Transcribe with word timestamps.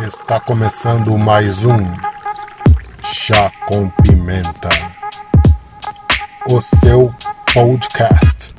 Está 0.00 0.38
começando 0.38 1.18
mais 1.18 1.64
um 1.64 1.78
Chá 3.02 3.50
com 3.66 3.90
Pimenta, 3.90 4.68
o 6.48 6.60
seu 6.60 7.12
podcast. 7.52 8.54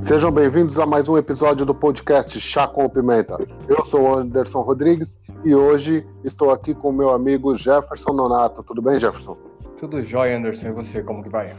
Sejam 0.00 0.32
bem-vindos 0.32 0.78
a 0.78 0.86
mais 0.86 1.08
um 1.08 1.18
episódio 1.18 1.66
do 1.66 1.74
podcast 1.74 2.40
Chá 2.40 2.66
com 2.66 2.88
Pimenta. 2.88 3.38
Eu 3.68 3.84
sou 3.84 4.02
o 4.02 4.14
Anderson 4.14 4.62
Rodrigues 4.62 5.20
e 5.44 5.54
hoje 5.54 6.06
estou 6.24 6.50
aqui 6.50 6.74
com 6.74 6.90
o 6.90 6.92
meu 6.92 7.10
amigo 7.10 7.56
Jefferson 7.56 8.12
Nonato. 8.12 8.62
Tudo 8.62 8.80
bem, 8.80 8.98
Jefferson? 8.98 9.36
Tudo 9.76 10.02
jóia, 10.02 10.36
Anderson. 10.36 10.68
E 10.68 10.72
você, 10.72 11.02
como 11.02 11.22
que 11.22 11.28
vai? 11.28 11.54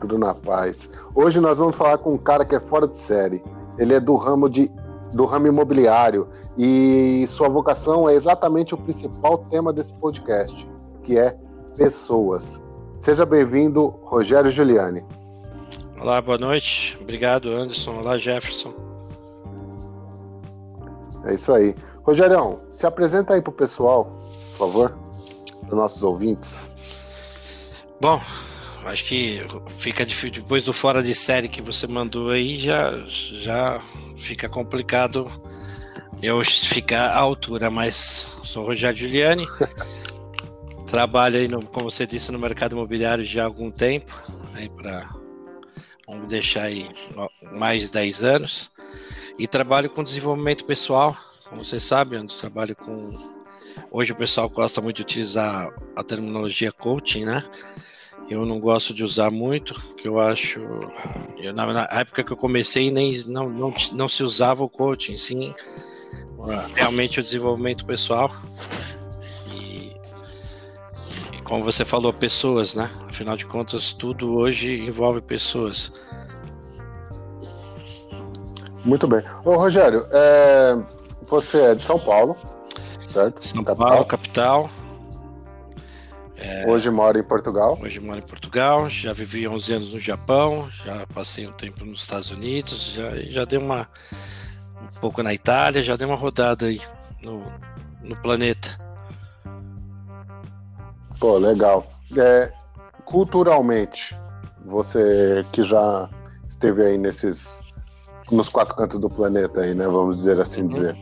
Tudo 0.00 0.18
na 0.18 0.34
paz. 0.34 0.90
Hoje 1.14 1.40
nós 1.40 1.58
vamos 1.58 1.76
falar 1.76 1.98
com 1.98 2.12
um 2.14 2.18
cara 2.18 2.44
que 2.44 2.54
é 2.54 2.60
fora 2.60 2.86
de 2.86 2.98
série. 2.98 3.42
Ele 3.78 3.94
é 3.94 4.00
do 4.00 4.16
ramo 4.16 4.48
de 4.48 4.70
do 5.12 5.26
ramo 5.26 5.46
imobiliário 5.46 6.26
e 6.56 7.26
sua 7.26 7.48
vocação 7.48 8.08
é 8.08 8.14
exatamente 8.14 8.74
o 8.74 8.78
principal 8.78 9.38
tema 9.50 9.72
desse 9.72 9.94
podcast, 9.94 10.66
que 11.02 11.18
é 11.18 11.36
pessoas. 11.76 12.60
Seja 12.98 13.26
bem-vindo, 13.26 13.88
Rogério 14.04 14.50
Giuliani. 14.50 15.04
Olá, 16.00 16.20
boa 16.20 16.38
noite. 16.38 16.98
Obrigado, 17.00 17.50
Anderson. 17.50 17.92
Olá, 17.98 18.16
Jefferson. 18.16 18.72
É 21.24 21.34
isso 21.34 21.52
aí. 21.52 21.74
Rogério, 22.02 22.60
se 22.70 22.86
apresenta 22.86 23.34
aí 23.34 23.40
pro 23.40 23.52
pessoal, 23.52 24.10
por 24.50 24.58
favor, 24.58 24.98
para 25.66 25.76
nossos 25.76 26.02
ouvintes. 26.02 26.74
Bom, 28.00 28.20
acho 28.84 29.04
que 29.04 29.46
fica 29.76 30.04
difícil 30.04 30.42
depois 30.42 30.64
do 30.64 30.72
fora 30.72 31.02
de 31.02 31.14
série 31.14 31.48
que 31.48 31.62
você 31.62 31.86
mandou 31.86 32.30
aí, 32.30 32.58
já 32.58 32.98
já 33.06 33.80
fica 34.16 34.48
complicado 34.48 35.30
eu 36.22 36.44
ficar 36.44 37.10
à 37.10 37.18
altura, 37.18 37.70
mas 37.70 38.28
sou 38.44 38.66
Rogério 38.66 38.98
Giuliani. 38.98 39.46
Trabalho 40.86 41.38
aí, 41.38 41.48
no, 41.48 41.64
como 41.64 41.90
você 41.90 42.06
disse, 42.06 42.30
no 42.30 42.38
mercado 42.38 42.72
imobiliário 42.72 43.24
já 43.24 43.42
há 43.42 43.46
algum 43.46 43.70
tempo, 43.70 44.12
aí 44.54 44.68
para 44.68 45.08
vamos 46.06 46.28
deixar 46.28 46.64
aí 46.64 46.90
mais 47.52 47.82
de 47.82 47.90
10 47.90 48.22
anos, 48.24 48.70
e 49.38 49.48
trabalho 49.48 49.88
com 49.88 50.02
desenvolvimento 50.02 50.64
pessoal, 50.64 51.16
como 51.52 51.62
vocês 51.62 51.82
sabem, 51.82 52.18
eu 52.18 52.26
trabalho 52.26 52.74
com. 52.74 53.12
Hoje 53.90 54.12
o 54.12 54.16
pessoal 54.16 54.48
gosta 54.48 54.80
muito 54.80 54.96
de 54.96 55.02
utilizar 55.02 55.70
a 55.94 56.02
terminologia 56.02 56.72
coaching, 56.72 57.26
né? 57.26 57.44
Eu 58.30 58.46
não 58.46 58.58
gosto 58.58 58.94
de 58.94 59.04
usar 59.04 59.30
muito, 59.30 59.74
que 59.96 60.08
eu 60.08 60.18
acho. 60.18 60.60
Eu, 61.36 61.52
na, 61.52 61.66
na, 61.66 61.88
época 61.92 62.24
que 62.24 62.32
eu 62.32 62.36
comecei, 62.36 62.90
nem 62.90 63.22
não, 63.26 63.50
não, 63.50 63.74
não 63.92 64.08
se 64.08 64.22
usava 64.22 64.64
o 64.64 64.68
coaching, 64.68 65.18
sim 65.18 65.54
realmente 66.74 67.20
o 67.20 67.22
desenvolvimento 67.22 67.84
pessoal. 67.84 68.30
E, 69.54 69.94
e 71.34 71.42
como 71.44 71.62
você 71.62 71.84
falou, 71.84 72.14
pessoas, 72.14 72.74
né? 72.74 72.90
Afinal 73.08 73.36
de 73.36 73.44
contas, 73.44 73.92
tudo 73.92 74.34
hoje 74.36 74.80
envolve 74.80 75.20
pessoas. 75.20 75.92
Muito 78.86 79.06
bem. 79.06 79.22
Ô, 79.44 79.54
Rogério, 79.56 80.04
é... 80.10 81.01
você 81.32 81.62
é 81.62 81.74
de 81.74 81.82
São 81.82 81.98
Paulo, 81.98 82.36
certo? 83.08 83.42
São 83.42 83.64
capital. 83.64 83.88
Paulo, 83.88 84.04
capital. 84.04 84.70
É... 86.36 86.68
Hoje 86.68 86.90
mora 86.90 87.18
em 87.18 87.22
Portugal. 87.22 87.78
Hoje 87.80 88.00
moro 88.00 88.18
em 88.18 88.22
Portugal, 88.22 88.86
já 88.90 89.14
vivi 89.14 89.48
11 89.48 89.72
anos 89.72 89.92
no 89.94 89.98
Japão, 89.98 90.68
já 90.84 91.06
passei 91.06 91.46
um 91.46 91.52
tempo 91.52 91.86
nos 91.86 92.00
Estados 92.00 92.30
Unidos, 92.30 92.92
já, 92.92 93.16
já 93.30 93.44
dei 93.46 93.58
uma 93.58 93.88
um 94.82 95.00
pouco 95.00 95.22
na 95.22 95.32
Itália, 95.32 95.80
já 95.80 95.96
dei 95.96 96.06
uma 96.06 96.16
rodada 96.16 96.66
aí 96.66 96.82
no, 97.22 97.42
no 98.02 98.14
planeta. 98.16 98.78
Pô, 101.18 101.38
legal. 101.38 101.86
É, 102.14 102.52
culturalmente, 103.06 104.14
você 104.66 105.42
que 105.50 105.64
já 105.64 106.10
esteve 106.46 106.84
aí 106.84 106.98
nesses 106.98 107.62
nos 108.30 108.50
quatro 108.50 108.74
cantos 108.74 109.00
do 109.00 109.08
planeta 109.08 109.60
aí, 109.60 109.74
né? 109.74 109.86
Vamos 109.86 110.18
dizer 110.18 110.38
assim 110.38 110.62
uhum. 110.62 110.68
dizer. 110.68 110.96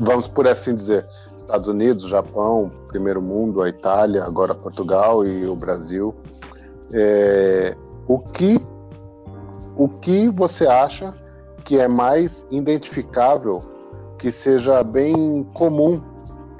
Vamos 0.00 0.26
por 0.26 0.48
assim 0.48 0.74
dizer. 0.74 1.06
Estados 1.36 1.68
Unidos, 1.68 2.04
Japão, 2.04 2.70
primeiro 2.88 3.20
mundo, 3.20 3.62
a 3.62 3.68
Itália, 3.68 4.24
agora 4.24 4.54
Portugal 4.54 5.26
e 5.26 5.46
o 5.46 5.54
Brasil. 5.54 6.14
É, 6.92 7.76
o 8.06 8.18
que 8.18 8.60
o 9.76 9.88
que 9.88 10.28
você 10.28 10.66
acha 10.66 11.12
que 11.64 11.78
é 11.78 11.88
mais 11.88 12.46
identificável, 12.50 13.60
que 14.18 14.30
seja 14.30 14.82
bem 14.82 15.44
comum 15.54 16.02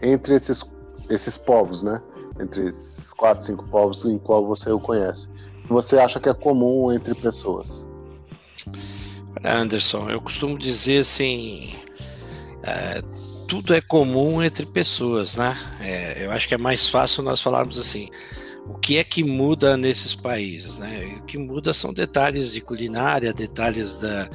entre 0.02 0.34
esses 0.34 0.64
esses 1.08 1.36
povos, 1.36 1.82
né? 1.82 2.00
Entre 2.40 2.68
esses 2.68 3.12
quatro, 3.12 3.44
cinco 3.44 3.66
povos 3.68 4.04
em 4.04 4.18
qual 4.18 4.46
você 4.46 4.70
o 4.70 4.78
conhece. 4.78 5.28
Você 5.68 5.98
acha 5.98 6.20
que 6.20 6.28
é 6.28 6.34
comum 6.34 6.92
entre 6.92 7.14
pessoas? 7.14 7.88
Anderson, 9.44 10.08
eu 10.10 10.20
costumo 10.20 10.58
dizer 10.58 10.98
assim, 10.98 11.60
é, 12.62 13.02
tudo 13.50 13.74
é 13.74 13.80
comum 13.80 14.40
entre 14.40 14.64
pessoas, 14.64 15.34
né? 15.34 15.58
É, 15.80 16.24
eu 16.24 16.30
acho 16.30 16.46
que 16.46 16.54
é 16.54 16.56
mais 16.56 16.86
fácil 16.86 17.20
nós 17.20 17.40
falarmos 17.40 17.80
assim, 17.80 18.08
o 18.64 18.78
que 18.78 18.96
é 18.96 19.02
que 19.02 19.24
muda 19.24 19.76
nesses 19.76 20.14
países, 20.14 20.78
né? 20.78 21.18
O 21.20 21.24
que 21.24 21.36
muda 21.36 21.74
são 21.74 21.92
detalhes 21.92 22.52
de 22.52 22.60
culinária, 22.60 23.32
detalhes 23.32 23.96
da, 23.96 24.28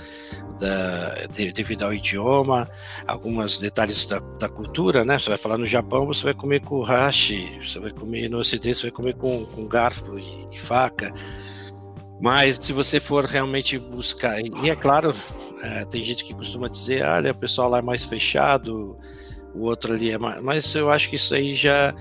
da 0.59 1.27
de, 1.27 1.49
devido 1.53 1.83
ao 1.83 1.93
idioma, 1.93 2.69
alguns 3.07 3.57
detalhes 3.57 4.05
da, 4.05 4.19
da, 4.19 4.49
cultura, 4.49 5.05
né? 5.05 5.17
Você 5.17 5.29
vai 5.29 5.37
falar 5.37 5.57
no 5.57 5.65
Japão, 5.65 6.05
você 6.05 6.25
vai 6.25 6.33
comer 6.33 6.59
com 6.59 6.81
hashi, 6.81 7.57
você 7.63 7.79
vai 7.79 7.91
comer 7.91 8.29
no 8.29 8.39
Ocidente, 8.39 8.75
você 8.75 8.83
vai 8.83 8.91
comer 8.91 9.15
com, 9.15 9.45
com 9.45 9.65
garfo 9.65 10.19
e, 10.19 10.49
e 10.51 10.59
faca. 10.59 11.09
Mas 12.19 12.57
se 12.57 12.71
você 12.71 12.99
for 12.99 13.25
realmente 13.25 13.77
buscar, 13.77 14.39
e 14.39 14.69
é 14.69 14.75
claro, 14.75 15.13
é, 15.61 15.85
tem 15.85 16.03
gente 16.03 16.23
que 16.23 16.33
costuma 16.33 16.67
dizer, 16.67 17.05
olha, 17.05 17.31
o 17.31 17.35
pessoal 17.35 17.69
lá 17.69 17.79
é 17.79 17.81
mais 17.81 18.03
fechado, 18.03 18.97
o 19.53 19.63
outro 19.63 19.93
ali 19.93 20.11
é 20.11 20.17
mais. 20.17 20.41
Mas 20.41 20.73
eu 20.75 20.89
acho 20.89 21.09
que 21.09 21.17
isso 21.17 21.33
aí 21.33 21.53
já 21.53 21.93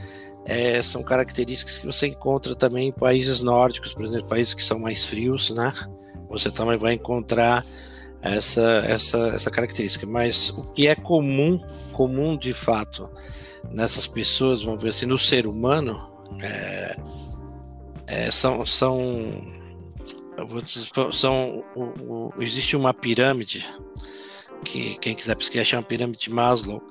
é, 0.45 0.81
são 0.83 1.03
características 1.03 1.79
que 1.79 1.87
você 1.87 2.09
encontra 2.09 2.55
também 2.55 2.89
em 2.89 2.93
países 2.93 3.41
nórdicos, 3.41 3.93
por 3.93 4.05
exemplo, 4.05 4.29
países 4.29 4.55
que 4.55 4.65
são 4.65 4.79
mais 4.79 5.05
frios, 5.05 5.51
né? 5.51 5.73
Você 6.29 6.51
também 6.51 6.79
vai 6.79 6.95
encontrar 6.95 7.65
essa, 8.23 8.83
essa, 8.87 9.19
essa 9.29 9.51
característica. 9.51 10.07
Mas 10.07 10.51
o 10.51 10.63
que 10.73 10.89
é 10.89 10.95
comum, 10.95 11.61
comum 11.93 12.37
de 12.37 12.53
fato, 12.53 13.09
nessas 13.71 14.07
pessoas, 14.07 14.63
vamos 14.63 14.83
ver 14.83 14.91
assim, 14.91 15.07
no 15.07 15.19
ser 15.19 15.47
humano, 15.47 16.11
é, 16.41 16.97
é, 18.07 18.31
são, 18.31 18.65
são 18.65 19.31
são 21.13 21.65
o, 21.75 21.83
o, 21.83 22.35
existe 22.41 22.77
uma 22.77 22.93
pirâmide 22.93 23.67
que 24.65 24.97
quem 24.99 25.15
quiser 25.15 25.37
pesquisar 25.37 25.65
chama 25.65 25.83
pirâmide 25.83 26.19
de 26.19 26.31
Maslow, 26.31 26.83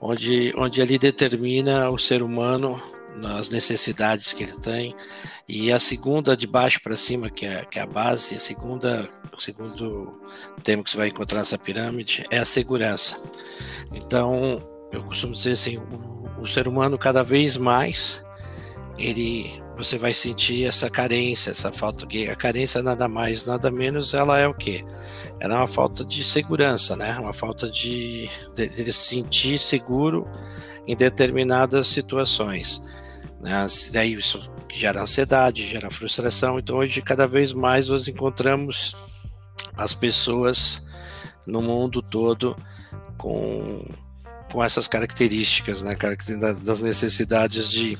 onde, 0.00 0.54
onde 0.56 0.80
ele 0.80 0.98
determina 0.98 1.90
o 1.90 1.98
ser 1.98 2.22
humano 2.22 2.80
nas 3.16 3.50
necessidades 3.50 4.32
que 4.32 4.42
ele 4.42 4.58
tem 4.60 4.94
e 5.48 5.72
a 5.72 5.80
segunda 5.80 6.36
de 6.36 6.46
baixo 6.46 6.80
para 6.82 6.96
cima 6.96 7.30
que 7.30 7.46
é, 7.46 7.64
que 7.64 7.78
é 7.78 7.82
a 7.82 7.86
base, 7.86 8.34
a 8.34 8.38
segunda 8.38 9.10
o 9.36 9.40
segundo 9.40 10.20
tema 10.62 10.82
que 10.82 10.90
você 10.90 10.96
vai 10.96 11.08
encontrar 11.08 11.40
nessa 11.40 11.58
pirâmide 11.58 12.24
é 12.30 12.38
a 12.38 12.44
segurança. 12.44 13.22
Então 13.92 14.60
eu 14.92 15.02
costumo 15.02 15.32
dizer 15.32 15.52
assim, 15.52 15.78
o, 15.78 16.42
o 16.42 16.46
ser 16.46 16.68
humano 16.68 16.98
cada 16.98 17.22
vez 17.22 17.56
mais 17.56 18.24
ele 18.98 19.62
você 19.76 19.98
vai 19.98 20.14
sentir 20.14 20.64
essa 20.64 20.88
carência, 20.88 21.50
essa 21.50 21.70
falta 21.70 22.06
que 22.06 22.28
a 22.28 22.34
carência 22.34 22.82
nada 22.82 23.06
mais, 23.06 23.44
nada 23.44 23.70
menos, 23.70 24.14
ela 24.14 24.38
é 24.38 24.48
o 24.48 24.54
que? 24.54 24.84
Ela 25.38 25.54
é 25.54 25.58
uma 25.58 25.68
falta 25.68 26.02
de 26.02 26.24
segurança, 26.24 26.96
né? 26.96 27.16
Uma 27.18 27.34
falta 27.34 27.68
de, 27.68 28.30
de, 28.54 28.68
de 28.68 28.92
se 28.92 29.08
sentir 29.08 29.58
seguro 29.58 30.26
em 30.86 30.96
determinadas 30.96 31.88
situações. 31.88 32.82
Né? 33.40 33.66
Daí 33.92 34.14
isso 34.14 34.50
gera 34.72 35.02
ansiedade, 35.02 35.68
gera 35.68 35.90
frustração. 35.90 36.58
Então 36.58 36.76
hoje 36.76 37.02
cada 37.02 37.26
vez 37.26 37.52
mais 37.52 37.88
nós 37.88 38.08
encontramos 38.08 38.94
as 39.76 39.92
pessoas 39.92 40.82
no 41.46 41.60
mundo 41.60 42.00
todo 42.00 42.56
com, 43.18 43.84
com 44.50 44.64
essas 44.64 44.88
características, 44.88 45.82
né? 45.82 45.94
Das 46.62 46.80
necessidades 46.80 47.70
de 47.70 47.98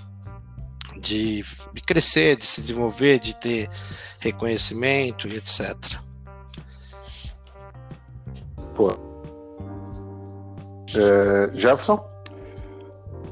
de, 1.06 1.44
de 1.72 1.80
crescer, 1.82 2.36
de 2.36 2.44
se 2.44 2.60
desenvolver, 2.60 3.20
de 3.20 3.36
ter 3.36 3.70
reconhecimento 4.18 5.28
e 5.28 5.36
etc. 5.36 5.76
Pô. 8.74 8.90
É, 10.96 11.54
Jefferson? 11.54 12.04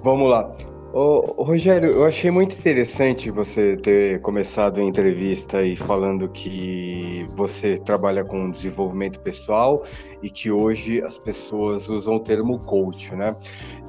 Vamos 0.02 0.30
lá. 0.30 0.52
Ô, 0.92 1.42
Rogério, 1.42 1.90
eu 1.90 2.06
achei 2.06 2.30
muito 2.30 2.54
interessante 2.54 3.28
você 3.28 3.76
ter 3.76 4.20
começado 4.20 4.78
a 4.78 4.82
entrevista 4.84 5.60
e 5.64 5.74
falando 5.74 6.28
que 6.28 7.26
você 7.34 7.74
trabalha 7.76 8.22
com 8.22 8.48
desenvolvimento 8.48 9.18
pessoal 9.18 9.82
e 10.22 10.30
que 10.30 10.52
hoje 10.52 11.02
as 11.02 11.18
pessoas 11.18 11.88
usam 11.88 12.14
o 12.14 12.20
termo 12.20 12.60
coach, 12.60 13.12
né? 13.16 13.34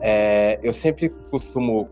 É, 0.02 0.60
eu 0.64 0.74
sempre 0.74 1.10
costumo, 1.30 1.88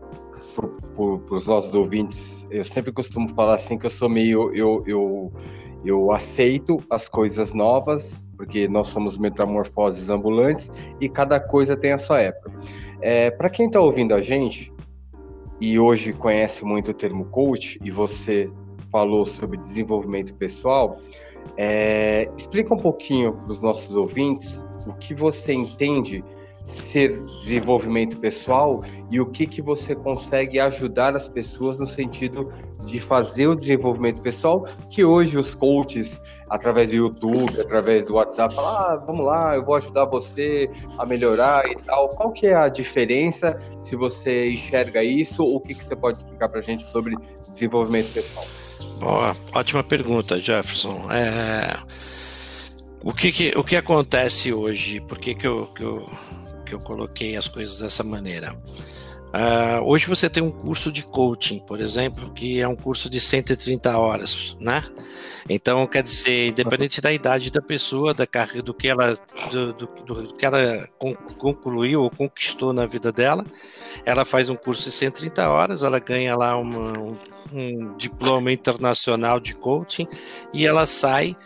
para 0.54 1.34
os 1.34 1.46
nossos 1.46 1.74
ouvintes, 1.74 2.46
eu 2.50 2.64
sempre 2.64 2.92
costumo 2.92 3.28
falar 3.28 3.54
assim 3.54 3.76
que 3.76 3.86
eu 3.86 3.90
sou 3.90 4.08
meio, 4.08 4.54
eu, 4.54 4.82
eu, 4.86 5.32
eu 5.84 6.12
aceito 6.12 6.80
as 6.88 7.08
coisas 7.08 7.52
novas, 7.52 8.28
porque 8.36 8.68
nós 8.68 8.88
somos 8.88 9.18
metamorfoses 9.18 10.10
ambulantes 10.10 10.70
e 11.00 11.08
cada 11.08 11.40
coisa 11.40 11.76
tem 11.76 11.92
a 11.92 11.98
sua 11.98 12.20
época. 12.20 12.52
É, 13.00 13.30
para 13.30 13.50
quem 13.50 13.66
está 13.66 13.80
ouvindo 13.80 14.14
a 14.14 14.22
gente, 14.22 14.72
e 15.60 15.78
hoje 15.78 16.12
conhece 16.12 16.64
muito 16.64 16.90
o 16.90 16.94
termo 16.94 17.26
coach, 17.26 17.78
e 17.82 17.90
você 17.90 18.50
falou 18.90 19.26
sobre 19.26 19.56
desenvolvimento 19.58 20.34
pessoal, 20.34 20.98
é, 21.56 22.30
explica 22.36 22.74
um 22.74 22.78
pouquinho 22.78 23.34
para 23.34 23.52
os 23.52 23.60
nossos 23.60 23.94
ouvintes 23.94 24.64
o 24.86 24.92
que 24.94 25.14
você 25.14 25.52
entende 25.52 26.24
ser 26.64 27.20
desenvolvimento 27.26 28.18
pessoal 28.18 28.82
e 29.10 29.20
o 29.20 29.26
que, 29.26 29.46
que 29.46 29.60
você 29.60 29.94
consegue 29.94 30.58
ajudar 30.58 31.14
as 31.14 31.28
pessoas 31.28 31.78
no 31.78 31.86
sentido 31.86 32.52
de 32.84 32.98
fazer 33.00 33.46
o 33.46 33.54
desenvolvimento 33.54 34.20
pessoal, 34.20 34.66
que 34.90 35.04
hoje 35.04 35.36
os 35.36 35.54
coaches, 35.54 36.20
através 36.48 36.88
do 36.88 36.96
YouTube, 36.96 37.60
através 37.60 38.06
do 38.06 38.14
WhatsApp, 38.14 38.54
falam, 38.54 38.70
ah, 38.70 38.96
vamos 39.06 39.26
lá, 39.26 39.54
eu 39.54 39.64
vou 39.64 39.74
ajudar 39.74 40.06
você 40.06 40.70
a 40.98 41.06
melhorar 41.06 41.66
e 41.70 41.76
tal. 41.76 42.08
Qual 42.10 42.32
que 42.32 42.46
é 42.46 42.54
a 42.54 42.68
diferença, 42.68 43.58
se 43.80 43.94
você 43.96 44.50
enxerga 44.50 45.02
isso, 45.02 45.44
o 45.44 45.60
que, 45.60 45.74
que 45.74 45.84
você 45.84 45.96
pode 45.96 46.18
explicar 46.18 46.48
para 46.48 46.60
a 46.60 46.62
gente 46.62 46.82
sobre 46.84 47.14
desenvolvimento 47.48 48.12
pessoal? 48.12 48.46
Boa, 48.98 49.36
ótima 49.52 49.82
pergunta, 49.82 50.38
Jefferson. 50.38 51.10
É... 51.10 51.76
O 53.02 53.12
que, 53.12 53.30
que, 53.30 53.52
o 53.54 53.62
que 53.62 53.76
acontece 53.76 54.50
hoje? 54.50 54.98
Por 55.00 55.18
que, 55.18 55.34
que, 55.34 55.46
eu, 55.46 55.66
que 55.76 55.82
eu 55.82 56.10
que 56.74 56.76
eu 56.76 56.80
coloquei 56.80 57.36
as 57.36 57.46
coisas 57.46 57.78
dessa 57.78 58.02
maneira. 58.02 58.56
Uh, 59.34 59.82
hoje 59.84 60.06
você 60.06 60.30
tem 60.30 60.42
um 60.42 60.50
curso 60.50 60.92
de 60.92 61.02
coaching, 61.02 61.58
por 61.58 61.80
exemplo, 61.80 62.32
que 62.32 62.60
é 62.60 62.68
um 62.68 62.76
curso 62.76 63.10
de 63.10 63.20
130 63.20 63.98
horas, 63.98 64.56
né? 64.60 64.84
Então, 65.48 65.86
quer 65.88 66.04
dizer, 66.04 66.48
independente 66.48 67.00
da 67.00 67.12
idade 67.12 67.50
da 67.50 67.60
pessoa, 67.60 68.14
da 68.14 68.26
carreira, 68.28 68.62
do 68.62 68.72
que 68.72 68.86
ela, 68.86 69.16
do, 69.50 69.72
do, 69.72 69.86
do, 69.86 70.34
que 70.34 70.46
ela 70.46 70.88
concluiu 71.36 72.02
ou 72.02 72.10
conquistou 72.10 72.72
na 72.72 72.86
vida 72.86 73.10
dela, 73.10 73.44
ela 74.04 74.24
faz 74.24 74.48
um 74.48 74.54
curso 74.54 74.84
de 74.84 74.92
130 74.92 75.48
horas, 75.48 75.82
ela 75.82 75.98
ganha 75.98 76.36
lá 76.36 76.56
uma, 76.56 76.96
um, 76.96 77.16
um 77.52 77.96
diploma 77.96 78.52
internacional 78.52 79.40
de 79.40 79.52
coaching 79.54 80.06
e 80.52 80.64
ela 80.64 80.86
sai 80.86 81.36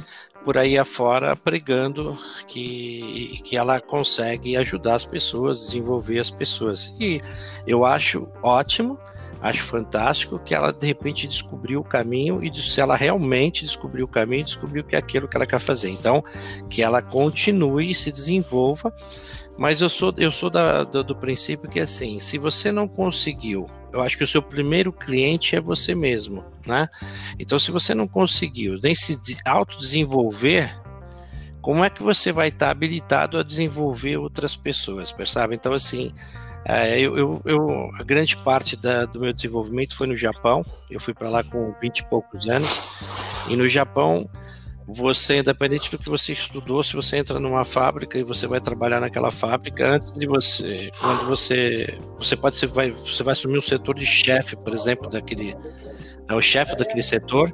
por 0.44 0.56
aí 0.56 0.78
afora 0.78 1.36
pregando 1.36 2.18
que, 2.46 3.40
que 3.44 3.56
ela 3.56 3.80
consegue 3.80 4.56
ajudar 4.56 4.94
as 4.94 5.04
pessoas, 5.04 5.66
desenvolver 5.66 6.18
as 6.18 6.30
pessoas. 6.30 6.94
E 6.98 7.20
eu 7.66 7.84
acho 7.84 8.28
ótimo, 8.42 8.98
acho 9.40 9.62
fantástico 9.62 10.38
que 10.38 10.54
ela 10.54 10.72
de 10.72 10.86
repente 10.86 11.26
descobriu 11.26 11.80
o 11.80 11.84
caminho 11.84 12.42
e 12.42 12.54
se 12.60 12.80
ela 12.80 12.96
realmente 12.96 13.64
descobriu 13.64 14.04
o 14.04 14.08
caminho, 14.08 14.44
descobriu 14.44 14.84
que 14.84 14.96
é 14.96 14.98
aquilo 14.98 15.28
que 15.28 15.36
ela 15.36 15.46
quer 15.46 15.60
fazer. 15.60 15.90
Então, 15.90 16.22
que 16.68 16.82
ela 16.82 17.02
continue 17.02 17.90
e 17.90 17.94
se 17.94 18.10
desenvolva. 18.10 18.92
Mas 19.56 19.80
eu 19.80 19.88
sou, 19.88 20.14
eu 20.16 20.30
sou 20.30 20.48
da, 20.48 20.84
do, 20.84 21.02
do 21.02 21.16
princípio 21.16 21.68
que 21.68 21.80
assim, 21.80 22.20
se 22.20 22.38
você 22.38 22.70
não 22.70 22.86
conseguiu 22.86 23.66
eu 23.92 24.00
acho 24.00 24.16
que 24.16 24.24
o 24.24 24.28
seu 24.28 24.42
primeiro 24.42 24.92
cliente 24.92 25.56
é 25.56 25.60
você 25.60 25.94
mesmo, 25.94 26.44
né? 26.66 26.88
Então, 27.38 27.58
se 27.58 27.70
você 27.70 27.94
não 27.94 28.06
conseguiu 28.06 28.78
nem 28.82 28.94
se 28.94 29.18
autodesenvolver, 29.44 30.74
como 31.60 31.84
é 31.84 31.90
que 31.90 32.02
você 32.02 32.32
vai 32.32 32.48
estar 32.48 32.70
habilitado 32.70 33.38
a 33.38 33.42
desenvolver 33.42 34.16
outras 34.16 34.56
pessoas, 34.56 35.12
percebe? 35.12 35.54
Então, 35.54 35.72
assim, 35.72 36.12
é, 36.64 37.00
eu, 37.00 37.16
eu, 37.16 37.42
eu, 37.44 37.90
a 37.98 38.02
grande 38.02 38.36
parte 38.36 38.76
da, 38.76 39.04
do 39.06 39.20
meu 39.20 39.32
desenvolvimento 39.32 39.96
foi 39.96 40.06
no 40.06 40.16
Japão. 40.16 40.64
Eu 40.90 41.00
fui 41.00 41.14
para 41.14 41.28
lá 41.28 41.42
com 41.42 41.74
20 41.80 41.98
e 41.98 42.04
poucos 42.04 42.48
anos. 42.48 42.80
E 43.48 43.56
no 43.56 43.66
Japão, 43.66 44.28
você, 44.90 45.40
independente 45.40 45.90
do 45.90 45.98
que 45.98 46.08
você 46.08 46.32
estudou, 46.32 46.82
se 46.82 46.94
você 46.94 47.18
entra 47.18 47.38
numa 47.38 47.62
fábrica 47.62 48.18
e 48.18 48.24
você 48.24 48.46
vai 48.46 48.58
trabalhar 48.58 49.00
naquela 49.00 49.30
fábrica, 49.30 49.86
antes 49.86 50.14
de 50.14 50.26
você, 50.26 50.90
quando 50.98 51.26
você, 51.26 51.98
você 52.18 52.34
pode 52.34 52.56
ser, 52.56 52.68
vai, 52.68 52.90
você 52.90 53.22
vai 53.22 53.32
assumir 53.32 53.58
um 53.58 53.62
setor 53.62 53.94
de 53.98 54.06
chefe, 54.06 54.56
por 54.56 54.72
exemplo, 54.72 55.10
daquele, 55.10 55.54
é 56.26 56.34
o 56.34 56.40
chefe 56.40 56.74
daquele 56.74 57.02
setor. 57.02 57.52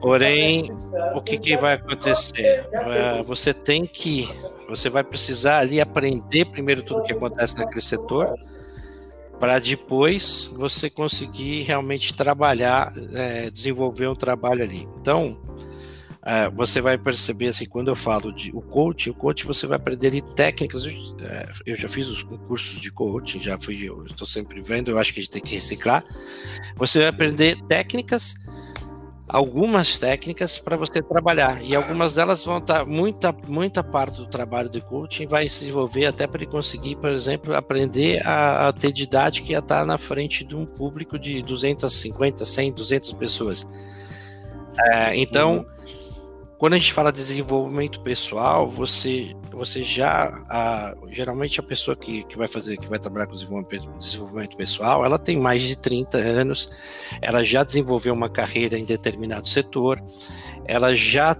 Porém, 0.00 0.70
o 1.14 1.20
que, 1.20 1.36
que 1.36 1.54
vai 1.54 1.74
acontecer? 1.74 2.66
É, 2.72 3.22
você 3.22 3.52
tem 3.52 3.84
que, 3.84 4.26
você 4.66 4.88
vai 4.88 5.04
precisar 5.04 5.58
ali 5.58 5.82
aprender 5.82 6.46
primeiro 6.46 6.82
tudo 6.82 7.00
o 7.00 7.02
que 7.02 7.12
acontece 7.12 7.58
naquele 7.58 7.82
setor 7.82 8.34
para 9.38 9.58
depois 9.58 10.50
você 10.54 10.88
conseguir 10.88 11.62
realmente 11.62 12.14
trabalhar, 12.14 12.90
é, 13.12 13.50
desenvolver 13.50 14.06
um 14.06 14.14
trabalho 14.14 14.62
ali. 14.62 14.88
Então, 14.98 15.36
é, 16.24 16.48
você 16.48 16.80
vai 16.80 16.96
perceber 16.96 17.48
assim, 17.48 17.66
quando 17.66 17.88
eu 17.88 17.96
falo 17.96 18.32
de 18.32 18.52
o 18.54 18.60
coach, 18.60 19.10
o 19.10 19.14
coach 19.14 19.44
você 19.44 19.66
vai 19.66 19.76
aprender 19.76 20.06
ali 20.06 20.22
técnicas. 20.22 20.86
É, 20.86 21.48
eu 21.66 21.76
já 21.76 21.88
fiz 21.88 22.06
os 22.06 22.22
cursos 22.22 22.80
de 22.80 22.92
coaching, 22.92 23.40
já 23.40 23.58
fui, 23.58 23.82
eu 23.82 24.06
estou 24.06 24.26
sempre 24.26 24.60
vendo, 24.60 24.92
eu 24.92 24.98
acho 24.98 25.12
que 25.12 25.18
a 25.18 25.22
gente 25.22 25.32
tem 25.32 25.42
que 25.42 25.54
reciclar. 25.54 26.04
Você 26.76 27.00
vai 27.00 27.08
aprender 27.08 27.60
técnicas, 27.66 28.36
algumas 29.26 29.98
técnicas 29.98 30.60
para 30.60 30.76
você 30.76 31.02
trabalhar, 31.02 31.60
e 31.60 31.74
algumas 31.74 32.14
delas 32.14 32.44
vão 32.44 32.58
estar, 32.58 32.86
muita, 32.86 33.32
muita 33.48 33.82
parte 33.82 34.18
do 34.18 34.26
trabalho 34.26 34.68
de 34.68 34.80
coaching 34.80 35.26
vai 35.26 35.48
se 35.48 35.60
desenvolver 35.60 36.06
até 36.06 36.28
para 36.28 36.42
ele 36.42 36.50
conseguir, 36.52 36.94
por 36.96 37.10
exemplo, 37.10 37.52
aprender 37.52 38.24
a, 38.24 38.68
a 38.68 38.72
ter 38.72 38.92
didática 38.92 39.50
e 39.50 39.56
a 39.56 39.58
estar 39.58 39.84
na 39.84 39.98
frente 39.98 40.44
de 40.44 40.54
um 40.54 40.66
público 40.66 41.18
de 41.18 41.42
250, 41.42 42.44
100, 42.44 42.72
200 42.74 43.12
pessoas. 43.14 43.66
É, 44.78 45.16
então, 45.16 45.66
quando 46.62 46.74
a 46.74 46.78
gente 46.78 46.92
fala 46.92 47.10
de 47.10 47.18
desenvolvimento 47.18 48.00
pessoal, 48.02 48.68
você, 48.68 49.34
você 49.50 49.82
já 49.82 50.44
a, 50.48 50.94
geralmente 51.10 51.58
a 51.58 51.62
pessoa 51.62 51.96
que, 51.96 52.22
que 52.22 52.38
vai 52.38 52.46
fazer, 52.46 52.76
que 52.76 52.86
vai 52.86 53.00
trabalhar 53.00 53.26
com 53.26 53.32
desenvolvimento, 53.32 53.90
desenvolvimento 53.98 54.56
pessoal, 54.56 55.04
ela 55.04 55.18
tem 55.18 55.36
mais 55.36 55.60
de 55.62 55.74
30 55.74 56.18
anos, 56.18 56.70
ela 57.20 57.42
já 57.42 57.64
desenvolveu 57.64 58.14
uma 58.14 58.28
carreira 58.28 58.78
em 58.78 58.84
determinado 58.84 59.48
setor, 59.48 60.00
ela 60.64 60.94
já 60.94 61.36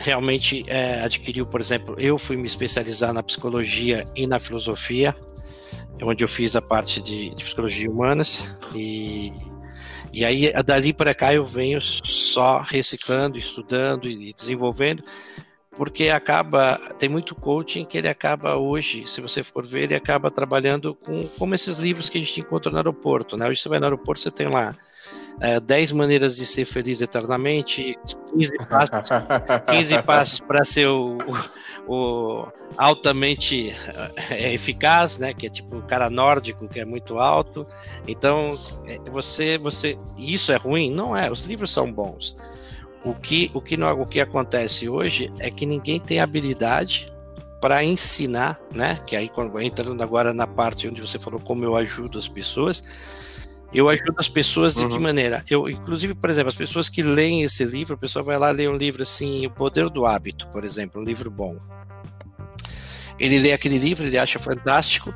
realmente 0.00 0.64
é, 0.68 1.02
adquiriu, 1.02 1.44
por 1.44 1.60
exemplo, 1.60 1.94
eu 1.98 2.16
fui 2.16 2.38
me 2.38 2.46
especializar 2.46 3.12
na 3.12 3.22
psicologia 3.22 4.06
e 4.16 4.26
na 4.26 4.38
filosofia, 4.38 5.14
onde 6.00 6.24
eu 6.24 6.28
fiz 6.28 6.56
a 6.56 6.62
parte 6.62 7.02
de, 7.02 7.28
de 7.34 7.44
psicologia 7.44 7.90
humanas 7.90 8.58
e 8.74 9.34
e 10.16 10.24
aí, 10.24 10.50
dali 10.64 10.94
para 10.94 11.14
cá, 11.14 11.34
eu 11.34 11.44
venho 11.44 11.78
só 11.78 12.60
reciclando, 12.60 13.36
estudando 13.36 14.08
e 14.08 14.32
desenvolvendo, 14.32 15.04
porque 15.72 16.08
acaba. 16.08 16.78
Tem 16.98 17.06
muito 17.06 17.34
coaching 17.34 17.84
que 17.84 17.98
ele 17.98 18.08
acaba 18.08 18.56
hoje, 18.56 19.06
se 19.06 19.20
você 19.20 19.42
for 19.42 19.66
ver, 19.66 19.82
ele 19.82 19.94
acaba 19.94 20.30
trabalhando 20.30 20.94
com 20.94 21.28
como 21.38 21.54
esses 21.54 21.76
livros 21.76 22.08
que 22.08 22.16
a 22.16 22.20
gente 22.22 22.40
encontra 22.40 22.72
no 22.72 22.78
aeroporto. 22.78 23.36
Né? 23.36 23.46
Hoje 23.46 23.60
você 23.60 23.68
vai 23.68 23.78
no 23.78 23.84
aeroporto, 23.84 24.22
você 24.22 24.30
tem 24.30 24.48
lá 24.48 24.74
é, 25.40 25.60
10 25.60 25.92
maneiras 25.92 26.36
de 26.36 26.46
ser 26.46 26.64
feliz 26.64 27.00
eternamente, 27.00 27.98
15 28.32 28.56
passos, 28.68 29.10
15 29.68 30.02
passos 30.02 30.40
para 30.40 30.64
ser 30.64 30.86
o, 30.88 31.18
o, 31.86 32.46
altamente 32.76 33.74
é, 34.30 34.54
eficaz, 34.54 35.18
né? 35.18 35.34
Que 35.34 35.46
é 35.46 35.50
tipo 35.50 35.76
o 35.76 35.82
cara 35.82 36.08
nórdico 36.08 36.68
que 36.68 36.80
é 36.80 36.84
muito 36.84 37.18
alto. 37.18 37.66
Então, 38.06 38.58
é, 38.86 38.98
você, 39.10 39.58
você, 39.58 39.96
isso 40.16 40.52
é 40.52 40.56
ruim? 40.56 40.90
Não 40.90 41.16
é. 41.16 41.30
Os 41.30 41.42
livros 41.42 41.70
são 41.70 41.92
bons. 41.92 42.36
O 43.04 43.14
que, 43.14 43.50
o 43.54 43.60
que, 43.60 43.76
não, 43.76 43.92
o 44.00 44.06
que 44.06 44.20
acontece 44.20 44.88
hoje 44.88 45.30
é 45.38 45.50
que 45.50 45.64
ninguém 45.64 46.00
tem 46.00 46.18
habilidade 46.18 47.12
para 47.60 47.84
ensinar, 47.84 48.60
né? 48.72 48.98
Que 49.06 49.16
aí 49.16 49.30
entrando 49.62 50.02
agora 50.02 50.32
na 50.32 50.46
parte 50.46 50.88
onde 50.88 51.00
você 51.00 51.18
falou 51.18 51.40
como 51.40 51.64
eu 51.64 51.76
ajudo 51.76 52.18
as 52.18 52.28
pessoas, 52.28 52.82
eu 53.76 53.90
ajudo 53.90 54.14
as 54.18 54.28
pessoas 54.28 54.74
de 54.74 54.82
uhum. 54.82 54.88
que 54.88 54.98
maneira? 54.98 55.44
Eu, 55.50 55.68
inclusive, 55.68 56.14
por 56.14 56.30
exemplo, 56.30 56.48
as 56.48 56.56
pessoas 56.56 56.88
que 56.88 57.02
leem 57.02 57.42
esse 57.42 57.62
livro, 57.62 57.94
a 57.94 57.98
pessoa 57.98 58.22
vai 58.22 58.38
lá 58.38 58.50
ler 58.50 58.70
um 58.70 58.76
livro 58.76 59.02
assim, 59.02 59.46
O 59.46 59.50
Poder 59.50 59.90
do 59.90 60.06
Hábito, 60.06 60.48
por 60.48 60.64
exemplo, 60.64 61.00
um 61.00 61.04
livro 61.04 61.30
bom. 61.30 61.58
Ele 63.18 63.38
lê 63.38 63.52
aquele 63.52 63.76
livro, 63.76 64.06
ele 64.06 64.16
acha 64.16 64.38
fantástico, 64.38 65.14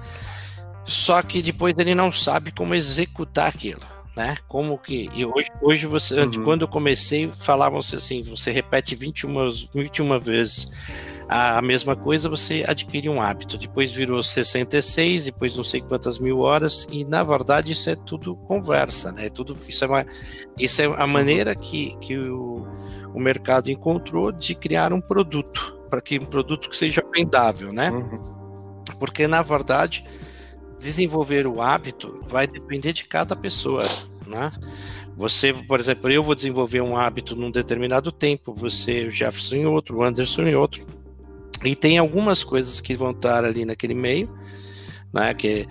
só 0.84 1.22
que 1.22 1.40
depois 1.40 1.78
ele 1.78 1.94
não 1.94 2.12
sabe 2.12 2.52
como 2.52 2.74
executar 2.74 3.48
aquilo, 3.48 3.82
né? 4.14 4.36
Como 4.46 4.76
que. 4.76 5.10
E 5.14 5.24
hoje, 5.24 5.48
hoje 5.62 5.86
você, 5.86 6.20
uhum. 6.20 6.44
quando 6.44 6.62
eu 6.62 6.68
comecei, 6.68 7.30
falavam-se 7.30 7.96
assim: 7.96 8.22
você 8.22 8.50
repete 8.50 8.94
21, 8.94 9.50
21 9.74 10.18
vezes 10.18 10.66
A 11.32 11.62
mesma 11.62 11.94
coisa, 11.94 12.28
você 12.28 12.64
adquire 12.66 13.08
um 13.08 13.22
hábito. 13.22 13.56
Depois 13.56 13.92
virou 13.92 14.20
66, 14.20 15.26
depois 15.26 15.56
não 15.56 15.62
sei 15.62 15.80
quantas 15.80 16.18
mil 16.18 16.40
horas, 16.40 16.88
e 16.90 17.04
na 17.04 17.22
verdade 17.22 17.70
isso 17.70 17.88
é 17.88 17.94
tudo 17.94 18.34
conversa, 18.34 19.12
né? 19.12 19.30
Tudo, 19.30 19.56
isso, 19.68 19.84
é 19.84 19.86
uma, 19.86 20.06
isso 20.58 20.82
é 20.82 20.86
a 20.86 21.06
maneira 21.06 21.54
que, 21.54 21.96
que 22.00 22.18
o, 22.18 22.66
o 23.14 23.20
mercado 23.20 23.70
encontrou 23.70 24.32
de 24.32 24.56
criar 24.56 24.92
um 24.92 25.00
produto, 25.00 25.78
para 25.88 26.00
que 26.00 26.18
um 26.18 26.24
produto 26.24 26.68
que 26.68 26.76
seja 26.76 27.00
vendável, 27.14 27.72
né? 27.72 27.92
Uhum. 27.92 28.16
Porque 28.98 29.28
na 29.28 29.40
verdade 29.40 30.04
desenvolver 30.80 31.46
o 31.46 31.62
hábito 31.62 32.24
vai 32.26 32.48
depender 32.48 32.92
de 32.92 33.04
cada 33.04 33.36
pessoa, 33.36 33.86
né? 34.26 34.50
Você, 35.16 35.52
por 35.52 35.78
exemplo, 35.78 36.10
eu 36.10 36.24
vou 36.24 36.34
desenvolver 36.34 36.80
um 36.80 36.96
hábito 36.96 37.36
num 37.36 37.52
determinado 37.52 38.10
tempo, 38.10 38.52
você, 38.52 39.04
o 39.04 39.12
Jefferson 39.12 39.54
em 39.54 39.66
outro, 39.66 39.98
o 39.98 40.02
Anderson 40.02 40.42
em 40.42 40.56
outro. 40.56 40.98
E 41.64 41.74
tem 41.74 41.98
algumas 41.98 42.42
coisas 42.42 42.80
que 42.80 42.94
vão 42.94 43.10
estar 43.10 43.44
ali 43.44 43.64
naquele 43.64 43.94
meio, 43.94 44.30
né? 45.12 45.34
Que, 45.34 45.66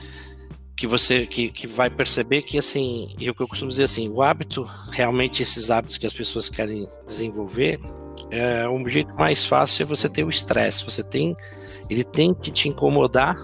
que 0.75 0.85
você 0.85 1.25
que, 1.25 1.49
que 1.49 1.67
vai 1.67 1.89
perceber 1.89 2.43
que 2.43 2.57
assim, 2.57 3.15
eu 3.19 3.33
que 3.33 3.41
eu 3.41 3.47
costumo 3.47 3.71
dizer 3.71 3.83
assim, 3.83 4.09
o 4.09 4.21
hábito, 4.21 4.69
realmente 4.91 5.41
esses 5.41 5.71
hábitos 5.71 5.97
que 5.97 6.05
as 6.05 6.13
pessoas 6.13 6.49
querem 6.49 6.87
desenvolver, 7.05 7.79
é, 8.29 8.67
o 8.67 8.87
jeito 8.87 9.15
mais 9.15 9.45
fácil 9.45 9.83
é 9.83 9.85
você 9.85 10.07
ter 10.07 10.23
o 10.23 10.29
estresse. 10.29 10.83
Você 10.85 11.03
tem, 11.03 11.35
ele 11.89 12.03
tem 12.03 12.33
que 12.33 12.51
te 12.51 12.69
incomodar 12.69 13.35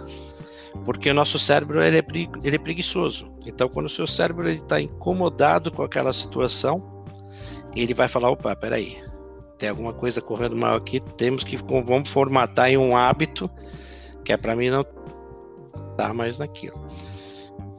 porque 0.83 1.09
o 1.09 1.13
nosso 1.13 1.39
cérebro 1.39 1.81
ele 1.81 1.97
é, 1.97 2.05
ele 2.43 2.55
é 2.55 2.59
preguiçoso. 2.59 3.31
Então, 3.45 3.69
quando 3.69 3.85
o 3.85 3.89
seu 3.89 4.05
cérebro 4.05 4.49
está 4.49 4.81
incomodado 4.81 5.71
com 5.71 5.83
aquela 5.83 6.11
situação, 6.11 7.05
ele 7.75 7.93
vai 7.93 8.07
falar: 8.07 8.29
opa, 8.29 8.55
peraí, 8.55 9.01
tem 9.57 9.69
alguma 9.69 9.93
coisa 9.93 10.21
correndo 10.21 10.55
mal 10.55 10.75
aqui, 10.75 10.99
temos 10.99 11.43
que 11.43 11.57
vamos 11.57 12.09
formatar 12.09 12.69
em 12.69 12.77
um 12.77 12.95
hábito 12.95 13.49
que 14.23 14.33
é 14.33 14.37
para 14.37 14.55
mim 14.55 14.69
não 14.69 14.85
estar 15.91 16.13
mais 16.13 16.39
naquilo. 16.39 16.79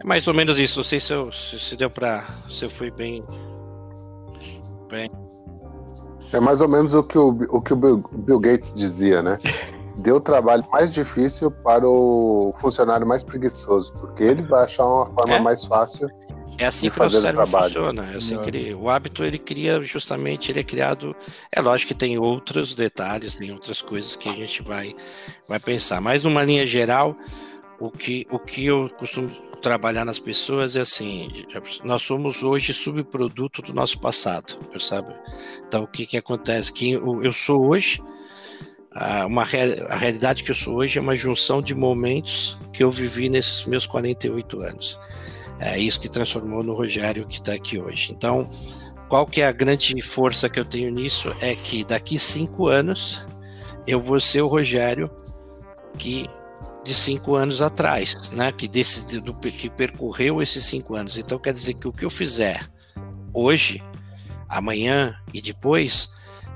É 0.00 0.06
mais 0.06 0.26
ou 0.28 0.34
menos 0.34 0.58
isso. 0.58 0.78
Não 0.78 0.84
sei 0.84 1.00
se, 1.00 1.12
eu, 1.12 1.32
se, 1.32 1.58
se 1.58 1.76
deu 1.76 1.90
para. 1.90 2.24
Se 2.48 2.64
eu 2.64 2.70
fui 2.70 2.90
bem. 2.90 3.22
bem. 4.88 5.10
É 6.32 6.40
mais 6.40 6.60
ou 6.60 6.68
menos 6.68 6.94
o 6.94 7.02
que 7.02 7.18
o, 7.18 7.28
o, 7.28 7.60
que 7.60 7.72
o 7.72 7.76
Bill 7.76 8.40
Gates 8.40 8.72
dizia, 8.72 9.22
né? 9.22 9.38
deu 9.98 10.16
o 10.16 10.20
trabalho 10.20 10.64
mais 10.70 10.92
difícil 10.92 11.50
para 11.50 11.88
o 11.88 12.52
funcionário 12.58 13.06
mais 13.06 13.24
preguiçoso, 13.24 13.92
porque 13.94 14.22
ele 14.22 14.42
vai 14.42 14.64
achar 14.64 14.84
uma 14.84 15.06
forma 15.06 15.34
é? 15.34 15.40
mais 15.40 15.64
fácil 15.64 16.08
é 16.58 16.66
assim 16.66 16.90
que 16.90 16.98
o 16.98 17.02
nosso 17.02 17.20
cérebro 17.20 17.46
funciona. 17.46 18.12
É 18.12 18.16
assim 18.16 18.38
que 18.38 18.48
ele, 18.48 18.74
o 18.74 18.88
hábito 18.88 19.24
ele 19.24 19.38
cria 19.38 19.82
justamente, 19.82 20.50
ele 20.50 20.60
é 20.60 20.64
criado. 20.64 21.14
É 21.52 21.60
lógico 21.60 21.88
que 21.88 21.98
tem 21.98 22.18
outros 22.18 22.74
detalhes, 22.74 23.34
tem 23.34 23.52
outras 23.52 23.82
coisas 23.82 24.16
que 24.16 24.28
a 24.28 24.32
gente 24.32 24.62
vai, 24.62 24.94
vai 25.48 25.58
pensar. 25.58 26.00
Mas 26.00 26.24
numa 26.24 26.44
linha 26.44 26.66
geral, 26.66 27.16
o 27.78 27.90
que, 27.90 28.26
o 28.30 28.38
que 28.38 28.66
eu 28.66 28.90
costumo 28.98 29.28
trabalhar 29.60 30.04
nas 30.04 30.18
pessoas 30.18 30.76
é 30.76 30.80
assim: 30.80 31.46
nós 31.84 32.02
somos 32.02 32.42
hoje 32.42 32.72
subproduto 32.72 33.62
do 33.62 33.72
nosso 33.72 33.98
passado, 33.98 34.56
percebe? 34.70 35.14
Então 35.66 35.82
o 35.82 35.86
que, 35.86 36.06
que 36.06 36.16
acontece? 36.16 36.72
Que 36.72 36.92
eu, 36.92 37.22
eu 37.22 37.32
sou 37.32 37.66
hoje 37.66 38.00
uma 39.26 39.42
a 39.42 39.96
realidade 39.96 40.42
que 40.42 40.50
eu 40.50 40.54
sou 40.54 40.76
hoje 40.76 40.98
é 40.98 41.02
uma 41.02 41.14
junção 41.14 41.60
de 41.60 41.74
momentos 41.74 42.58
que 42.72 42.82
eu 42.82 42.90
vivi 42.90 43.28
nesses 43.28 43.64
meus 43.64 43.86
48 43.86 44.60
anos. 44.60 44.98
É 45.58 45.78
isso 45.78 46.00
que 46.00 46.08
transformou 46.08 46.62
no 46.62 46.74
Rogério 46.74 47.26
que 47.26 47.38
está 47.38 47.52
aqui 47.52 47.78
hoje. 47.78 48.12
Então, 48.12 48.48
qual 49.08 49.26
que 49.26 49.40
é 49.40 49.46
a 49.46 49.52
grande 49.52 50.00
força 50.02 50.48
que 50.48 50.60
eu 50.60 50.64
tenho 50.64 50.90
nisso? 50.90 51.34
É 51.40 51.54
que 51.54 51.84
daqui 51.84 52.18
cinco 52.18 52.66
anos 52.66 53.24
eu 53.86 54.00
vou 54.00 54.20
ser 54.20 54.42
o 54.42 54.46
Rogério 54.46 55.10
que 55.96 56.28
de 56.84 56.94
cinco 56.94 57.34
anos 57.34 57.60
atrás, 57.60 58.30
né? 58.30 58.52
Que 58.52 58.68
desse 58.68 59.20
do, 59.20 59.34
que 59.34 59.68
percorreu 59.68 60.40
esses 60.40 60.64
cinco 60.64 60.94
anos. 60.94 61.16
Então 61.18 61.38
quer 61.38 61.52
dizer 61.52 61.74
que 61.74 61.88
o 61.88 61.92
que 61.92 62.04
eu 62.04 62.10
fizer 62.10 62.68
hoje, 63.32 63.82
amanhã 64.48 65.16
e 65.34 65.40
depois 65.40 66.08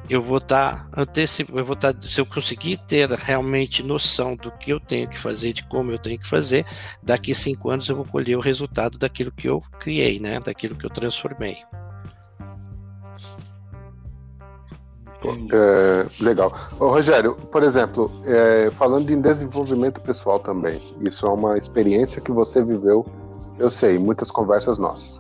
eu 0.09 0.23
vou 0.23 0.39
estar 0.39 0.89
tá 0.91 1.03
antecip... 1.03 1.51
eu 1.55 1.65
vou 1.65 1.75
estar 1.75 1.93
tá, 1.93 2.01
se 2.03 2.21
eu 2.21 2.27
conseguir 2.27 2.79
ter 2.79 3.11
realmente 3.11 3.83
noção 3.83 4.37
do 4.37 4.51
que 4.51 4.71
eu 4.71 4.81
tenho 4.81 5.09
que 5.09 5.19
fazer, 5.19 5.53
de 5.53 5.65
como 5.65 5.91
eu 5.91 5.99
tenho 5.99 6.19
que 6.19 6.27
fazer, 6.27 6.65
daqui 7.03 7.35
cinco 7.35 7.71
anos 7.71 7.89
eu 7.89 7.97
vou 7.97 8.05
colher 8.05 8.37
o 8.37 8.41
resultado 8.41 8.99
daquilo 8.99 9.33
que 9.33 9.49
eu 9.49 9.61
criei, 9.79 10.19
né? 10.19 10.41
Daquilo 10.41 10.77
que 10.77 10.87
eu 10.87 10.91
transformei. 10.91 11.59
É, 15.53 16.25
legal. 16.25 16.53
Ô, 16.79 16.89
Rogério, 16.89 17.35
por 17.35 17.63
exemplo, 17.63 18.11
é, 18.25 18.71
falando 18.71 19.11
em 19.11 19.21
desenvolvimento 19.21 20.01
pessoal 20.01 20.41
também, 20.41 20.81
isso 21.03 21.27
é 21.27 21.31
uma 21.31 21.59
experiência 21.59 22.23
que 22.23 22.33
você 22.33 22.65
viveu, 22.65 23.05
eu 23.59 23.71
sei, 23.71 23.99
muitas 23.99 24.31
conversas 24.31 24.79
nossas. 24.79 25.20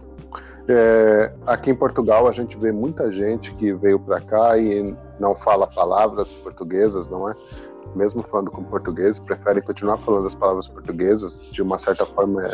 É, 0.73 1.33
aqui 1.49 1.73
em 1.73 1.75
Portugal 1.75 2.29
a 2.29 2.33
gente 2.33 2.57
vê 2.57 2.71
muita 2.71 3.11
gente 3.11 3.53
que 3.55 3.73
veio 3.73 3.99
para 3.99 4.21
cá 4.21 4.57
e 4.57 4.95
não 5.19 5.35
fala 5.35 5.67
palavras 5.67 6.33
portuguesas, 6.33 7.09
não 7.09 7.29
é? 7.29 7.35
Mesmo 7.97 8.23
falando 8.23 8.53
com 8.53 8.63
português, 8.63 9.19
prefere 9.19 9.61
continuar 9.61 9.99
falando 9.99 10.29
as 10.29 10.35
palavras 10.37 10.69
portuguesas. 10.69 11.51
De 11.51 11.61
uma 11.61 11.77
certa 11.77 12.07
forma, 12.07 12.47
é, 12.47 12.53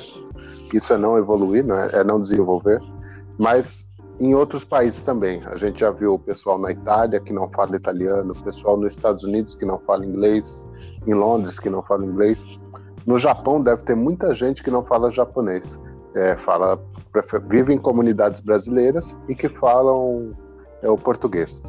isso 0.72 0.94
é 0.94 0.96
não 0.96 1.18
evoluir, 1.18 1.62
não 1.62 1.78
é? 1.78 1.90
é 1.92 2.02
não 2.02 2.18
desenvolver. 2.18 2.80
Mas 3.38 3.86
em 4.18 4.34
outros 4.34 4.64
países 4.64 5.02
também. 5.02 5.42
A 5.44 5.56
gente 5.56 5.80
já 5.80 5.90
viu 5.90 6.14
o 6.14 6.18
pessoal 6.18 6.58
na 6.58 6.72
Itália 6.72 7.20
que 7.20 7.34
não 7.34 7.50
fala 7.50 7.76
italiano, 7.76 8.32
o 8.32 8.42
pessoal 8.42 8.78
nos 8.78 8.94
Estados 8.94 9.24
Unidos 9.24 9.54
que 9.54 9.66
não 9.66 9.78
fala 9.80 10.06
inglês, 10.06 10.66
em 11.06 11.12
Londres 11.12 11.58
que 11.58 11.68
não 11.68 11.82
fala 11.82 12.06
inglês. 12.06 12.58
No 13.06 13.18
Japão 13.18 13.60
deve 13.60 13.82
ter 13.82 13.94
muita 13.94 14.32
gente 14.34 14.62
que 14.62 14.70
não 14.70 14.82
fala 14.82 15.10
japonês 15.10 15.78
é, 16.16 16.36
fala, 16.36 16.80
vive 17.48 17.74
em 17.74 17.78
comunidades 17.78 18.40
brasileiras 18.40 19.16
e 19.28 19.34
que 19.34 19.48
falam 19.48 20.32
é, 20.82 20.88
o 20.88 20.96
português. 20.96 21.62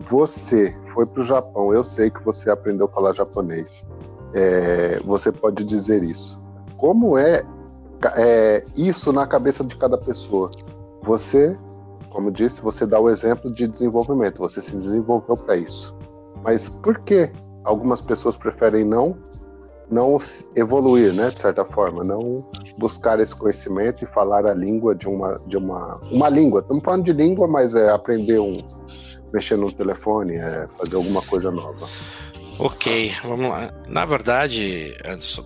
Você 0.00 0.76
foi 0.92 1.06
para 1.06 1.20
o 1.20 1.24
Japão, 1.24 1.72
eu 1.72 1.84
sei 1.84 2.10
que 2.10 2.22
você 2.22 2.50
aprendeu 2.50 2.86
a 2.86 2.88
falar 2.88 3.14
japonês. 3.14 3.88
É, 4.34 4.98
você 5.04 5.30
pode 5.30 5.64
dizer 5.64 6.02
isso. 6.02 6.42
Como 6.76 7.16
é, 7.16 7.42
é 8.16 8.64
isso 8.76 9.12
na 9.12 9.26
cabeça 9.26 9.64
de 9.64 9.76
cada 9.76 9.96
pessoa? 9.96 10.50
Você, 11.04 11.56
como 12.10 12.30
disse, 12.30 12.60
você 12.60 12.84
dá 12.84 12.98
o 13.00 13.08
exemplo 13.08 13.50
de 13.54 13.68
desenvolvimento, 13.68 14.38
você 14.38 14.60
se 14.60 14.76
desenvolveu 14.76 15.36
para 15.36 15.56
isso. 15.56 15.96
Mas 16.42 16.68
por 16.68 16.98
que 16.98 17.30
algumas 17.64 18.02
pessoas 18.02 18.36
preferem 18.36 18.84
não 18.84 19.16
não 19.90 20.18
evoluir, 20.54 21.12
né, 21.12 21.30
de 21.30 21.40
certa 21.40 21.64
forma, 21.64 22.02
não 22.02 22.44
buscar 22.78 23.20
esse 23.20 23.34
conhecimento 23.34 24.04
e 24.04 24.08
falar 24.08 24.46
a 24.46 24.54
língua 24.54 24.94
de 24.94 25.08
uma 25.08 25.40
de 25.46 25.56
uma 25.56 26.00
uma 26.10 26.28
língua. 26.28 26.60
Estamos 26.60 26.84
falando 26.84 27.04
de 27.04 27.12
língua, 27.12 27.46
mas 27.46 27.74
é 27.74 27.90
aprender 27.90 28.38
um 28.40 28.58
mexer 29.32 29.56
no 29.56 29.72
telefone, 29.72 30.34
é 30.36 30.66
fazer 30.76 30.96
alguma 30.96 31.22
coisa 31.22 31.50
nova. 31.50 31.88
Ok, 32.58 33.12
vamos 33.22 33.50
lá. 33.50 33.70
Na 33.86 34.04
verdade, 34.04 34.96
Anderson, 35.04 35.44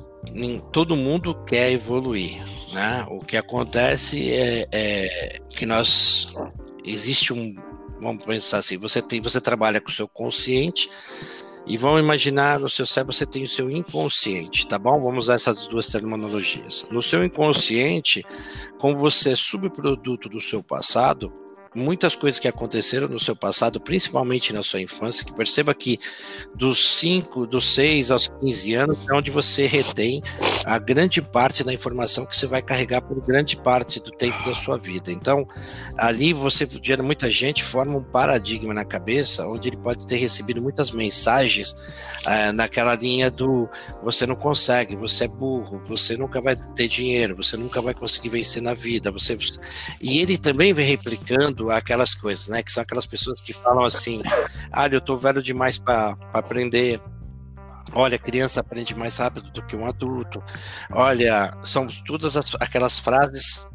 todo 0.71 0.95
mundo 0.95 1.35
quer 1.45 1.73
evoluir, 1.73 2.41
né? 2.73 3.05
O 3.11 3.21
que 3.21 3.37
acontece 3.37 4.31
é, 4.31 4.69
é 4.71 5.39
que 5.49 5.67
nós 5.67 6.33
existe 6.85 7.33
um, 7.33 7.55
vamos 8.01 8.25
pensar 8.25 8.59
assim, 8.59 8.79
você 8.79 9.03
tem, 9.03 9.21
você 9.21 9.41
trabalha 9.41 9.81
com 9.81 9.89
o 9.89 9.93
seu 9.93 10.07
consciente 10.07 10.89
e 11.67 11.77
vamos 11.77 12.01
imaginar 12.01 12.59
no 12.59 12.69
seu 12.69 12.87
cérebro 12.87 13.13
você 13.13 13.27
tem 13.27 13.43
o 13.43 13.49
seu 13.49 13.71
inconsciente, 13.71 14.67
tá 14.67 14.79
bom? 14.79 15.01
Vamos 15.01 15.27
usar 15.27 15.35
essas 15.35 15.67
duas 15.67 15.89
terminologias. 15.89 16.87
No 16.91 17.03
seu 17.03 17.25
inconsciente, 17.25 18.25
como 18.79 18.99
você 18.99 19.31
é 19.31 19.37
subproduto 19.37 20.29
do 20.29 20.41
seu 20.41 20.63
passado, 20.63 21.33
muitas 21.75 22.17
coisas 22.17 22.41
que 22.41 22.49
aconteceram 22.49 23.09
no 23.09 23.21
seu 23.21 23.37
passado, 23.37 23.81
principalmente 23.81 24.53
na 24.53 24.63
sua 24.63 24.81
infância, 24.81 25.25
que 25.25 25.33
perceba 25.33 25.75
que 25.75 25.99
dos 26.55 26.97
5, 26.97 27.47
dos 27.47 27.73
6 27.75 28.11
aos 28.11 28.29
15 28.29 28.75
anos 28.75 29.09
é 29.09 29.15
onde 29.15 29.31
você 29.31 29.67
retém 29.67 30.23
a 30.65 30.79
grande 30.79 31.23
parte 31.23 31.63
da 31.63 31.73
informação 31.73 32.27
que 32.27 32.37
você 32.37 32.47
vai 32.47 32.63
carregar 32.63 33.01
por 33.03 33.21
grande 33.21 33.57
parte 33.57 34.01
do 34.01 34.11
tempo 34.11 34.45
da 34.45 34.55
sua 34.55 34.77
vida. 34.77 35.13
Então, 35.13 35.47
ali 35.97 36.33
você, 36.33 36.67
muita 37.03 37.31
gente 37.31 37.63
forma 37.63 37.99
um 37.99 38.03
paradigma 38.03 38.75
na 38.75 38.85
cabeça, 38.85 39.47
onde 39.47 39.69
ele 39.69 39.77
pode 39.77 40.07
ter 40.07 40.17
recebido 40.17 40.61
muitas 40.61 40.91
mensagens 40.91 41.77
é, 42.27 42.53
naquela 42.53 42.95
linha 42.95 43.31
do 43.31 43.69
você 44.03 44.27
não 44.27 44.37
consegue, 44.37 44.97
você 44.97 45.25
é 45.25 45.29
burro, 45.29 45.81
você 45.87 46.17
nunca 46.17 46.41
vai 46.41 46.57
ter 46.57 46.89
dinheiro, 46.89 47.37
você 47.37 47.57
nunca 47.57 47.81
vai 47.81 47.95
conseguir 47.95 48.29
vencer 48.31 48.63
na 48.63 48.75
vida, 48.75 49.11
você 49.11 49.39
e 50.01 50.19
ele 50.19 50.37
também 50.37 50.73
vem 50.73 50.87
replicando 50.87 51.60
aquelas 51.69 52.15
coisas, 52.15 52.49
né? 52.49 52.63
Que 52.63 52.73
são 52.73 52.83
aquelas 52.83 53.05
pessoas 53.05 53.41
que 53.41 53.53
falam 53.53 53.85
assim: 53.85 54.23
ah, 54.73 54.87
eu 54.87 55.01
tô 55.01 55.17
velho 55.17 55.43
demais 55.43 55.77
para 55.77 56.17
aprender. 56.33 57.01
Olha, 57.93 58.19
criança 58.19 58.61
aprende 58.61 58.95
mais 58.95 59.19
rápido 59.19 59.51
do 59.51 59.67
que 59.67 59.75
um 59.75 59.85
adulto. 59.85 60.43
Olha, 60.93 61.53
são 61.65 61.89
todas 62.07 62.37
as, 62.37 62.55
aquelas 62.61 63.01
frases 63.01 63.67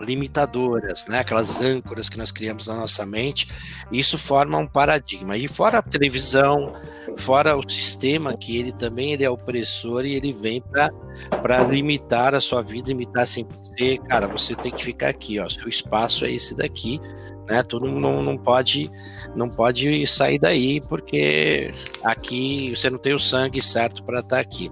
limitadoras, 0.00 1.06
né? 1.06 1.20
aquelas 1.20 1.60
âncoras 1.60 2.08
que 2.08 2.18
nós 2.18 2.30
criamos 2.30 2.66
na 2.66 2.74
nossa 2.74 3.04
mente, 3.06 3.48
isso 3.90 4.18
forma 4.18 4.58
um 4.58 4.66
paradigma. 4.66 5.36
E 5.36 5.46
fora 5.48 5.78
a 5.78 5.82
televisão, 5.82 6.72
fora 7.16 7.56
o 7.56 7.68
sistema 7.68 8.36
que 8.36 8.56
ele 8.56 8.72
também 8.72 9.12
ele 9.12 9.24
é 9.24 9.30
opressor 9.30 10.04
e 10.04 10.14
ele 10.14 10.32
vem 10.32 10.60
para 10.60 11.62
limitar 11.68 12.34
a 12.34 12.40
sua 12.40 12.62
vida, 12.62 12.88
limitar 12.88 13.26
sempre 13.26 13.56
você, 13.58 13.98
cara, 13.98 14.26
você 14.26 14.54
tem 14.54 14.72
que 14.72 14.84
ficar 14.84 15.08
aqui, 15.08 15.38
ó, 15.38 15.48
seu 15.48 15.68
espaço 15.68 16.24
é 16.24 16.30
esse 16.32 16.54
daqui, 16.54 17.00
né? 17.48 17.62
Tu 17.62 17.78
não, 17.80 18.22
não, 18.22 18.38
pode 18.38 18.90
não 19.34 19.48
pode 19.48 20.06
sair 20.06 20.38
daí 20.38 20.80
porque 20.80 21.72
aqui 22.02 22.74
você 22.74 22.88
não 22.88 22.98
tem 22.98 23.14
o 23.14 23.18
sangue 23.18 23.62
certo 23.62 24.02
para 24.04 24.20
estar 24.20 24.36
tá 24.36 24.40
aqui. 24.40 24.70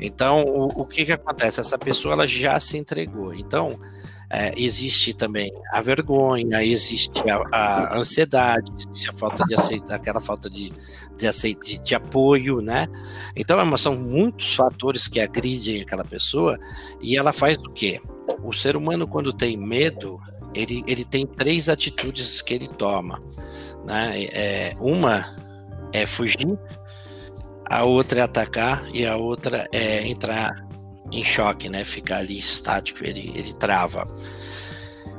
Então, 0.00 0.42
o, 0.42 0.82
o 0.82 0.86
que 0.86 1.04
que 1.04 1.12
acontece? 1.12 1.60
Essa 1.60 1.78
pessoa 1.78 2.14
ela 2.14 2.26
já 2.26 2.58
se 2.60 2.76
entregou. 2.76 3.34
Então, 3.34 3.78
é, 4.28 4.52
existe 4.56 5.14
também 5.14 5.52
a 5.72 5.80
vergonha, 5.80 6.62
existe 6.64 7.22
a, 7.30 7.42
a, 7.56 7.98
ansiedade, 7.98 8.72
existe 8.76 9.10
a 9.10 9.12
falta 9.12 9.44
de 9.44 9.54
aceitar, 9.54 9.94
aquela 9.94 10.20
falta 10.20 10.50
de, 10.50 10.72
de, 11.16 11.26
aceit, 11.26 11.58
de, 11.64 11.78
de 11.78 11.94
apoio, 11.94 12.60
né? 12.60 12.88
Então, 13.36 13.60
é 13.60 13.76
são 13.76 13.94
muitos 13.96 14.54
fatores 14.54 15.06
que 15.06 15.20
agridem 15.20 15.82
aquela 15.82 16.04
pessoa 16.04 16.58
e 17.00 17.16
ela 17.16 17.32
faz 17.32 17.56
o 17.58 17.70
quê? 17.70 18.00
O 18.42 18.52
ser 18.52 18.76
humano, 18.76 19.06
quando 19.06 19.32
tem 19.32 19.56
medo, 19.56 20.18
ele, 20.54 20.82
ele 20.86 21.04
tem 21.04 21.26
três 21.26 21.68
atitudes 21.68 22.42
que 22.42 22.54
ele 22.54 22.68
toma. 22.68 23.22
Né? 23.86 24.24
É, 24.24 24.74
uma 24.80 25.36
é 25.92 26.04
fugir, 26.04 26.58
a 27.68 27.84
outra 27.84 28.20
é 28.20 28.22
atacar 28.22 28.88
e 28.92 29.06
a 29.06 29.16
outra 29.16 29.68
é 29.72 30.06
entrar 30.06 30.65
em 31.10 31.24
choque, 31.24 31.68
né? 31.68 31.84
Ficar 31.84 32.18
ali 32.18 32.38
estático, 32.38 33.04
ele, 33.04 33.32
ele 33.34 33.52
trava. 33.54 34.06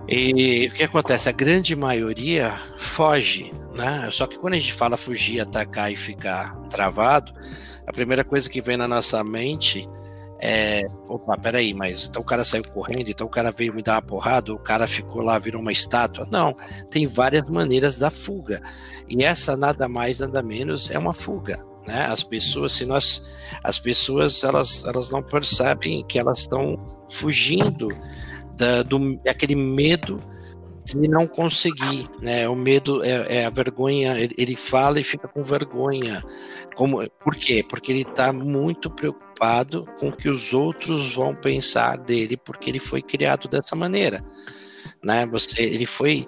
E 0.07 0.67
o 0.67 0.71
que 0.71 0.83
acontece? 0.83 1.27
A 1.27 1.33
grande 1.33 1.75
maioria 1.75 2.53
foge, 2.77 3.51
né? 3.73 4.07
Só 4.11 4.25
que 4.25 4.37
quando 4.37 4.53
a 4.53 4.57
gente 4.57 4.73
fala 4.73 4.95
fugir, 4.95 5.41
atacar 5.41 5.91
e 5.91 5.95
ficar 5.95 6.55
travado, 6.69 7.33
a 7.85 7.91
primeira 7.91 8.23
coisa 8.23 8.49
que 8.49 8.61
vem 8.61 8.77
na 8.77 8.87
nossa 8.87 9.23
mente 9.23 9.87
é, 10.39 10.85
opa, 11.07 11.35
peraí, 11.37 11.73
mas 11.73 12.05
então 12.07 12.21
o 12.21 12.25
cara 12.25 12.43
saiu 12.43 12.63
correndo, 12.63 13.09
então 13.09 13.25
o 13.25 13.29
cara 13.29 13.51
veio 13.51 13.73
me 13.73 13.81
dar 13.81 13.95
uma 13.95 14.01
porrada, 14.01 14.53
o 14.53 14.59
cara 14.59 14.87
ficou 14.87 15.23
lá, 15.23 15.37
virou 15.39 15.61
uma 15.61 15.71
estátua. 15.71 16.27
Não, 16.29 16.55
tem 16.91 17.07
várias 17.07 17.49
maneiras 17.49 17.97
da 17.97 18.09
fuga. 18.11 18.61
E 19.09 19.23
essa 19.23 19.57
nada 19.57 19.87
mais, 19.89 20.19
nada 20.19 20.43
menos 20.43 20.91
é 20.91 20.99
uma 20.99 21.13
fuga. 21.13 21.65
Né? 21.87 22.05
As 22.05 22.21
pessoas, 22.21 22.73
se 22.73 22.85
nós, 22.85 23.25
as 23.63 23.79
pessoas 23.79 24.43
elas, 24.43 24.83
elas 24.83 25.09
não 25.09 25.23
percebem 25.23 26.05
que 26.05 26.19
elas 26.19 26.39
estão 26.39 26.77
fugindo 27.09 27.87
da, 28.57 28.83
do 28.83 29.19
aquele 29.25 29.55
medo 29.55 30.19
de 30.83 31.07
não 31.07 31.27
conseguir, 31.27 32.09
né? 32.21 32.47
O 32.47 32.55
medo 32.55 33.03
é, 33.03 33.39
é 33.39 33.45
a 33.45 33.49
vergonha. 33.49 34.17
Ele, 34.17 34.33
ele, 34.37 34.55
fala 34.55 34.99
e 34.99 35.03
fica 35.03 35.27
com 35.27 35.43
vergonha. 35.43 36.23
Como? 36.75 37.05
Por 37.23 37.35
quê? 37.35 37.63
Porque 37.67 37.91
ele 37.91 38.01
está 38.01 38.31
muito 38.31 38.89
preocupado 38.89 39.85
com 39.99 40.09
o 40.09 40.15
que 40.15 40.29
os 40.29 40.53
outros 40.53 41.13
vão 41.13 41.35
pensar 41.35 41.97
dele, 41.97 42.37
porque 42.37 42.69
ele 42.69 42.79
foi 42.79 43.01
criado 43.01 43.49
dessa 43.49 43.75
maneira, 43.75 44.23
né? 45.03 45.25
Você, 45.25 45.61
ele 45.61 45.85
foi 45.85 46.25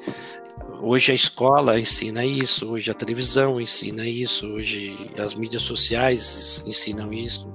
Hoje 0.81 1.11
a 1.11 1.15
escola 1.15 1.77
ensina 1.77 2.25
isso, 2.25 2.71
hoje 2.71 2.89
a 2.89 2.93
televisão 2.93 3.59
ensina 3.59 4.07
isso, 4.07 4.47
hoje 4.47 5.11
as 5.17 5.35
mídias 5.35 5.63
sociais 5.63 6.63
ensinam 6.65 7.11
isso. 7.11 7.51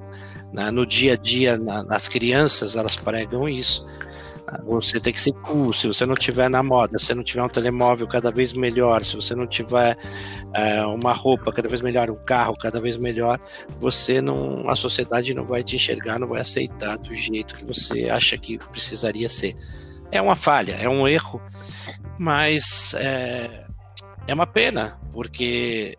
Né? 0.52 0.70
No 0.70 0.84
dia 0.84 1.14
a 1.14 1.16
dia, 1.16 1.56
na, 1.56 1.82
nas 1.82 2.06
crianças, 2.06 2.76
elas 2.76 2.96
pregam 2.96 3.48
isso. 3.48 3.86
Você 4.66 5.00
tem 5.00 5.10
que 5.10 5.20
ser 5.20 5.32
cool. 5.32 5.72
Se 5.72 5.86
você 5.86 6.04
não 6.04 6.14
tiver 6.14 6.50
na 6.50 6.62
moda, 6.62 6.98
se 6.98 7.14
não 7.14 7.24
tiver 7.24 7.42
um 7.42 7.48
telemóvel 7.48 8.06
cada 8.06 8.30
vez 8.30 8.52
melhor, 8.52 9.02
se 9.02 9.16
você 9.16 9.34
não 9.34 9.46
tiver 9.46 9.96
é, 10.54 10.84
uma 10.84 11.12
roupa 11.12 11.50
cada 11.50 11.66
vez 11.66 11.80
melhor, 11.80 12.10
um 12.10 12.24
carro 12.26 12.54
cada 12.58 12.78
vez 12.78 12.98
melhor, 12.98 13.40
você 13.80 14.20
não, 14.20 14.68
a 14.68 14.76
sociedade 14.76 15.32
não 15.32 15.46
vai 15.46 15.64
te 15.64 15.76
enxergar, 15.76 16.18
não 16.18 16.28
vai 16.28 16.42
aceitar 16.42 16.98
do 16.98 17.14
jeito 17.14 17.54
que 17.56 17.64
você 17.64 18.10
acha 18.10 18.36
que 18.36 18.58
precisaria 18.58 19.30
ser. 19.30 19.56
É 20.16 20.22
uma 20.22 20.36
falha, 20.36 20.76
é 20.80 20.88
um 20.88 21.06
erro 21.06 21.40
mas 22.18 22.94
é, 22.94 23.64
é 24.26 24.34
uma 24.34 24.46
pena, 24.46 24.98
porque 25.12 25.98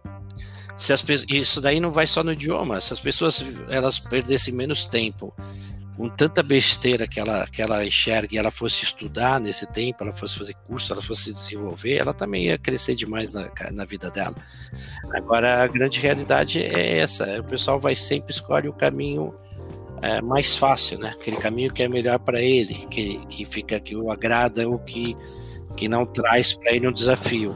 se 0.78 0.94
as, 0.94 1.04
isso 1.30 1.62
daí 1.62 1.80
não 1.80 1.92
vai 1.92 2.08
só 2.08 2.24
no 2.24 2.34
idioma. 2.34 2.80
Se 2.80 2.94
as 2.94 3.00
pessoas 3.00 3.44
elas 3.70 4.00
perdessem 4.00 4.54
menos 4.54 4.86
tempo 4.86 5.34
com 5.96 6.10
tanta 6.10 6.44
besteira 6.44 7.08
que 7.08 7.20
ela, 7.20 7.48
que 7.48 7.62
ela 7.62 7.86
enxerga 7.86 8.36
e 8.36 8.38
ela 8.38 8.52
fosse 8.52 8.84
estudar 8.84 9.40
nesse 9.40 9.66
tempo, 9.66 10.04
ela 10.04 10.12
fosse 10.12 10.38
fazer 10.38 10.54
curso, 10.68 10.92
ela 10.92 11.02
fosse 11.02 11.32
desenvolver, 11.32 11.96
ela 11.96 12.14
também 12.14 12.48
ia 12.48 12.58
crescer 12.58 12.96
demais 12.96 13.32
na, 13.32 13.50
na 13.72 13.86
vida 13.86 14.12
dela. 14.12 14.36
Agora, 15.14 15.64
a 15.64 15.68
grande 15.68 16.00
realidade 16.00 16.62
é 16.62 16.98
essa: 16.98 17.40
o 17.40 17.44
pessoal 17.44 17.80
vai 17.80 17.96
sempre 17.96 18.34
escolher 18.34 18.68
o 18.68 18.74
caminho 18.74 19.34
é, 20.06 20.22
mais 20.22 20.56
fácil, 20.56 21.00
né? 21.00 21.16
Aquele 21.20 21.38
caminho 21.38 21.74
que 21.74 21.82
é 21.82 21.88
melhor 21.88 22.20
para 22.20 22.40
ele, 22.40 22.76
que, 22.92 23.18
que 23.26 23.44
fica 23.44 23.80
que 23.80 23.96
o 23.96 24.12
agrada, 24.12 24.70
o 24.70 24.78
que 24.78 25.18
que 25.76 25.90
não 25.90 26.06
traz 26.06 26.54
para 26.54 26.74
ele 26.74 26.88
um 26.88 26.92
desafio. 26.92 27.54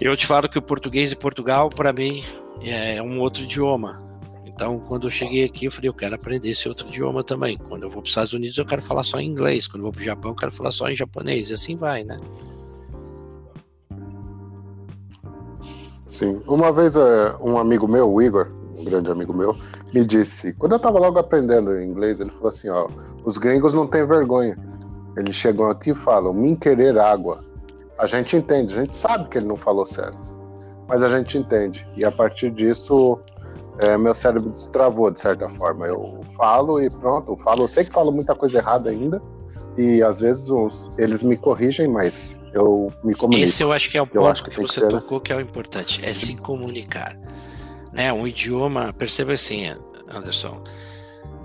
Eu 0.00 0.16
te 0.16 0.26
falo 0.26 0.48
que 0.48 0.58
o 0.58 0.62
português 0.62 1.10
de 1.10 1.16
Portugal, 1.16 1.68
para 1.68 1.92
mim, 1.92 2.22
é 2.62 3.02
um 3.02 3.18
outro 3.18 3.42
idioma. 3.42 4.00
Então, 4.44 4.78
quando 4.78 5.08
eu 5.08 5.10
cheguei 5.10 5.44
aqui, 5.44 5.64
eu 5.64 5.72
falei, 5.72 5.88
eu 5.88 5.94
quero 5.94 6.14
aprender 6.14 6.50
esse 6.50 6.68
outro 6.68 6.86
idioma 6.86 7.24
também. 7.24 7.56
Quando 7.56 7.82
eu 7.82 7.90
vou 7.90 8.00
para 8.00 8.06
os 8.06 8.10
Estados 8.10 8.32
Unidos, 8.32 8.56
eu 8.56 8.66
quero 8.66 8.82
falar 8.82 9.02
só 9.02 9.18
em 9.18 9.26
inglês. 9.26 9.66
Quando 9.66 9.78
eu 9.78 9.84
vou 9.84 9.92
para 9.92 10.02
o 10.02 10.04
Japão, 10.04 10.30
eu 10.30 10.36
quero 10.36 10.52
falar 10.52 10.70
só 10.70 10.88
em 10.88 10.94
japonês. 10.94 11.50
E 11.50 11.54
assim 11.54 11.74
vai, 11.74 12.04
né? 12.04 12.20
Sim. 16.06 16.40
Uma 16.46 16.70
vez, 16.70 16.94
é, 16.94 17.34
um 17.40 17.58
amigo 17.58 17.88
meu, 17.88 18.12
o 18.12 18.22
Igor, 18.22 18.48
um 18.78 18.84
grande 18.84 19.10
amigo 19.10 19.32
meu, 19.32 19.56
me 19.92 20.04
disse, 20.04 20.52
quando 20.54 20.72
eu 20.72 20.76
estava 20.76 20.98
logo 20.98 21.18
aprendendo 21.18 21.80
inglês, 21.80 22.20
ele 22.20 22.30
falou 22.30 22.48
assim, 22.48 22.68
ó, 22.68 22.88
os 23.24 23.38
gringos 23.38 23.74
não 23.74 23.86
têm 23.86 24.06
vergonha. 24.06 24.58
Eles 25.16 25.34
chegam 25.34 25.70
aqui 25.70 25.90
e 25.90 25.94
falam, 25.94 26.32
me 26.32 26.56
querer 26.56 26.98
água. 26.98 27.38
A 27.98 28.06
gente 28.06 28.36
entende, 28.36 28.76
a 28.76 28.80
gente 28.80 28.96
sabe 28.96 29.28
que 29.28 29.38
ele 29.38 29.46
não 29.46 29.56
falou 29.56 29.86
certo, 29.86 30.34
mas 30.88 31.02
a 31.02 31.08
gente 31.08 31.38
entende. 31.38 31.86
E 31.96 32.04
a 32.04 32.10
partir 32.10 32.50
disso, 32.50 33.20
é, 33.80 33.96
meu 33.96 34.14
cérebro 34.14 34.50
destravou 34.50 35.10
de 35.10 35.20
certa 35.20 35.48
forma. 35.48 35.86
Eu 35.86 36.24
falo 36.36 36.80
e 36.80 36.90
pronto, 36.90 37.32
eu 37.32 37.36
falo. 37.36 37.62
Eu 37.62 37.68
sei 37.68 37.84
que 37.84 37.92
falo 37.92 38.12
muita 38.12 38.34
coisa 38.34 38.58
errada 38.58 38.90
ainda, 38.90 39.22
e 39.76 40.02
às 40.02 40.20
vezes 40.20 40.48
os, 40.50 40.90
eles 40.98 41.22
me 41.22 41.36
corrigem, 41.36 41.88
mas 41.88 42.40
eu 42.52 42.92
me 43.02 43.14
comunico. 43.14 43.44
Esse 43.44 43.62
eu 43.62 43.72
acho 43.72 43.90
que 43.90 43.98
é 43.98 44.02
o 44.02 44.06
ponto 44.06 44.16
eu 44.16 44.26
acho 44.26 44.44
que, 44.44 44.50
que 44.50 44.60
você 44.60 44.80
tocou 44.80 44.96
assim. 44.98 45.20
que 45.20 45.32
é 45.32 45.36
o 45.36 45.40
importante, 45.40 46.04
é 46.04 46.14
se 46.14 46.36
comunicar. 46.36 47.16
Né? 47.94 48.12
Um 48.12 48.26
idioma, 48.26 48.92
perceba 48.92 49.32
assim, 49.32 49.66
Anderson, 50.08 50.62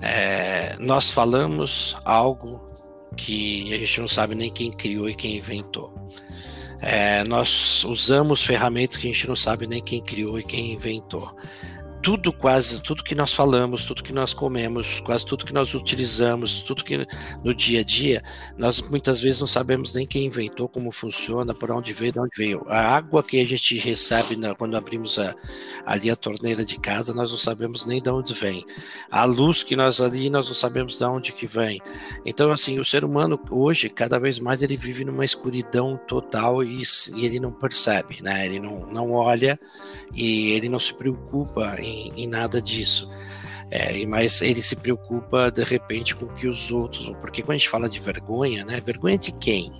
é, 0.01 0.75
nós 0.79 1.09
falamos 1.09 1.95
algo 2.03 2.65
que 3.15 3.73
a 3.73 3.77
gente 3.77 4.01
não 4.01 4.07
sabe 4.07 4.35
nem 4.35 4.51
quem 4.51 4.71
criou 4.71 5.09
e 5.09 5.15
quem 5.15 5.37
inventou. 5.37 5.93
É, 6.81 7.23
nós 7.25 7.83
usamos 7.83 8.43
ferramentas 8.43 8.97
que 8.97 9.09
a 9.09 9.11
gente 9.11 9.27
não 9.27 9.35
sabe 9.35 9.67
nem 9.67 9.83
quem 9.83 10.01
criou 10.01 10.39
e 10.39 10.43
quem 10.43 10.73
inventou 10.73 11.35
tudo 12.01 12.31
quase 12.31 12.81
tudo 12.81 13.03
que 13.03 13.13
nós 13.13 13.33
falamos, 13.33 13.83
tudo 13.83 14.03
que 14.03 14.13
nós 14.13 14.33
comemos, 14.33 15.01
quase 15.01 15.25
tudo 15.25 15.45
que 15.45 15.53
nós 15.53 15.73
utilizamos, 15.73 16.63
tudo 16.63 16.83
que 16.83 17.05
no 17.43 17.53
dia 17.53 17.81
a 17.81 17.83
dia, 17.83 18.23
nós 18.57 18.81
muitas 18.81 19.19
vezes 19.19 19.39
não 19.39 19.47
sabemos 19.47 19.93
nem 19.93 20.07
quem 20.07 20.25
inventou, 20.25 20.69
como 20.69 20.91
funciona, 20.91 21.53
por 21.53 21.71
onde 21.71 21.91
veio, 21.93 22.13
de 22.13 22.19
onde 22.19 22.37
veio. 22.37 22.65
A 22.67 22.95
água 22.95 23.21
que 23.21 23.39
a 23.39 23.45
gente 23.45 23.77
recebe 23.77 24.35
na, 24.35 24.55
quando 24.55 24.77
abrimos 24.77 25.19
a, 25.19 25.35
ali 25.85 26.09
a 26.09 26.15
torneira 26.15 26.63
de 26.63 26.79
casa, 26.79 27.13
nós 27.13 27.31
não 27.31 27.37
sabemos 27.37 27.85
nem 27.85 27.99
de 27.99 28.09
onde 28.09 28.33
vem. 28.33 28.65
A 29.11 29.25
luz 29.25 29.63
que 29.63 29.75
nós 29.75 29.99
ali, 29.99 30.29
nós 30.29 30.47
não 30.47 30.55
sabemos 30.55 30.97
de 30.97 31.03
onde 31.03 31.33
que 31.33 31.45
vem. 31.45 31.81
Então, 32.25 32.51
assim, 32.51 32.79
o 32.79 32.85
ser 32.85 33.03
humano 33.03 33.39
hoje, 33.49 33.89
cada 33.89 34.19
vez 34.19 34.39
mais, 34.39 34.61
ele 34.61 34.77
vive 34.77 35.03
numa 35.03 35.25
escuridão 35.25 35.99
total 36.07 36.63
e, 36.63 36.81
e 37.15 37.25
ele 37.25 37.39
não 37.39 37.51
percebe, 37.51 38.21
né? 38.21 38.45
Ele 38.45 38.59
não, 38.59 38.85
não 38.91 39.11
olha 39.11 39.59
e 40.13 40.51
ele 40.51 40.69
não 40.69 40.79
se 40.79 40.93
preocupa 40.93 41.75
em, 41.89 42.23
em 42.23 42.27
nada 42.27 42.61
disso. 42.61 43.09
É, 43.71 44.03
mas 44.05 44.41
ele 44.41 44.63
se 44.63 44.75
preocupa 44.75 45.51
de 45.51 45.63
repente 45.63 46.15
com 46.15 46.27
que 46.27 46.47
os 46.47 46.71
outros, 46.71 47.15
porque 47.21 47.43
quando 47.43 47.55
a 47.55 47.57
gente 47.57 47.69
fala 47.69 47.87
de 47.87 47.99
vergonha, 47.99 48.65
né? 48.65 48.81
Vergonha 48.81 49.17
de 49.17 49.31
quem? 49.31 49.71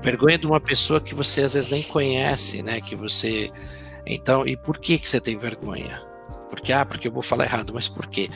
Vergonha 0.00 0.38
de 0.38 0.46
uma 0.46 0.60
pessoa 0.60 1.00
que 1.00 1.14
você 1.14 1.42
às 1.42 1.54
vezes 1.54 1.70
nem 1.70 1.82
conhece, 1.82 2.62
né? 2.62 2.80
Que 2.80 2.94
você, 2.94 3.50
então, 4.06 4.46
e 4.46 4.56
por 4.56 4.78
que 4.78 4.98
que 4.98 5.08
você 5.08 5.20
tem 5.20 5.36
vergonha? 5.36 6.00
Porque 6.48 6.72
ah, 6.72 6.84
porque 6.86 7.08
eu 7.08 7.12
vou 7.12 7.22
falar 7.22 7.44
errado, 7.44 7.72
mas 7.74 7.88
por 7.88 8.06
quê? 8.06 8.30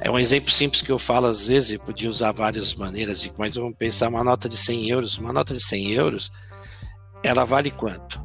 É 0.00 0.08
um 0.08 0.18
exemplo 0.18 0.52
simples 0.52 0.80
que 0.80 0.92
eu 0.92 0.98
falo 0.98 1.26
às 1.26 1.48
vezes, 1.48 1.72
eu 1.72 1.80
podia 1.80 2.08
usar 2.08 2.30
várias 2.30 2.72
maneiras, 2.74 3.28
mas 3.36 3.56
vamos 3.56 3.74
pensar 3.76 4.08
uma 4.08 4.22
nota 4.22 4.48
de 4.48 4.56
100 4.56 4.90
euros, 4.90 5.18
uma 5.18 5.32
nota 5.32 5.52
de 5.52 5.60
100 5.60 5.90
euros, 5.90 6.30
ela 7.24 7.44
vale 7.44 7.72
quanto? 7.72 8.23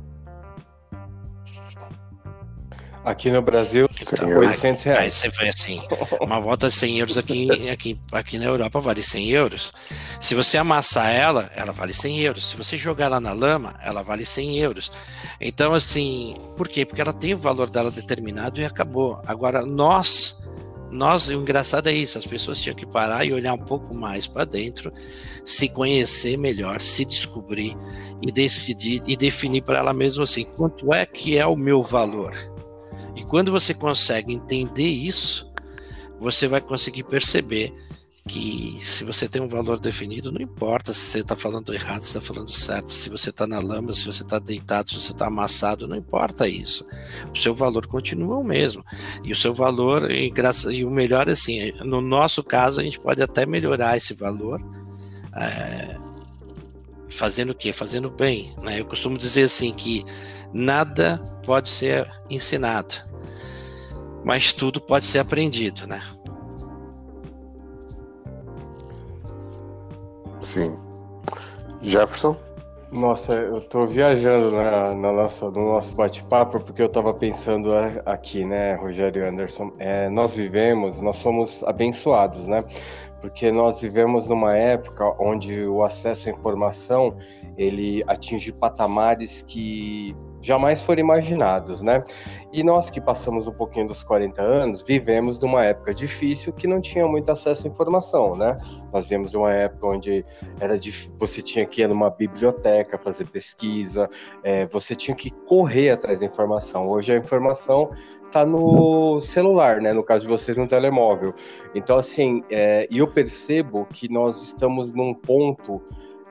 Aqui 3.03 3.31
no 3.31 3.41
Brasil, 3.41 3.89
então, 4.01 4.29
800 4.37 4.83
reais. 4.83 4.99
Aí 4.99 5.11
você 5.11 5.29
vê 5.29 5.49
assim, 5.49 5.81
uma 6.19 6.39
volta 6.39 6.67
de 6.67 6.73
100 6.73 6.99
euros 6.99 7.17
aqui, 7.17 7.69
aqui, 7.69 7.99
aqui 8.11 8.37
na 8.37 8.45
Europa 8.45 8.79
vale 8.79 9.01
100 9.01 9.29
euros. 9.29 9.71
Se 10.19 10.35
você 10.35 10.57
amassar 10.57 11.09
ela, 11.09 11.49
ela 11.55 11.71
vale 11.71 11.93
100 11.93 12.19
euros. 12.19 12.49
Se 12.49 12.57
você 12.57 12.77
jogar 12.77 13.05
ela 13.05 13.19
na 13.19 13.31
lama, 13.31 13.75
ela 13.81 14.03
vale 14.03 14.25
100 14.25 14.57
euros. 14.57 14.91
Então, 15.39 15.73
assim, 15.73 16.35
por 16.57 16.67
quê? 16.67 16.85
Porque 16.85 17.01
ela 17.01 17.13
tem 17.13 17.33
o 17.33 17.37
valor 17.37 17.69
dela 17.69 17.89
determinado 17.89 18.59
e 18.59 18.65
acabou. 18.65 19.21
Agora, 19.25 19.65
nós 19.65 20.39
nós, 20.91 21.27
o 21.27 21.33
engraçado 21.33 21.87
é 21.87 21.93
isso, 21.93 22.17
as 22.17 22.25
pessoas 22.25 22.59
tinham 22.59 22.75
que 22.75 22.85
parar 22.85 23.23
e 23.23 23.31
olhar 23.31 23.53
um 23.53 23.59
pouco 23.59 23.95
mais 23.95 24.25
para 24.25 24.45
dentro, 24.45 24.91
se 25.45 25.69
conhecer 25.69 26.37
melhor, 26.37 26.81
se 26.81 27.05
descobrir 27.05 27.77
e 28.21 28.31
decidir 28.31 29.03
e 29.05 29.15
definir 29.15 29.61
para 29.61 29.79
ela 29.79 29.93
mesma 29.93 30.23
assim, 30.23 30.43
quanto 30.43 30.93
é 30.93 31.05
que 31.05 31.37
é 31.37 31.45
o 31.45 31.55
meu 31.55 31.83
valor? 31.83 32.33
E 33.15 33.23
quando 33.23 33.51
você 33.51 33.73
consegue 33.73 34.33
entender 34.33 34.87
isso, 34.87 35.49
você 36.19 36.47
vai 36.47 36.61
conseguir 36.61 37.03
perceber 37.03 37.73
que 38.29 38.77
se 38.83 39.03
você 39.03 39.27
tem 39.27 39.41
um 39.41 39.47
valor 39.47 39.79
definido, 39.79 40.31
não 40.31 40.39
importa 40.39 40.93
se 40.93 40.99
você 40.99 41.19
está 41.19 41.35
falando 41.35 41.73
errado, 41.73 42.01
se 42.01 42.09
está 42.09 42.21
falando 42.21 42.51
certo, 42.51 42.91
se 42.91 43.09
você 43.09 43.31
está 43.31 43.47
na 43.47 43.59
lama, 43.59 43.93
se 43.93 44.05
você 44.05 44.21
está 44.21 44.37
deitado, 44.37 44.89
se 44.91 45.01
você 45.01 45.11
está 45.11 45.25
amassado, 45.25 45.87
não 45.87 45.95
importa 45.95 46.47
isso. 46.47 46.85
O 47.33 47.37
seu 47.37 47.55
valor 47.55 47.87
continua 47.87 48.37
o 48.37 48.43
mesmo. 48.43 48.85
E 49.23 49.31
o 49.31 49.35
seu 49.35 49.53
valor, 49.53 50.11
e, 50.11 50.29
graça, 50.29 50.71
e 50.71 50.85
o 50.85 50.91
melhor 50.91 51.27
é 51.27 51.31
assim, 51.31 51.71
no 51.83 52.01
nosso 52.01 52.43
caso, 52.43 52.79
a 52.79 52.83
gente 52.83 52.99
pode 52.99 53.21
até 53.21 53.47
melhorar 53.47 53.97
esse 53.97 54.13
valor. 54.13 54.61
É, 55.35 55.95
fazendo 57.09 57.49
o 57.49 57.55
quê? 57.55 57.73
Fazendo 57.73 58.11
bem. 58.11 58.53
Né? 58.61 58.79
Eu 58.79 58.85
costumo 58.85 59.17
dizer 59.17 59.43
assim 59.43 59.73
que 59.73 60.05
nada 60.53 61.19
pode 61.45 61.69
ser 61.69 62.09
ensinado, 62.29 62.95
mas 64.23 64.53
tudo 64.53 64.81
pode 64.81 65.05
ser 65.05 65.19
aprendido, 65.19 65.87
né? 65.87 66.01
Sim. 70.39 70.75
Jefferson? 71.81 72.35
Nossa, 72.91 73.33
eu 73.33 73.61
tô 73.61 73.85
viajando 73.85 74.51
na, 74.51 74.95
na 74.95 75.11
nossa, 75.13 75.51
no 75.51 75.73
nosso 75.73 75.93
bate-papo 75.95 76.59
porque 76.59 76.81
eu 76.81 76.89
tava 76.89 77.13
pensando 77.13 77.71
aqui, 78.03 78.43
né, 78.43 78.73
Rogério 78.73 79.27
Anderson? 79.27 79.71
É, 79.77 80.09
nós 80.09 80.33
vivemos, 80.33 80.99
nós 80.99 81.17
somos 81.17 81.63
abençoados, 81.63 82.47
né? 82.47 82.63
Porque 83.21 83.51
nós 83.51 83.81
vivemos 83.81 84.27
numa 84.27 84.57
época 84.57 85.13
onde 85.19 85.65
o 85.65 85.83
acesso 85.83 86.29
à 86.29 86.31
informação 86.31 87.15
ele 87.55 88.03
atinge 88.07 88.51
patamares 88.51 89.43
que 89.43 90.15
jamais 90.41 90.81
foram 90.81 91.01
imaginados, 91.01 91.81
né? 91.81 92.03
E 92.51 92.63
nós 92.63 92.89
que 92.89 92.99
passamos 92.99 93.47
um 93.47 93.51
pouquinho 93.51 93.87
dos 93.87 94.03
40 94.03 94.41
anos, 94.41 94.81
vivemos 94.81 95.39
numa 95.39 95.65
época 95.65 95.93
difícil 95.93 96.51
que 96.51 96.67
não 96.67 96.81
tinha 96.81 97.07
muito 97.07 97.29
acesso 97.31 97.67
à 97.67 97.69
informação, 97.69 98.35
né? 98.35 98.57
Nós 98.91 99.05
vivemos 99.05 99.33
numa 99.33 99.53
época 99.53 99.87
onde 99.87 100.25
era 100.59 100.77
difícil, 100.79 101.13
você 101.17 101.41
tinha 101.41 101.65
que 101.65 101.81
ir 101.81 101.87
numa 101.87 102.09
biblioteca 102.09 102.97
fazer 102.97 103.29
pesquisa, 103.29 104.09
é, 104.43 104.65
você 104.67 104.95
tinha 104.95 105.15
que 105.15 105.29
correr 105.29 105.91
atrás 105.91 106.19
da 106.19 106.25
informação. 106.25 106.87
Hoje 106.87 107.13
a 107.13 107.17
informação 107.17 107.91
está 108.25 108.45
no 108.45 109.21
celular, 109.21 109.81
né? 109.81 109.93
No 109.93 110.03
caso 110.03 110.25
de 110.25 110.31
vocês, 110.31 110.57
no 110.57 110.67
telemóvel. 110.67 111.33
Então, 111.75 111.97
assim, 111.97 112.43
é, 112.49 112.87
eu 112.91 113.07
percebo 113.07 113.85
que 113.85 114.11
nós 114.11 114.41
estamos 114.41 114.91
num 114.91 115.13
ponto 115.13 115.81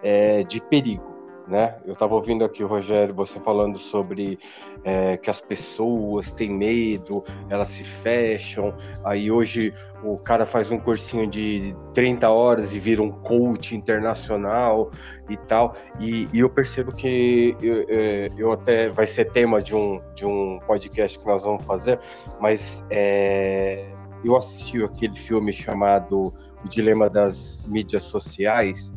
é, 0.03 0.42
de 0.42 0.61
perigo 0.61 1.08
né? 1.49 1.77
Eu 1.87 1.95
estava 1.95 2.15
ouvindo 2.15 2.45
aqui, 2.45 2.63
Rogério, 2.63 3.15
você 3.15 3.41
falando 3.41 3.79
sobre 3.79 4.39
é, 4.85 5.17
que 5.17 5.31
as 5.31 5.41
pessoas 5.41 6.31
têm 6.31 6.51
medo, 6.51 7.25
elas 7.49 7.69
se 7.69 7.85
fecham, 7.85 8.75
aí 9.03 9.31
hoje 9.31 9.73
o 10.05 10.17
cara 10.17 10.45
faz 10.45 10.71
um 10.71 10.79
cursinho 10.79 11.27
de 11.27 11.75
30 11.95 12.29
horas 12.29 12.75
e 12.75 12.79
vira 12.79 13.03
um 13.03 13.11
coach 13.11 13.75
internacional 13.75 14.91
e 15.29 15.37
tal, 15.37 15.75
e, 15.99 16.29
e 16.33 16.41
eu 16.41 16.51
percebo 16.51 16.95
que 16.95 17.57
eu, 17.61 17.87
é, 17.89 18.29
eu, 18.37 18.53
até 18.53 18.89
vai 18.89 19.07
ser 19.07 19.33
tema 19.33 19.63
de 19.63 19.75
um, 19.75 20.01
de 20.15 20.27
um 20.27 20.61
podcast 20.67 21.19
que 21.19 21.27
nós 21.27 21.43
vamos 21.43 21.65
fazer, 21.65 21.99
mas 22.41 22.85
é, 22.91 23.91
eu 24.25 24.37
assisti 24.37 24.83
aquele 24.85 25.17
filme 25.17 25.53
chamado 25.53 26.35
O 26.65 26.69
Dilema 26.69 27.09
das 27.09 27.63
Mídias 27.67 28.03
Sociais, 28.03 28.93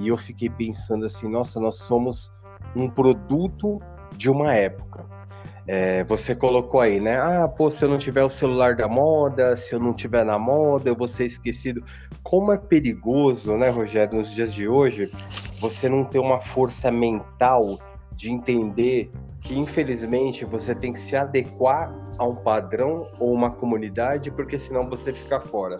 e 0.00 0.08
eu 0.08 0.16
fiquei 0.16 0.48
pensando 0.48 1.04
assim, 1.04 1.28
nossa, 1.28 1.60
nós 1.60 1.76
somos 1.76 2.32
um 2.74 2.88
produto 2.88 3.78
de 4.16 4.30
uma 4.30 4.54
época. 4.54 5.04
É, 5.66 6.02
você 6.04 6.34
colocou 6.34 6.80
aí, 6.80 6.98
né? 6.98 7.16
Ah, 7.20 7.46
pô, 7.46 7.70
se 7.70 7.84
eu 7.84 7.88
não 7.88 7.98
tiver 7.98 8.24
o 8.24 8.30
celular 8.30 8.74
da 8.74 8.88
moda, 8.88 9.54
se 9.54 9.74
eu 9.74 9.78
não 9.78 9.92
tiver 9.92 10.24
na 10.24 10.38
moda, 10.38 10.88
eu 10.88 10.96
vou 10.96 11.06
ser 11.06 11.26
esquecido. 11.26 11.84
Como 12.22 12.50
é 12.50 12.56
perigoso, 12.56 13.56
né, 13.56 13.68
Rogério, 13.68 14.16
nos 14.16 14.30
dias 14.30 14.54
de 14.54 14.66
hoje, 14.66 15.10
você 15.60 15.88
não 15.88 16.02
ter 16.04 16.18
uma 16.18 16.40
força 16.40 16.90
mental 16.90 17.78
de 18.16 18.32
entender 18.32 19.12
que, 19.40 19.54
infelizmente, 19.54 20.46
você 20.46 20.74
tem 20.74 20.94
que 20.94 20.98
se 20.98 21.14
adequar 21.14 21.94
a 22.18 22.24
um 22.24 22.36
padrão 22.36 23.06
ou 23.20 23.34
uma 23.34 23.50
comunidade, 23.50 24.30
porque 24.30 24.56
senão 24.56 24.88
você 24.88 25.12
fica 25.12 25.40
fora 25.40 25.78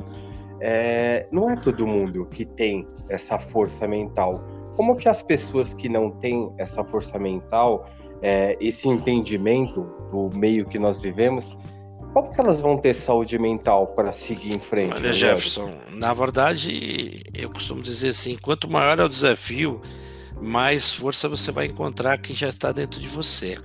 é, 0.61 1.27
não 1.33 1.51
é 1.51 1.57
todo 1.57 1.87
mundo 1.87 2.27
que 2.27 2.45
tem 2.45 2.87
essa 3.09 3.39
força 3.39 3.89
mental. 3.89 4.45
Como 4.77 4.97
que 4.97 5.09
as 5.09 5.23
pessoas 5.23 5.75
que 5.75 5.89
não 5.89 6.11
têm 6.11 6.53
essa 6.59 6.85
força 6.85 7.19
mental, 7.19 7.89
é, 8.23 8.57
esse 8.61 8.89
entendimento 8.89 9.83
do 10.11 10.31
meio 10.37 10.67
que 10.67 10.79
nós 10.79 11.01
vivemos, 11.01 11.57
como 12.13 12.33
que 12.33 12.41
elas 12.41 12.61
vão 12.61 12.77
ter 12.77 12.95
saúde 12.95 13.39
mental 13.39 13.89
para 13.89 14.13
seguir 14.13 14.55
em 14.55 14.59
frente? 14.59 14.95
Olha, 14.97 15.13
Jefferson, 15.13 15.71
na 15.93 16.13
verdade, 16.13 17.23
eu 17.33 17.51
costumo 17.51 17.83
dizer 17.83 18.09
assim, 18.09 18.37
quanto 18.37 18.69
maior 18.69 18.99
é 18.99 19.05
o 19.05 19.09
desafio, 19.09 19.81
mais 20.41 20.93
força 20.93 21.29
você 21.29 21.53
vai 21.53 21.67
encontrar 21.67 22.19
que 22.19 22.35
já 22.35 22.49
está 22.49 22.73
dentro 22.73 23.01
de 23.01 23.09
você. 23.09 23.57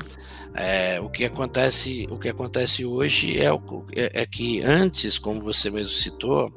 É, 0.57 1.01
o 1.01 1.09
que 1.09 1.25
acontece, 1.25 2.07
o 2.09 2.17
que 2.17 2.29
acontece 2.29 2.85
hoje 2.85 3.37
é, 3.37 3.51
o, 3.51 3.85
é, 3.93 4.21
é, 4.21 4.25
que 4.25 4.61
antes, 4.61 5.19
como 5.19 5.41
você 5.41 5.69
mesmo 5.69 5.91
citou, 5.91 6.49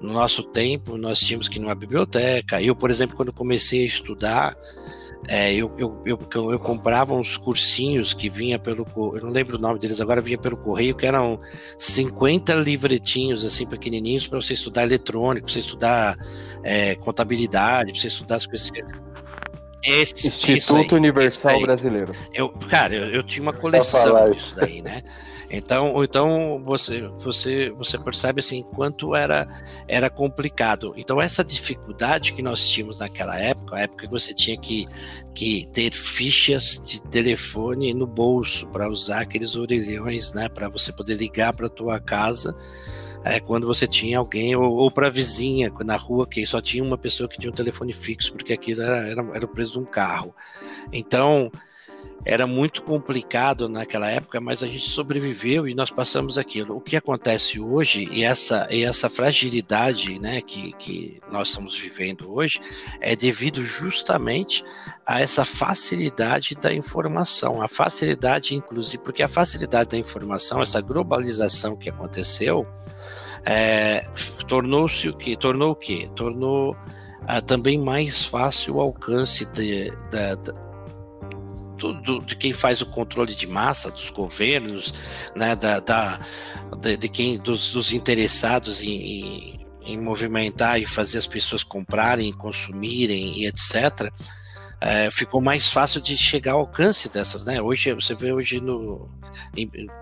no 0.00 0.12
nosso 0.12 0.44
tempo 0.44 0.96
nós 0.96 1.18
tínhamos 1.18 1.48
que 1.48 1.58
ir 1.58 1.60
numa 1.60 1.74
biblioteca. 1.74 2.62
Eu, 2.62 2.76
por 2.76 2.88
exemplo, 2.88 3.16
quando 3.16 3.32
comecei 3.32 3.82
a 3.82 3.86
estudar, 3.86 4.56
é, 5.28 5.52
eu, 5.54 5.72
eu, 5.76 6.02
eu, 6.04 6.18
eu, 6.52 6.58
comprava 6.58 7.14
uns 7.14 7.36
cursinhos 7.36 8.12
que 8.12 8.28
vinha 8.28 8.58
pelo. 8.58 8.86
Eu 9.14 9.22
não 9.22 9.30
lembro 9.30 9.56
o 9.56 9.60
nome 9.60 9.78
deles 9.78 10.00
agora, 10.00 10.20
vinha 10.20 10.38
pelo 10.38 10.56
correio, 10.56 10.96
que 10.96 11.06
eram 11.06 11.40
50 11.78 12.54
livretinhos 12.54 13.44
assim 13.44 13.66
pequenininhos 13.66 14.26
para 14.26 14.40
você 14.40 14.54
estudar 14.54 14.82
eletrônico, 14.82 15.46
para 15.46 15.52
você 15.52 15.60
estudar 15.60 16.16
é, 16.64 16.94
contabilidade, 16.96 17.92
para 17.92 18.00
você 18.00 18.08
estudar 18.08 18.36
as 18.36 18.46
coisas. 18.46 18.70
Esse, 19.82 20.28
Instituto 20.28 20.94
aí, 20.94 21.00
Universal 21.00 21.60
Brasileiro. 21.60 22.12
Eu, 22.32 22.48
cara, 22.50 22.94
eu, 22.94 23.10
eu 23.10 23.22
tinha 23.22 23.42
uma 23.42 23.52
coleção 23.52 24.30
disso 24.30 24.54
daí, 24.54 24.80
né? 24.80 25.02
Então, 25.54 26.02
então 26.02 26.62
você, 26.64 27.02
você, 27.18 27.70
você 27.72 27.98
percebe 27.98 28.40
assim 28.40 28.62
quanto 28.62 29.14
era, 29.14 29.46
era 29.86 30.08
complicado. 30.08 30.94
Então 30.96 31.20
essa 31.20 31.44
dificuldade 31.44 32.32
que 32.32 32.42
nós 32.42 32.66
tínhamos 32.66 33.00
naquela 33.00 33.38
época, 33.38 33.76
a 33.76 33.80
época 33.80 34.06
que 34.06 34.10
você 34.10 34.32
tinha 34.32 34.56
que, 34.56 34.88
que 35.34 35.66
ter 35.66 35.92
fichas 35.92 36.82
de 36.82 37.02
telefone 37.02 37.92
no 37.92 38.06
bolso 38.06 38.66
para 38.68 38.88
usar 38.88 39.20
aqueles 39.20 39.54
orelhões, 39.54 40.32
né, 40.32 40.48
para 40.48 40.70
você 40.70 40.90
poder 40.90 41.16
ligar 41.16 41.52
para 41.52 41.68
tua 41.68 42.00
casa 42.00 42.56
é, 43.24 43.40
quando 43.40 43.66
você 43.66 43.86
tinha 43.86 44.18
alguém, 44.18 44.54
ou, 44.56 44.72
ou 44.72 44.90
para 44.90 45.08
vizinha, 45.10 45.72
na 45.84 45.96
rua, 45.96 46.26
que 46.26 46.44
só 46.46 46.60
tinha 46.60 46.82
uma 46.82 46.98
pessoa 46.98 47.28
que 47.28 47.38
tinha 47.38 47.50
um 47.50 47.54
telefone 47.54 47.92
fixo, 47.92 48.32
porque 48.32 48.52
aquilo 48.52 48.82
era, 48.82 49.08
era, 49.08 49.22
era 49.34 49.44
o 49.44 49.48
preço 49.48 49.72
de 49.72 49.78
um 49.78 49.84
carro. 49.84 50.34
Então, 50.92 51.50
era 52.24 52.46
muito 52.46 52.82
complicado 52.82 53.68
naquela 53.68 54.08
época, 54.08 54.40
mas 54.40 54.62
a 54.62 54.66
gente 54.66 54.88
sobreviveu 54.88 55.66
e 55.66 55.74
nós 55.74 55.90
passamos 55.90 56.38
aquilo. 56.38 56.76
O 56.76 56.80
que 56.80 56.96
acontece 56.96 57.58
hoje 57.58 58.08
e 58.12 58.22
essa, 58.22 58.68
e 58.70 58.84
essa 58.84 59.10
fragilidade 59.10 60.18
né, 60.20 60.40
que, 60.40 60.72
que 60.74 61.20
nós 61.30 61.48
estamos 61.48 61.76
vivendo 61.78 62.32
hoje 62.32 62.60
é 63.00 63.16
devido 63.16 63.64
justamente 63.64 64.64
a 65.04 65.20
essa 65.20 65.44
facilidade 65.44 66.54
da 66.54 66.72
informação, 66.72 67.60
a 67.60 67.66
facilidade, 67.66 68.54
inclusive, 68.54 69.02
porque 69.02 69.22
a 69.22 69.28
facilidade 69.28 69.90
da 69.90 69.98
informação, 69.98 70.62
essa 70.62 70.80
globalização 70.80 71.76
que 71.76 71.90
aconteceu, 71.90 72.66
é, 73.44 74.06
tornou-se 74.46 75.08
o 75.08 75.16
que? 75.16 75.36
Tornou 75.36 75.72
o 75.72 75.76
que? 75.76 76.08
Tornou 76.14 76.76
ah, 77.26 77.40
também 77.40 77.78
mais 77.78 78.24
fácil 78.24 78.76
o 78.76 78.80
alcance 78.80 79.44
de, 79.46 79.90
de 79.90 80.61
do, 81.90 82.20
de 82.20 82.36
quem 82.36 82.52
faz 82.52 82.82
o 82.82 82.86
controle 82.86 83.34
de 83.34 83.46
massa, 83.46 83.90
dos 83.90 84.10
governos, 84.10 84.92
né, 85.34 85.56
da, 85.56 85.80
da 85.80 86.20
de, 86.78 86.96
de, 86.96 87.08
quem, 87.08 87.38
dos, 87.38 87.70
dos 87.70 87.92
interessados 87.92 88.82
em, 88.82 88.90
em, 88.90 89.66
em, 89.86 89.98
movimentar 89.98 90.78
e 90.78 90.84
fazer 90.84 91.16
as 91.16 91.26
pessoas 91.26 91.64
comprarem, 91.64 92.32
consumirem 92.32 93.38
e 93.38 93.46
etc. 93.46 94.12
é, 94.84 95.08
ficou 95.12 95.40
mais 95.40 95.68
fácil 95.68 96.00
de 96.00 96.16
chegar 96.16 96.54
ao 96.54 96.60
alcance 96.60 97.08
dessas, 97.08 97.44
né? 97.44 97.62
Hoje 97.62 97.94
você 97.94 98.16
vê 98.16 98.32
hoje 98.32 98.60
no, 98.60 99.08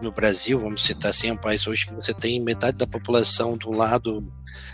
no 0.01 0.11
Brasil, 0.11 0.59
vamos 0.59 0.83
citar 0.83 1.11
assim, 1.11 1.29
é 1.29 1.33
um 1.35 1.37
país 1.37 1.67
hoje 1.67 1.87
que 1.87 1.93
você 1.93 2.15
tem 2.15 2.41
metade 2.41 2.79
da 2.79 2.87
população 2.87 3.59
do 3.59 3.71
lado 3.73 4.27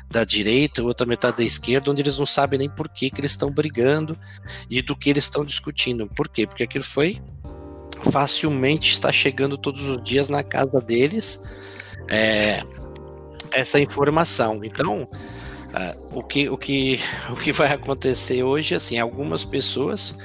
da 0.09 0.23
direita, 0.23 0.85
outra 0.85 1.05
metade 1.05 1.39
da 1.39 1.43
esquerda, 1.43 1.91
onde 1.91 2.03
eles 2.03 2.17
não 2.17 2.25
sabem 2.25 2.57
nem 2.57 2.71
por 2.71 2.89
que, 2.89 3.11
que 3.11 3.21
eles 3.21 3.33
estão 3.33 3.51
brigando 3.51 4.17
e 4.71 4.81
do 4.81 4.95
que 4.95 5.11
eles 5.11 5.25
estão 5.25 5.45
discutindo. 5.45 6.07
Por 6.07 6.29
quê? 6.29 6.47
Porque 6.47 6.63
aquilo 6.63 6.85
foi 6.85 7.21
facilmente 8.13 8.93
está 8.93 9.11
chegando 9.11 9.59
todos 9.59 9.83
os 9.89 10.01
dias 10.05 10.29
na 10.29 10.45
casa 10.45 10.81
deles 10.81 11.43
é, 12.09 12.63
essa 13.51 13.81
informação. 13.81 14.63
Então, 14.63 15.09
Uh, 15.77 16.19
o, 16.19 16.23
que, 16.23 16.49
o, 16.49 16.57
que, 16.57 16.99
o 17.31 17.37
que 17.37 17.53
vai 17.53 17.73
acontecer 17.73 18.43
hoje, 18.43 18.75
assim, 18.75 18.99
algumas 18.99 19.45
pessoas 19.45 20.17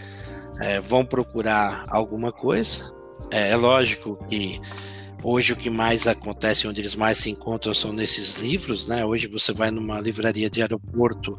é, 0.61 0.79
vão 0.79 1.03
procurar 1.05 1.85
alguma 1.89 2.31
coisa. 2.31 2.93
É, 3.29 3.49
é, 3.49 3.55
lógico 3.55 4.17
que 4.29 4.61
hoje 5.23 5.53
o 5.53 5.55
que 5.55 5.69
mais 5.69 6.07
acontece, 6.07 6.67
onde 6.67 6.79
eles 6.79 6.95
mais 6.95 7.17
se 7.17 7.29
encontram, 7.29 7.73
são 7.73 7.91
nesses 7.91 8.35
livros, 8.35 8.87
né? 8.87 9.05
Hoje 9.05 9.27
você 9.27 9.51
vai 9.51 9.71
numa 9.71 9.99
livraria 9.99 10.49
de 10.49 10.61
aeroporto, 10.61 11.37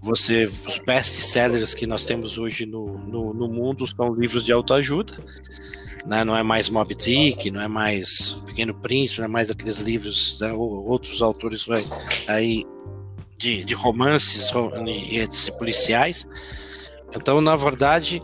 você 0.00 0.44
os 0.44 0.78
best-sellers 0.78 1.74
que 1.74 1.86
nós 1.86 2.04
temos 2.04 2.38
hoje 2.38 2.66
no, 2.66 2.98
no, 2.98 3.34
no 3.34 3.48
mundo 3.48 3.86
são 3.86 4.14
livros 4.14 4.44
de 4.44 4.52
autoajuda. 4.52 5.18
Né, 6.06 6.24
não 6.24 6.34
é 6.34 6.42
mais 6.42 6.70
Moby 6.70 6.94
Dick, 6.94 7.50
não 7.50 7.60
é 7.60 7.68
mais 7.68 8.32
Pequeno 8.46 8.72
Príncipe, 8.72 9.18
não 9.18 9.26
é 9.26 9.28
mais 9.28 9.50
aqueles 9.50 9.80
livros, 9.80 10.38
né, 10.40 10.50
outros 10.50 11.20
autores 11.20 11.66
aí 12.26 12.64
de, 13.40 13.64
de 13.64 13.74
romances 13.74 14.52
e 15.48 15.52
policiais. 15.52 16.28
Então, 17.16 17.40
na 17.40 17.56
verdade, 17.56 18.22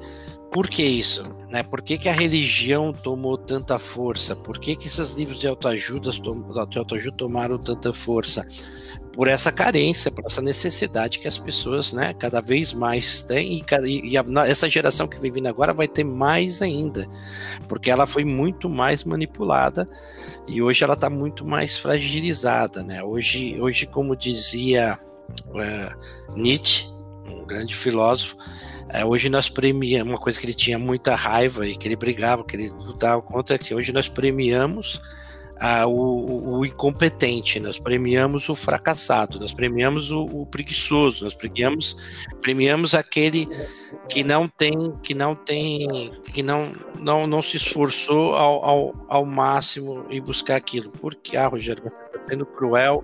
por 0.53 0.69
que 0.69 0.83
isso? 0.83 1.25
Né? 1.51 1.63
Por 1.63 1.81
que, 1.81 1.97
que 1.97 2.09
a 2.09 2.13
religião 2.13 2.93
tomou 2.93 3.39
tanta 3.39 3.79
força? 3.79 4.35
Por 4.35 4.59
que, 4.59 4.75
que 4.75 4.89
esses 4.89 5.13
livros 5.13 5.39
de 5.39 5.47
autoajuda, 5.47 6.11
de 6.11 6.79
autoajuda 6.79 7.17
tomaram 7.17 7.59
tanta 7.59 7.93
força? 7.93 8.47
Por 9.13 9.29
essa 9.29 9.51
carência, 9.51 10.11
por 10.11 10.27
essa 10.27 10.43
necessidade 10.43 11.19
que 11.19 11.29
as 11.29 11.39
pessoas 11.39 11.93
né, 11.93 12.13
cada 12.15 12.41
vez 12.41 12.73
mais 12.75 13.23
têm, 13.23 13.65
e, 13.85 14.11
e 14.11 14.19
a, 14.19 14.25
essa 14.47 14.69
geração 14.69 15.09
que 15.09 15.19
vem 15.19 15.33
vindo 15.33 15.47
agora 15.47 15.73
vai 15.73 15.89
ter 15.89 16.05
mais 16.05 16.61
ainda, 16.61 17.09
porque 17.67 17.91
ela 17.91 18.07
foi 18.07 18.25
muito 18.25 18.69
mais 18.69 19.05
manipulada 19.05 19.89
e 20.47 20.61
hoje 20.61 20.85
ela 20.85 20.95
está 20.95 21.09
muito 21.09 21.47
mais 21.47 21.79
fragilizada. 21.79 22.83
Né? 22.83 23.03
Hoje, 23.03 23.59
hoje, 23.59 23.87
como 23.87 24.15
dizia 24.15 24.99
é, 25.55 25.93
Nietzsche, 26.35 26.89
um 27.27 27.47
grande 27.47 27.75
filósofo, 27.75 28.37
é, 28.91 29.05
hoje 29.05 29.29
nós 29.29 29.49
premiamos, 29.49 30.13
uma 30.13 30.19
coisa 30.19 30.39
que 30.39 30.47
ele 30.47 30.55
tinha 30.55 30.79
muita 30.79 31.15
raiva 31.15 31.67
e 31.67 31.77
que 31.77 31.89
ele 31.89 31.97
brigava, 31.97 32.45
que 32.45 32.57
ele 32.57 32.69
lutava 32.71 33.21
contra, 33.21 33.59
que 33.59 33.75
hoje 33.75 33.93
nós 33.93 34.09
premiamos 34.09 35.01
ah, 35.59 35.87
o, 35.87 36.59
o, 36.59 36.67
incompetente, 36.67 37.59
nós 37.59 37.79
premiamos 37.79 38.49
o 38.49 38.55
fracassado, 38.55 39.41
nós 39.41 39.53
premiamos 39.53 40.11
o, 40.11 40.25
o, 40.25 40.47
preguiçoso, 40.47 41.25
nós 41.25 41.35
premiamos, 41.35 41.97
premiamos 42.41 42.95
aquele 42.95 43.49
que 44.09 44.23
não 44.23 44.47
tem, 44.49 44.93
que 45.03 45.15
não 45.15 45.35
tem, 45.35 46.13
que 46.33 46.43
não, 46.43 46.73
não, 46.99 47.27
não 47.27 47.41
se 47.41 47.57
esforçou 47.57 48.35
ao, 48.35 48.65
ao, 48.65 49.07
ao 49.09 49.25
máximo 49.25 50.05
em 50.11 50.21
buscar 50.21 50.57
aquilo. 50.57 50.91
Porque, 50.91 51.37
ah, 51.37 51.47
Rogério, 51.47 51.83
você 51.83 52.17
está 52.17 52.31
sendo 52.31 52.45
cruel, 52.45 53.03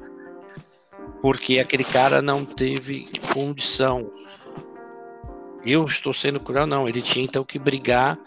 porque 1.23 1.59
aquele 1.59 1.85
cara 1.85 2.21
não 2.21 2.45
teve 2.45 3.09
condição. 3.33 4.11
Eu 5.65 5.85
estou 5.85 6.13
sendo 6.13 6.41
cruel, 6.41 6.67
não. 6.67 6.89
Ele 6.89 7.01
tinha 7.01 7.25
então 7.25 7.45
que 7.45 7.59
brigar 7.59 8.19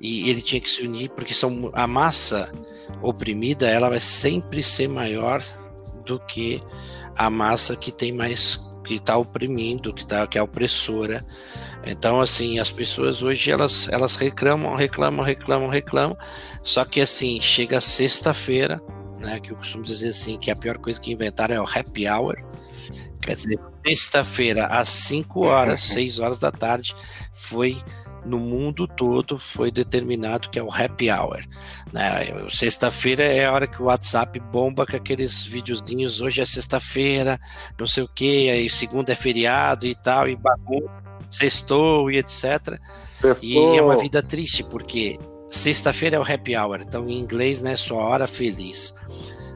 e 0.00 0.28
ele 0.28 0.42
tinha 0.42 0.60
que 0.60 0.68
se 0.68 0.82
unir, 0.82 1.10
porque 1.10 1.32
são, 1.32 1.70
a 1.72 1.86
massa 1.86 2.52
oprimida 3.00 3.68
ela 3.68 3.88
vai 3.88 4.00
sempre 4.00 4.62
ser 4.62 4.88
maior 4.88 5.42
do 6.04 6.18
que 6.20 6.62
a 7.16 7.30
massa 7.30 7.76
que 7.76 7.90
tem 7.90 8.12
mais 8.12 8.60
que 8.84 8.94
está 8.94 9.16
oprimindo, 9.16 9.94
que 9.94 10.06
tá 10.06 10.26
que 10.26 10.36
é 10.36 10.42
opressora. 10.42 11.24
Então 11.84 12.20
assim, 12.20 12.58
as 12.58 12.70
pessoas 12.70 13.22
hoje 13.22 13.50
elas 13.50 13.88
elas 13.88 14.16
reclamam, 14.16 14.74
reclamam, 14.74 15.24
reclamam, 15.24 15.68
reclamam. 15.68 16.16
Só 16.62 16.84
que 16.84 17.00
assim, 17.00 17.40
chega 17.40 17.80
sexta-feira, 17.80 18.82
né? 19.18 19.40
Que 19.40 19.52
eu 19.52 19.56
costumo 19.56 19.84
dizer 19.84 20.08
assim, 20.08 20.38
que 20.38 20.50
a 20.50 20.56
pior 20.56 20.78
coisa 20.78 21.00
que 21.00 21.12
inventaram 21.12 21.54
é 21.54 21.60
o 21.60 21.66
happy 21.66 22.08
hour. 22.08 22.51
Quer 23.22 23.36
dizer, 23.36 23.58
sexta-feira, 23.86 24.66
às 24.66 24.88
5 24.88 25.40
horas, 25.40 25.80
6 25.94 26.18
horas 26.18 26.40
da 26.40 26.50
tarde, 26.50 26.94
foi 27.32 27.82
no 28.24 28.38
mundo 28.38 28.86
todo 28.86 29.36
foi 29.36 29.72
determinado 29.72 30.48
que 30.48 30.56
é 30.56 30.62
o 30.62 30.72
happy 30.72 31.10
hour. 31.10 31.42
Né? 31.92 32.48
Sexta-feira 32.50 33.24
é 33.24 33.46
a 33.46 33.52
hora 33.52 33.66
que 33.66 33.82
o 33.82 33.86
WhatsApp 33.86 34.38
bomba 34.38 34.86
com 34.86 34.96
aqueles 34.96 35.44
videozinhos. 35.44 36.20
Hoje 36.20 36.40
é 36.40 36.44
sexta-feira, 36.44 37.40
não 37.78 37.86
sei 37.86 38.04
o 38.04 38.08
que, 38.08 38.48
aí 38.48 38.68
segunda 38.68 39.10
é 39.12 39.16
feriado 39.16 39.86
e 39.86 39.94
tal, 39.94 40.28
e 40.28 40.36
bagunça, 40.36 40.88
sextou 41.28 42.10
e 42.10 42.18
etc. 42.18 42.78
Sextou. 43.10 43.74
E 43.74 43.78
é 43.78 43.82
uma 43.82 43.96
vida 43.96 44.22
triste, 44.22 44.62
porque 44.62 45.18
Sexta-feira 45.52 46.16
é 46.16 46.18
o 46.18 46.22
happy 46.22 46.56
hour, 46.56 46.80
então 46.80 47.10
em 47.10 47.20
inglês, 47.20 47.60
né, 47.60 47.76
sua 47.76 48.02
hora 48.02 48.26
feliz. 48.26 48.94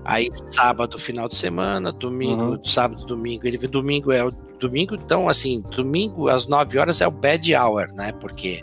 Aí 0.07 0.31
sábado, 0.33 1.01
final 1.01 1.29
de 1.29 1.35
semana, 1.35 1.91
domingo, 1.91 2.53
uhum. 2.53 2.65
sábado, 2.65 3.05
domingo, 3.05 3.45
ele 3.45 3.59
domingo 3.67 4.13
é 4.13 4.25
o 4.25 4.31
domingo, 4.31 4.95
então 4.95 5.29
assim, 5.29 5.61
domingo 5.63 6.29
às 6.29 6.47
9 6.47 6.79
horas 6.79 7.01
é 7.01 7.09
o 7.09 7.11
bad 7.11 7.53
hour, 7.57 7.93
né? 7.93 8.13
Porque 8.13 8.63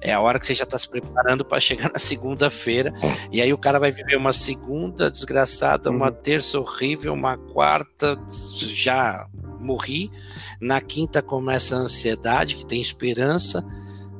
é 0.00 0.12
a 0.12 0.20
hora 0.20 0.38
que 0.38 0.46
você 0.46 0.54
já 0.54 0.62
está 0.62 0.78
se 0.78 0.88
preparando 0.88 1.44
para 1.44 1.58
chegar 1.58 1.90
na 1.92 1.98
segunda-feira, 1.98 2.94
e 3.32 3.42
aí 3.42 3.52
o 3.52 3.58
cara 3.58 3.80
vai 3.80 3.90
viver 3.90 4.16
uma 4.16 4.32
segunda 4.32 5.10
desgraçada, 5.10 5.90
uma 5.90 6.06
uhum. 6.06 6.12
terça 6.12 6.60
horrível, 6.60 7.12
uma 7.12 7.36
quarta 7.36 8.16
já 8.56 9.26
morri, 9.58 10.12
na 10.60 10.80
quinta 10.80 11.20
começa 11.20 11.74
a 11.74 11.80
ansiedade, 11.80 12.54
que 12.54 12.64
tem 12.64 12.80
esperança, 12.80 13.66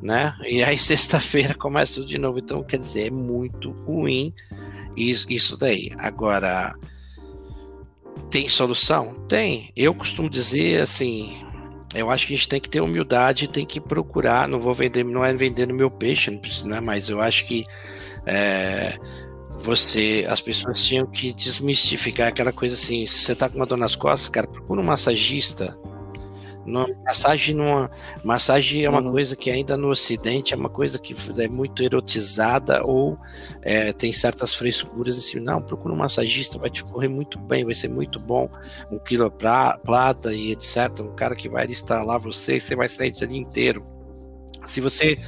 né? 0.03 0.35
E 0.45 0.63
aí 0.63 0.77
sexta-feira 0.79 1.55
começa 1.55 1.95
tudo 1.95 2.07
de 2.07 2.19
novo. 2.19 2.39
Então, 2.39 2.63
quer 2.63 2.79
dizer, 2.79 3.09
é 3.09 3.11
muito 3.11 3.71
ruim 3.71 4.33
isso, 4.97 5.27
isso 5.31 5.57
daí. 5.57 5.91
Agora, 5.99 6.75
tem 8.31 8.49
solução? 8.49 9.15
Tem. 9.29 9.73
Eu 9.77 9.95
costumo 9.95 10.29
dizer 10.29 10.83
assim, 10.83 11.45
eu 11.95 12.11
acho 12.11 12.27
que 12.27 12.35
a 12.35 12.37
gente 12.37 12.49
tem 12.49 12.61
que 12.61 12.69
ter 12.69 12.81
humildade, 12.81 13.49
tem 13.49 13.65
que 13.65 13.81
procurar. 13.81 14.49
Não 14.49 14.61
vou 14.61 14.75
vender, 14.75 15.05
não 15.05 15.25
é 15.25 15.33
vendendo 15.33 15.75
meu 15.75 15.91
peixe, 15.91 16.31
não 16.31 16.39
precisa, 16.39 16.69
né? 16.69 16.81
mas 16.81 17.09
eu 17.09 17.21
acho 17.21 17.47
que 17.47 17.65
é, 18.27 18.99
você, 19.61 20.27
as 20.29 20.41
pessoas 20.41 20.83
tinham 20.83 21.07
que 21.07 21.33
desmistificar 21.33 22.29
aquela 22.29 22.53
coisa 22.53 22.75
assim. 22.75 23.07
Se 23.07 23.21
você 23.21 23.35
tá 23.35 23.49
com 23.49 23.57
uma 23.57 23.67
dor 23.67 23.79
nas 23.79 23.97
costas, 23.97 24.29
cara, 24.29 24.47
procura 24.47 24.81
um 24.81 24.85
massagista 24.85 25.77
numa, 26.69 26.87
massagem, 27.05 27.55
numa, 27.55 27.91
massagem 28.23 28.85
é 28.85 28.91
uma 28.91 29.01
uhum. 29.01 29.13
coisa 29.13 29.35
que 29.35 29.51
ainda 29.51 29.77
no 29.77 29.89
Ocidente 29.89 30.55
é 30.55 30.57
uma 30.57 30.69
coisa 30.69 30.99
que 30.99 31.15
é 31.39 31.49
muito 31.49 31.83
erotizada 31.83 32.85
ou 32.85 33.19
é, 33.63 33.93
tem 33.93 34.13
certas 34.13 34.55
frescuras 34.55 35.19
assim. 35.19 35.41
Não, 35.41 35.61
procura 35.61 35.95
um 35.95 35.97
massagista, 35.97 36.59
vai 36.59 36.71
te 36.71 36.85
correr 36.85 37.09
muito 37.09 37.39
bem, 37.39 37.65
vai 37.65 37.75
ser 37.75 37.89
muito 37.89 38.21
bom. 38.21 38.49
Um 38.91 38.99
quilo 38.99 39.31
plata 39.31 40.33
e 40.33 40.53
etc. 40.53 41.01
Um 41.01 41.15
cara 41.15 41.35
que 41.35 41.49
vai 41.49 41.67
instalar 41.67 42.21
você 42.21 42.57
e 42.57 42.61
você 42.61 42.77
vai 42.77 42.89
sair 42.89 43.13
dia 43.13 43.27
inteiro. 43.39 43.85
Se 44.67 44.81
você 44.81 45.19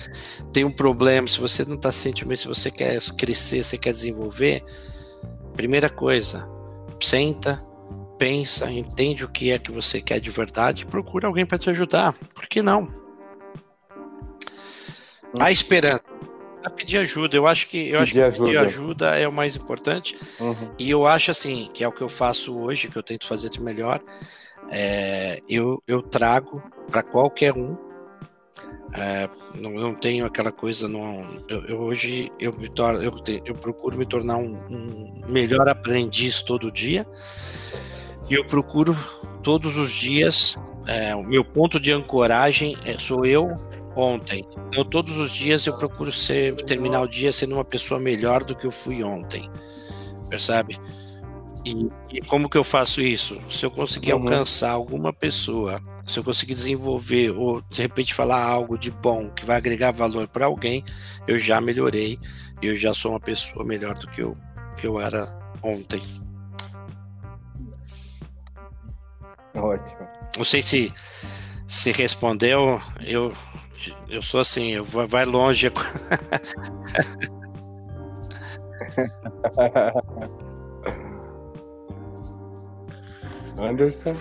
tem 0.52 0.64
um 0.64 0.72
problema, 0.72 1.26
se 1.26 1.40
você 1.40 1.64
não 1.64 1.76
está 1.76 1.90
sentindo 1.90 2.28
bem, 2.28 2.36
se 2.36 2.46
você 2.46 2.70
quer 2.70 3.00
crescer, 3.16 3.64
você 3.64 3.78
quer 3.78 3.92
desenvolver, 3.92 4.62
primeira 5.54 5.88
coisa, 5.88 6.46
senta, 7.00 7.58
pensa, 8.20 8.70
entende 8.70 9.24
o 9.24 9.28
que 9.28 9.50
é 9.50 9.58
que 9.58 9.72
você 9.72 9.98
quer 9.98 10.20
de 10.20 10.30
verdade, 10.30 10.84
procura 10.84 11.26
alguém 11.26 11.46
para 11.46 11.56
te 11.56 11.70
ajudar. 11.70 12.12
Por 12.34 12.46
que 12.46 12.60
não? 12.60 12.86
A 15.38 15.44
hum. 15.44 15.48
esperança. 15.48 16.04
A 16.62 16.68
pedir 16.68 16.98
ajuda. 16.98 17.34
Eu 17.34 17.46
acho 17.46 17.66
que 17.66 17.88
eu 17.88 18.00
pedir 18.00 18.02
acho 18.02 18.12
que 18.12 18.20
ajuda. 18.20 18.44
pedir 18.44 18.58
ajuda 18.58 19.18
é 19.18 19.26
o 19.26 19.32
mais 19.32 19.56
importante. 19.56 20.18
Uhum. 20.38 20.70
E 20.78 20.90
eu 20.90 21.06
acho 21.06 21.30
assim, 21.30 21.70
que 21.72 21.82
é 21.82 21.88
o 21.88 21.92
que 21.92 22.02
eu 22.02 22.10
faço 22.10 22.58
hoje, 22.60 22.88
que 22.88 22.96
eu 22.96 23.02
tento 23.02 23.26
fazer 23.26 23.48
de 23.48 23.58
melhor. 23.58 24.02
É, 24.70 25.40
eu, 25.48 25.82
eu 25.88 26.02
trago 26.02 26.62
para 26.90 27.02
qualquer 27.02 27.54
um. 27.54 27.74
É, 28.92 29.30
não, 29.54 29.70
não 29.70 29.94
tenho 29.94 30.26
aquela 30.26 30.52
coisa. 30.52 30.86
Não, 30.86 31.42
eu, 31.48 31.64
eu 31.64 31.78
hoje 31.78 32.30
eu, 32.38 32.52
me 32.52 32.68
torno, 32.68 33.02
eu, 33.02 33.14
eu 33.46 33.54
procuro 33.54 33.96
me 33.96 34.04
tornar 34.04 34.36
um, 34.36 34.60
um 34.68 35.22
melhor 35.26 35.66
aprendiz 35.66 36.42
todo 36.42 36.70
dia. 36.70 37.06
E 38.30 38.34
eu 38.34 38.44
procuro 38.44 38.96
todos 39.42 39.76
os 39.76 39.92
dias, 39.92 40.56
é, 40.86 41.14
o 41.14 41.22
meu 41.22 41.44
ponto 41.44 41.80
de 41.80 41.92
ancoragem 41.92 42.76
é, 42.84 42.96
sou 42.98 43.26
eu 43.26 43.48
ontem. 43.96 44.46
Então, 44.68 44.84
todos 44.84 45.16
os 45.16 45.32
dias 45.32 45.66
eu 45.66 45.76
procuro 45.76 46.12
ser, 46.12 46.54
terminar 46.64 47.00
o 47.00 47.08
dia 47.08 47.32
sendo 47.32 47.54
uma 47.54 47.64
pessoa 47.64 47.98
melhor 47.98 48.44
do 48.44 48.54
que 48.54 48.66
eu 48.66 48.70
fui 48.70 49.02
ontem. 49.02 49.50
Percebe? 50.28 50.78
E, 51.64 51.90
e 52.10 52.20
como 52.22 52.48
que 52.48 52.56
eu 52.56 52.64
faço 52.64 53.02
isso? 53.02 53.36
Se 53.50 53.66
eu 53.66 53.70
conseguir 53.70 54.14
uhum. 54.14 54.22
alcançar 54.22 54.70
alguma 54.70 55.12
pessoa 55.12 55.82
se 56.10 56.18
eu 56.18 56.24
conseguir 56.24 56.54
desenvolver 56.54 57.30
ou 57.30 57.62
de 57.62 57.82
repente 57.82 58.12
falar 58.12 58.42
algo 58.42 58.76
de 58.76 58.90
bom 58.90 59.30
que 59.30 59.44
vai 59.44 59.56
agregar 59.56 59.92
valor 59.92 60.26
para 60.26 60.46
alguém, 60.46 60.84
eu 61.26 61.38
já 61.38 61.60
melhorei 61.60 62.18
e 62.60 62.66
eu 62.66 62.76
já 62.76 62.92
sou 62.92 63.12
uma 63.12 63.20
pessoa 63.20 63.64
melhor 63.64 63.94
do 63.94 64.08
que 64.08 64.22
eu, 64.22 64.34
que 64.76 64.86
eu 64.86 65.00
era 65.00 65.28
ontem. 65.62 66.02
Ótimo. 69.60 70.08
Não 70.36 70.44
sei 70.44 70.62
se 70.62 70.92
se 71.66 71.92
respondeu, 71.92 72.80
eu 73.00 73.32
eu 74.08 74.20
sou 74.20 74.40
assim, 74.40 74.72
eu 74.72 74.84
vou, 74.84 75.06
vai 75.06 75.24
longe. 75.24 75.70
Anderson. 83.58 84.14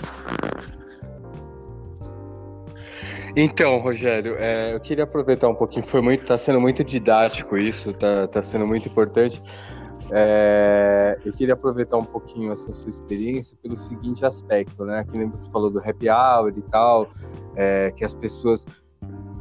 Então, 3.36 3.78
Rogério, 3.80 4.36
é, 4.38 4.73
eu 4.73 4.80
queria 4.80 5.04
aproveitar 5.04 5.47
um 5.47 5.56
pouquinho, 5.56 5.86
foi 5.86 6.02
muito, 6.02 6.25
tá 6.25 6.38
sendo 6.38 6.60
muito 6.60 6.84
didático 6.84 7.58
isso, 7.58 7.93
tá, 7.93 8.28
tá 8.28 8.41
sendo 8.41 8.67
muito 8.67 8.88
importante. 8.88 9.41
É, 10.11 11.19
eu 11.23 11.31
queria 11.33 11.53
aproveitar 11.53 11.97
um 11.97 12.05
pouquinho 12.05 12.51
essa 12.51 12.71
sua 12.71 12.89
experiência 12.89 13.57
pelo 13.61 13.75
seguinte 13.75 14.25
aspecto, 14.25 14.83
né? 14.85 15.03
Que 15.03 15.17
nem 15.17 15.29
você 15.29 15.49
falou 15.51 15.69
do 15.69 15.79
happy 15.79 16.09
hour 16.09 16.53
e 16.55 16.61
tal, 16.63 17.09
é, 17.55 17.91
que 17.91 18.03
as 18.03 18.13
pessoas. 18.13 18.65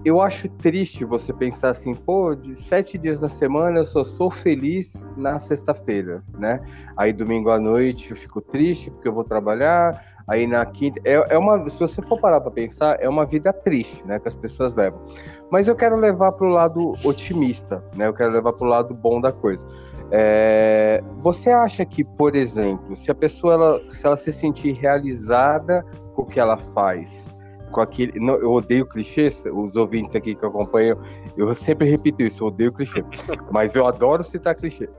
Eu 0.08 0.20
acho 0.22 0.48
triste 0.48 1.04
você 1.04 1.32
pensar 1.32 1.70
assim, 1.70 1.94
pô, 1.94 2.34
de 2.34 2.54
sete 2.54 2.96
dias 2.96 3.20
na 3.20 3.28
semana 3.28 3.80
eu 3.80 3.86
só 3.86 4.02
sou 4.02 4.30
feliz 4.30 5.06
na 5.16 5.38
sexta-feira, 5.38 6.22
né? 6.38 6.60
Aí 6.96 7.12
domingo 7.12 7.50
à 7.50 7.58
noite 7.58 8.10
eu 8.10 8.16
fico 8.16 8.40
triste 8.40 8.90
porque 8.90 9.08
eu 9.08 9.12
vou 9.12 9.24
trabalhar, 9.24 10.02
Aí 10.28 10.46
na 10.46 10.64
quinta. 10.66 11.00
É, 11.04 11.14
é 11.14 11.38
uma, 11.38 11.68
se 11.70 11.80
você 11.80 12.02
for 12.02 12.20
parar 12.20 12.42
para 12.42 12.50
pensar, 12.50 12.98
é 13.00 13.08
uma 13.08 13.24
vida 13.24 13.50
triste, 13.50 14.06
né? 14.06 14.18
Que 14.18 14.28
as 14.28 14.36
pessoas 14.36 14.74
levam. 14.74 15.00
Mas 15.50 15.66
eu 15.66 15.74
quero 15.74 15.96
levar 15.96 16.32
para 16.32 16.46
o 16.46 16.50
lado 16.50 16.90
otimista, 17.02 17.82
né? 17.96 18.06
Eu 18.06 18.12
quero 18.12 18.30
levar 18.30 18.52
para 18.52 18.66
o 18.66 18.68
lado 18.68 18.94
bom 18.94 19.22
da 19.22 19.32
coisa. 19.32 19.66
É, 20.10 21.02
você 21.16 21.50
acha 21.50 21.82
que, 21.86 22.04
por 22.04 22.36
exemplo, 22.36 22.94
se 22.94 23.10
a 23.10 23.14
pessoa 23.14 23.54
ela, 23.54 23.90
se 23.90 24.06
ela 24.06 24.18
se 24.18 24.30
sentir 24.30 24.72
realizada 24.72 25.82
com 26.14 26.22
o 26.22 26.26
que 26.26 26.38
ela 26.38 26.58
faz, 26.58 27.30
com 27.70 27.80
aquele. 27.80 28.18
Não, 28.18 28.36
eu 28.36 28.52
odeio 28.52 28.86
clichês, 28.86 29.44
os 29.52 29.76
ouvintes 29.76 30.14
aqui 30.14 30.34
que 30.34 30.44
acompanham, 30.44 30.98
eu 31.36 31.54
sempre 31.54 31.88
repito 31.88 32.22
isso, 32.22 32.42
eu 32.42 32.48
odeio 32.48 32.72
clichê. 32.72 33.04
mas 33.50 33.74
eu 33.74 33.86
adoro 33.86 34.22
citar 34.22 34.54
clichê. 34.54 34.88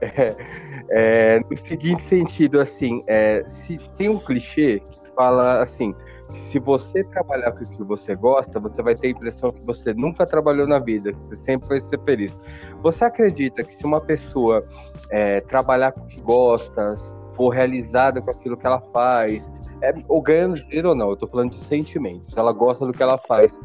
É, 0.92 1.36
é, 1.36 1.40
no 1.48 1.56
seguinte 1.56 2.02
sentido, 2.02 2.60
assim, 2.60 3.02
é, 3.06 3.44
se 3.46 3.78
tem 3.96 4.08
um 4.08 4.18
clichê 4.18 4.82
fala 5.20 5.60
assim: 5.60 5.94
se 6.32 6.58
você 6.58 7.04
trabalhar 7.04 7.52
com 7.52 7.64
o 7.64 7.68
que 7.68 7.82
você 7.84 8.16
gosta, 8.16 8.58
você 8.58 8.82
vai 8.82 8.94
ter 8.94 9.08
a 9.08 9.10
impressão 9.10 9.52
que 9.52 9.60
você 9.62 9.92
nunca 9.92 10.24
trabalhou 10.24 10.66
na 10.66 10.78
vida, 10.78 11.12
que 11.12 11.22
você 11.22 11.36
sempre 11.36 11.68
vai 11.68 11.80
ser 11.80 12.00
feliz. 12.00 12.40
Você 12.82 13.04
acredita 13.04 13.62
que 13.62 13.74
se 13.74 13.84
uma 13.84 14.00
pessoa 14.00 14.64
é, 15.10 15.40
trabalhar 15.42 15.92
com 15.92 16.00
o 16.00 16.06
que 16.06 16.20
gosta, 16.20 16.94
for 17.40 17.48
realizada 17.48 18.20
com 18.20 18.30
aquilo 18.30 18.54
que 18.54 18.66
ela 18.66 18.82
faz, 18.92 19.50
é, 19.80 19.94
ou 20.06 20.20
ganhando 20.20 20.56
dinheiro 20.56 20.90
ou 20.90 20.94
não, 20.94 21.08
eu 21.08 21.16
tô 21.16 21.26
falando 21.26 21.48
de 21.48 21.56
sentimentos, 21.56 22.32
se 22.32 22.38
ela 22.38 22.52
gosta 22.52 22.84
do 22.84 22.92
que 22.92 23.02
ela 23.02 23.16
faz, 23.16 23.58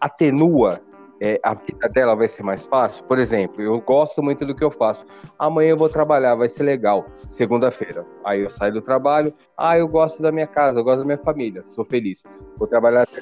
atenua 0.00 0.80
é, 1.20 1.40
a 1.42 1.52
vida 1.52 1.88
dela 1.88 2.14
vai 2.14 2.28
ser 2.28 2.44
mais 2.44 2.64
fácil? 2.64 3.04
Por 3.04 3.18
exemplo, 3.18 3.60
eu 3.60 3.80
gosto 3.80 4.22
muito 4.22 4.46
do 4.46 4.54
que 4.54 4.62
eu 4.62 4.70
faço. 4.70 5.04
Amanhã 5.36 5.70
eu 5.70 5.76
vou 5.76 5.88
trabalhar, 5.88 6.36
vai 6.36 6.48
ser 6.48 6.62
legal. 6.62 7.04
Segunda-feira. 7.28 8.06
Aí 8.24 8.40
eu 8.40 8.50
saio 8.50 8.72
do 8.72 8.80
trabalho. 8.80 9.32
Ah, 9.56 9.76
eu 9.78 9.86
gosto 9.86 10.22
da 10.22 10.32
minha 10.32 10.48
casa, 10.48 10.80
eu 10.80 10.84
gosto 10.84 10.98
da 10.98 11.04
minha 11.04 11.18
família, 11.18 11.62
sou 11.64 11.84
feliz. 11.84 12.24
Vou 12.56 12.68
trabalhar 12.68 13.02
até 13.02 13.20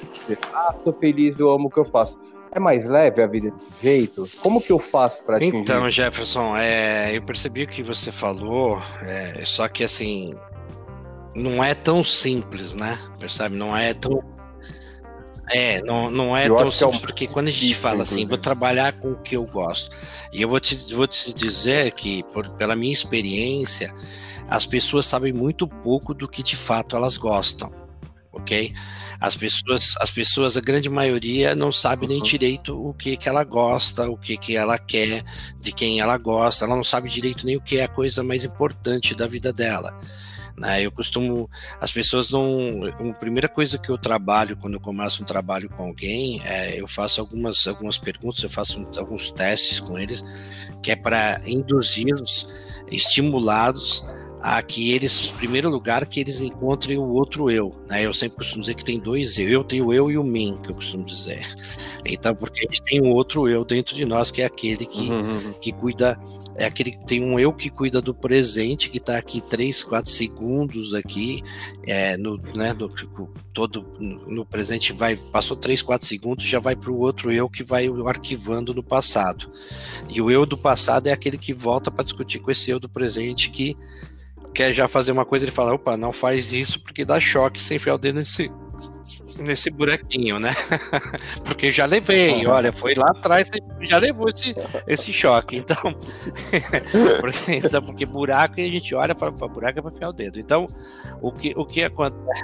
Ah, 0.53 0.75
sou 0.83 0.93
feliz, 0.93 1.39
eu 1.39 1.51
amo 1.51 1.67
o 1.67 1.71
que 1.71 1.79
eu 1.79 1.85
faço. 1.85 2.19
É 2.53 2.59
mais 2.59 2.89
leve 2.89 3.21
a 3.21 3.27
vida 3.27 3.51
desse 3.51 3.81
jeito? 3.81 4.27
Como 4.41 4.61
que 4.61 4.71
eu 4.71 4.79
faço 4.79 5.23
para 5.23 5.37
atingir? 5.37 5.55
Então, 5.55 5.89
Jefferson, 5.89 6.57
é, 6.57 7.15
eu 7.15 7.21
percebi 7.21 7.63
o 7.63 7.67
que 7.67 7.81
você 7.81 8.11
falou, 8.11 8.81
é, 9.01 9.41
só 9.45 9.67
que 9.67 9.83
assim, 9.83 10.33
não 11.33 11.63
é 11.63 11.73
tão 11.73 12.03
simples, 12.03 12.73
né? 12.73 12.97
Percebe? 13.19 13.55
Não 13.55 13.75
é 13.75 13.93
tão 13.93 14.21
é, 15.53 15.81
não, 15.81 16.09
não 16.09 16.35
é 16.35 16.47
eu 16.47 16.55
tão 16.55 16.71
simples, 16.71 16.81
é 16.81 16.97
um... 16.97 16.99
porque 16.99 17.27
quando 17.27 17.47
a 17.49 17.51
gente 17.51 17.75
fala 17.75 18.03
assim, 18.03 18.25
vou 18.25 18.37
trabalhar 18.37 18.93
com 18.93 19.11
o 19.11 19.19
que 19.19 19.35
eu 19.35 19.45
gosto, 19.45 19.95
e 20.31 20.41
eu 20.41 20.47
vou 20.47 20.59
te, 20.59 20.93
vou 20.93 21.07
te 21.07 21.33
dizer 21.33 21.91
que, 21.91 22.23
por, 22.31 22.47
pela 22.51 22.75
minha 22.75 22.93
experiência, 22.93 23.93
as 24.49 24.65
pessoas 24.65 25.05
sabem 25.05 25.33
muito 25.33 25.67
pouco 25.67 26.13
do 26.13 26.27
que 26.27 26.41
de 26.41 26.55
fato 26.55 26.95
elas 26.95 27.17
gostam, 27.17 27.69
ok? 28.31 28.73
As 29.19 29.35
pessoas, 29.35 29.95
as 29.99 30.09
pessoas, 30.09 30.57
a 30.57 30.61
grande 30.61 30.89
maioria, 30.89 31.55
não 31.55 31.71
sabe 31.71 32.07
nem 32.07 32.17
uhum. 32.17 32.23
direito 32.23 32.89
o 32.89 32.93
que, 32.93 33.17
que 33.17 33.27
ela 33.27 33.43
gosta, 33.43 34.09
o 34.09 34.17
que, 34.17 34.37
que 34.37 34.55
ela 34.55 34.77
quer, 34.77 35.23
de 35.59 35.71
quem 35.71 35.99
ela 35.99 36.17
gosta, 36.17 36.65
ela 36.65 36.75
não 36.75 36.83
sabe 36.83 37.09
direito 37.09 37.45
nem 37.45 37.57
o 37.57 37.61
que 37.61 37.77
é 37.77 37.83
a 37.83 37.87
coisa 37.87 38.23
mais 38.23 38.43
importante 38.43 39.13
da 39.13 39.27
vida 39.27 39.51
dela. 39.51 39.99
Né? 40.57 40.85
Eu 40.85 40.91
costumo, 40.91 41.49
as 41.79 41.91
pessoas 41.91 42.29
não, 42.29 42.83
a 42.85 43.13
primeira 43.13 43.47
coisa 43.47 43.77
que 43.77 43.89
eu 43.89 43.97
trabalho 43.97 44.57
quando 44.57 44.75
eu 44.75 44.79
começo 44.79 45.23
um 45.23 45.25
trabalho 45.25 45.69
com 45.69 45.83
alguém, 45.83 46.41
é, 46.45 46.79
eu 46.79 46.87
faço 46.87 47.19
algumas, 47.19 47.67
algumas 47.67 47.97
perguntas, 47.97 48.43
eu 48.43 48.49
faço 48.49 48.87
alguns 48.97 49.31
testes 49.31 49.79
com 49.79 49.97
eles, 49.97 50.21
que 50.81 50.91
é 50.91 50.95
para 50.95 51.41
induzi-los, 51.45 52.47
estimulá-los 52.89 54.03
a 54.41 54.61
que 54.61 54.91
eles, 54.91 55.31
em 55.31 55.37
primeiro 55.37 55.69
lugar, 55.69 56.05
que 56.07 56.19
eles 56.19 56.41
encontrem 56.41 56.97
o 56.97 57.09
outro 57.09 57.51
eu. 57.51 57.75
Né? 57.87 58.05
Eu 58.05 58.13
sempre 58.13 58.37
costumo 58.37 58.61
dizer 58.61 58.73
que 58.73 58.83
tem 58.83 58.99
dois 58.99 59.37
eu. 59.37 59.47
Eu 59.47 59.63
tenho 59.63 59.87
o 59.87 59.93
eu 59.93 60.09
e 60.09 60.17
o 60.17 60.23
mim, 60.23 60.57
que 60.63 60.71
eu 60.71 60.75
costumo 60.75 61.05
dizer. 61.05 61.45
Então, 62.03 62.33
porque 62.33 62.61
a 62.61 62.63
gente 62.63 62.81
tem 62.81 63.01
um 63.01 63.09
outro 63.09 63.47
eu 63.47 63.63
dentro 63.63 63.95
de 63.95 64.03
nós, 64.03 64.31
que 64.31 64.41
é 64.41 64.45
aquele 64.45 64.85
que, 64.85 65.11
uhum. 65.11 65.21
uhum. 65.21 65.53
que 65.61 65.71
cuida, 65.71 66.19
é 66.55 66.65
aquele 66.65 66.91
que 66.91 67.05
tem 67.05 67.23
um 67.23 67.39
eu 67.39 67.53
que 67.53 67.69
cuida 67.69 68.01
do 68.01 68.15
presente, 68.15 68.89
que 68.89 68.97
está 68.97 69.15
aqui 69.15 69.41
3, 69.41 69.83
4 69.83 70.09
segundos 70.09 70.95
aqui, 70.95 71.43
é, 71.85 72.17
no, 72.17 72.37
né, 72.55 72.73
no, 72.73 72.89
todo 73.53 73.85
no 74.27 74.43
presente 74.43 74.91
vai, 74.91 75.15
passou 75.15 75.55
3, 75.55 75.83
4 75.83 76.07
segundos, 76.07 76.45
já 76.45 76.59
vai 76.59 76.75
para 76.75 76.91
o 76.91 76.97
outro 76.97 77.31
eu 77.31 77.47
que 77.47 77.63
vai 77.63 77.87
arquivando 78.07 78.73
no 78.73 78.83
passado. 78.83 79.51
E 80.09 80.19
o 80.19 80.31
eu 80.31 80.47
do 80.47 80.57
passado 80.57 81.05
é 81.05 81.11
aquele 81.11 81.37
que 81.37 81.53
volta 81.53 81.91
para 81.91 82.03
discutir 82.03 82.39
com 82.39 82.49
esse 82.49 82.71
eu 82.71 82.79
do 82.79 82.89
presente 82.89 83.51
que 83.51 83.77
quer 84.53 84.73
já 84.73 84.87
fazer 84.87 85.11
uma 85.11 85.25
coisa, 85.25 85.45
ele 85.45 85.51
fala, 85.51 85.73
opa, 85.73 85.97
não 85.97 86.11
faz 86.11 86.53
isso 86.53 86.79
porque 86.81 87.05
dá 87.05 87.19
choque 87.19 87.61
sem 87.61 87.77
enfiar 87.77 87.95
o 87.95 87.97
dedo 87.97 88.19
nesse, 88.19 88.51
nesse 89.39 89.69
buraquinho, 89.69 90.39
né? 90.39 90.53
porque 91.45 91.71
já 91.71 91.85
levei, 91.85 92.45
olha, 92.45 92.71
foi 92.71 92.93
lá 92.95 93.11
atrás, 93.11 93.49
já 93.81 93.97
levou 93.97 94.29
esse, 94.29 94.55
esse 94.87 95.13
choque. 95.13 95.57
Então, 95.57 95.77
porque, 97.19 97.53
então, 97.53 97.81
porque 97.81 98.05
buraco 98.05 98.59
a 98.59 98.63
gente 98.63 98.93
olha 98.95 99.13
e 99.13 99.17
fala, 99.17 99.31
buraco 99.31 99.79
é 99.79 99.81
para 99.81 99.91
enfiar 99.91 100.09
o 100.09 100.13
dedo. 100.13 100.39
Então, 100.39 100.67
o 101.21 101.31
que, 101.31 101.53
o 101.55 101.65
que 101.65 101.83
acontece? 101.83 102.43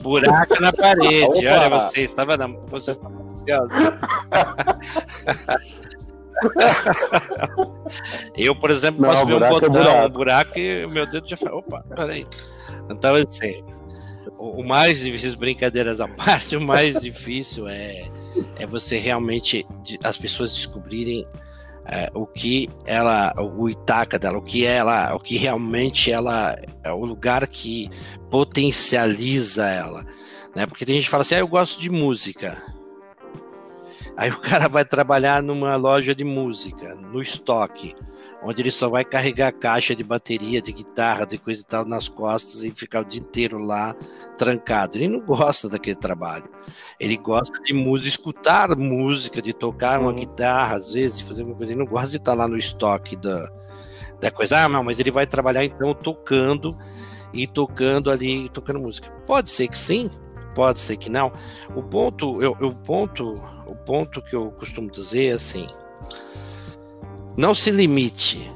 buraco 0.02 0.60
na 0.60 0.72
parede, 0.72 1.46
olha 1.46 1.68
você, 1.68 2.00
estava 2.00 2.36
na. 2.36 2.46
Você 2.46 2.90
estava 2.90 3.26
eu, 8.36 8.54
por 8.54 8.70
exemplo, 8.70 9.02
não, 9.02 9.10
posso 9.10 9.26
ver 9.26 9.34
um 9.34 9.44
é 9.44 9.48
botão, 9.48 9.68
é 9.68 9.70
buraco. 9.70 10.06
um 10.06 10.10
buraco 10.10 10.58
e 10.58 10.84
o 10.84 10.90
meu 10.90 11.10
dedo 11.10 11.28
já 11.28 11.36
fala, 11.36 11.56
opa, 11.56 11.84
peraí. 11.94 12.26
Então, 12.90 13.14
assim, 13.14 13.62
o, 14.38 14.60
o 14.60 14.66
mais 14.66 15.00
difícil, 15.00 15.38
brincadeiras 15.38 16.00
à 16.00 16.08
parte, 16.08 16.56
o 16.56 16.60
mais 16.60 16.98
difícil 17.00 17.68
é, 17.68 18.04
é 18.58 18.66
você 18.66 18.98
realmente, 18.98 19.66
as 20.02 20.16
pessoas 20.16 20.54
descobrirem 20.54 21.26
é, 21.86 22.10
o 22.14 22.26
que 22.26 22.68
ela, 22.84 23.32
o 23.38 23.68
Itaca 23.68 24.18
dela, 24.18 24.38
o 24.38 24.42
que 24.42 24.66
ela, 24.66 25.14
o 25.14 25.18
que 25.18 25.36
realmente 25.36 26.10
ela, 26.10 26.56
é 26.82 26.92
o 26.92 27.04
lugar 27.04 27.46
que 27.46 27.88
potencializa 28.30 29.68
ela, 29.68 30.04
né? 30.54 30.66
Porque 30.66 30.84
tem 30.84 30.96
gente 30.96 31.04
que 31.04 31.10
fala 31.10 31.22
assim, 31.22 31.36
ah, 31.36 31.40
eu 31.40 31.48
gosto 31.48 31.80
de 31.80 31.88
música, 31.88 32.60
Aí 34.16 34.30
o 34.30 34.38
cara 34.40 34.66
vai 34.66 34.84
trabalhar 34.84 35.42
numa 35.42 35.76
loja 35.76 36.14
de 36.14 36.24
música, 36.24 36.94
no 36.94 37.20
estoque, 37.20 37.94
onde 38.42 38.62
ele 38.62 38.70
só 38.70 38.88
vai 38.88 39.04
carregar 39.04 39.52
caixa 39.52 39.94
de 39.94 40.02
bateria, 40.02 40.62
de 40.62 40.72
guitarra, 40.72 41.26
de 41.26 41.36
coisa 41.36 41.60
e 41.60 41.64
tal 41.64 41.84
nas 41.84 42.08
costas 42.08 42.64
e 42.64 42.70
ficar 42.70 43.00
o 43.00 43.04
dia 43.04 43.20
inteiro 43.20 43.58
lá 43.58 43.94
trancado. 44.38 44.96
Ele 44.96 45.08
não 45.08 45.20
gosta 45.20 45.68
daquele 45.68 45.96
trabalho. 45.96 46.48
Ele 46.98 47.16
gosta 47.18 47.60
de 47.62 47.74
música, 47.74 48.08
escutar 48.08 48.74
música, 48.74 49.42
de 49.42 49.52
tocar 49.52 50.00
uma 50.00 50.08
uhum. 50.08 50.16
guitarra, 50.16 50.76
às 50.76 50.92
vezes, 50.92 51.20
fazer 51.20 51.42
uma 51.42 51.54
coisa. 51.54 51.72
Ele 51.72 51.80
não 51.80 51.86
gosta 51.86 52.08
de 52.08 52.16
estar 52.16 52.32
lá 52.32 52.48
no 52.48 52.56
estoque 52.56 53.16
da, 53.16 53.50
da 54.18 54.30
coisa. 54.30 54.64
Ah, 54.64 54.68
não, 54.68 54.82
mas 54.82 54.98
ele 54.98 55.10
vai 55.10 55.26
trabalhar 55.26 55.62
então 55.62 55.92
tocando 55.92 56.74
e 57.34 57.46
tocando 57.46 58.10
ali, 58.10 58.48
tocando 58.48 58.80
música. 58.80 59.10
Pode 59.26 59.50
ser 59.50 59.68
que 59.68 59.76
sim, 59.76 60.10
pode 60.54 60.80
ser 60.80 60.96
que 60.96 61.10
não. 61.10 61.32
O 61.74 61.82
ponto, 61.82 62.42
eu, 62.42 62.52
o 62.52 62.74
ponto 62.74 63.55
o 63.66 63.74
ponto 63.74 64.22
que 64.22 64.34
eu 64.34 64.50
costumo 64.52 64.90
dizer 64.90 65.26
é 65.26 65.32
assim: 65.32 65.66
não 67.36 67.54
se 67.54 67.70
limite, 67.70 68.50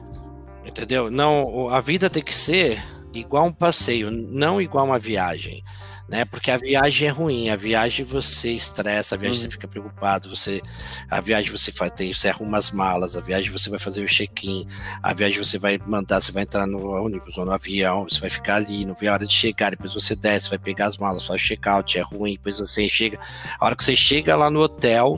entendeu? 0.64 1.10
Não, 1.10 1.68
a 1.68 1.80
vida 1.80 2.08
tem 2.08 2.22
que 2.22 2.34
ser 2.34 2.82
igual 3.12 3.46
um 3.46 3.52
passeio, 3.52 4.10
não 4.10 4.60
igual 4.60 4.86
uma 4.86 4.98
viagem 4.98 5.62
né? 6.10 6.24
Porque 6.24 6.50
a 6.50 6.56
viagem 6.56 7.06
é 7.06 7.10
ruim, 7.10 7.50
a 7.50 7.56
viagem 7.56 8.04
você 8.04 8.50
estressa, 8.50 9.14
a 9.14 9.18
viagem 9.18 9.38
uhum. 9.38 9.44
você 9.44 9.50
fica 9.50 9.68
preocupado, 9.68 10.28
você 10.28 10.60
a 11.08 11.20
viagem 11.20 11.52
você 11.52 11.70
faz, 11.70 11.92
tem, 11.92 12.12
você 12.12 12.28
arruma 12.28 12.58
as 12.58 12.72
malas, 12.72 13.16
a 13.16 13.20
viagem 13.20 13.52
você 13.52 13.70
vai 13.70 13.78
fazer 13.78 14.02
o 14.02 14.08
check-in, 14.08 14.66
a 15.00 15.14
viagem 15.14 15.38
você 15.38 15.56
vai 15.56 15.78
mandar, 15.78 16.20
você 16.20 16.32
vai 16.32 16.42
entrar 16.42 16.66
no 16.66 16.84
ônibus 16.90 17.38
ou 17.38 17.44
no 17.44 17.52
avião, 17.52 18.08
você 18.08 18.18
vai 18.18 18.28
ficar 18.28 18.56
ali, 18.56 18.84
não 18.84 18.96
vê 18.96 19.06
a 19.06 19.12
hora 19.12 19.24
de 19.24 19.32
chegar, 19.32 19.70
depois 19.70 19.94
você 19.94 20.16
desce, 20.16 20.50
vai 20.50 20.58
pegar 20.58 20.86
as 20.86 20.98
malas, 20.98 21.24
faz 21.24 21.40
check-out, 21.40 21.96
é 21.96 22.02
ruim, 22.02 22.32
depois 22.32 22.58
você 22.58 22.88
chega, 22.88 23.16
a 23.60 23.64
hora 23.64 23.76
que 23.76 23.84
você 23.84 23.94
chega 23.94 24.34
lá 24.34 24.50
no 24.50 24.60
hotel, 24.62 25.16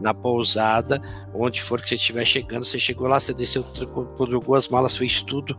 na 0.00 0.14
pousada, 0.14 0.98
onde 1.34 1.60
for 1.60 1.82
que 1.82 1.90
você 1.90 1.96
estiver 1.96 2.24
chegando, 2.24 2.64
você 2.64 2.78
chegou 2.78 3.06
lá, 3.06 3.20
você 3.20 3.34
desceu, 3.34 3.62
jogou 4.26 4.54
as 4.54 4.68
malas, 4.68 4.96
fez 4.96 5.20
tudo. 5.20 5.54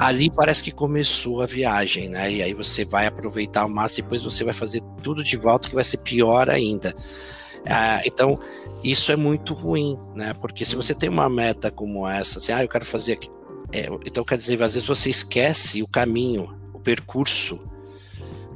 Ali 0.00 0.30
parece 0.30 0.62
que 0.62 0.70
começou 0.70 1.42
a 1.42 1.46
viagem, 1.46 2.08
né? 2.08 2.32
E 2.32 2.42
aí 2.42 2.54
você 2.54 2.86
vai 2.86 3.06
aproveitar 3.06 3.66
o 3.66 3.68
máximo, 3.68 4.04
depois 4.04 4.22
você 4.22 4.42
vai 4.42 4.54
fazer 4.54 4.82
tudo 5.02 5.22
de 5.22 5.36
volta, 5.36 5.68
que 5.68 5.74
vai 5.74 5.84
ser 5.84 5.98
pior 5.98 6.48
ainda. 6.48 6.94
Ah, 7.66 8.00
então, 8.06 8.40
isso 8.82 9.12
é 9.12 9.16
muito 9.16 9.52
ruim, 9.52 9.98
né? 10.14 10.32
Porque 10.40 10.64
se 10.64 10.74
você 10.74 10.94
tem 10.94 11.10
uma 11.10 11.28
meta 11.28 11.70
como 11.70 12.08
essa, 12.08 12.38
assim, 12.38 12.50
ah, 12.50 12.64
eu 12.64 12.68
quero 12.68 12.86
fazer 12.86 13.12
aqui. 13.12 13.28
É, 13.72 13.88
então, 14.06 14.24
quer 14.24 14.38
dizer, 14.38 14.62
às 14.62 14.72
vezes 14.72 14.88
você 14.88 15.10
esquece 15.10 15.82
o 15.82 15.86
caminho, 15.86 16.58
o 16.72 16.80
percurso, 16.80 17.60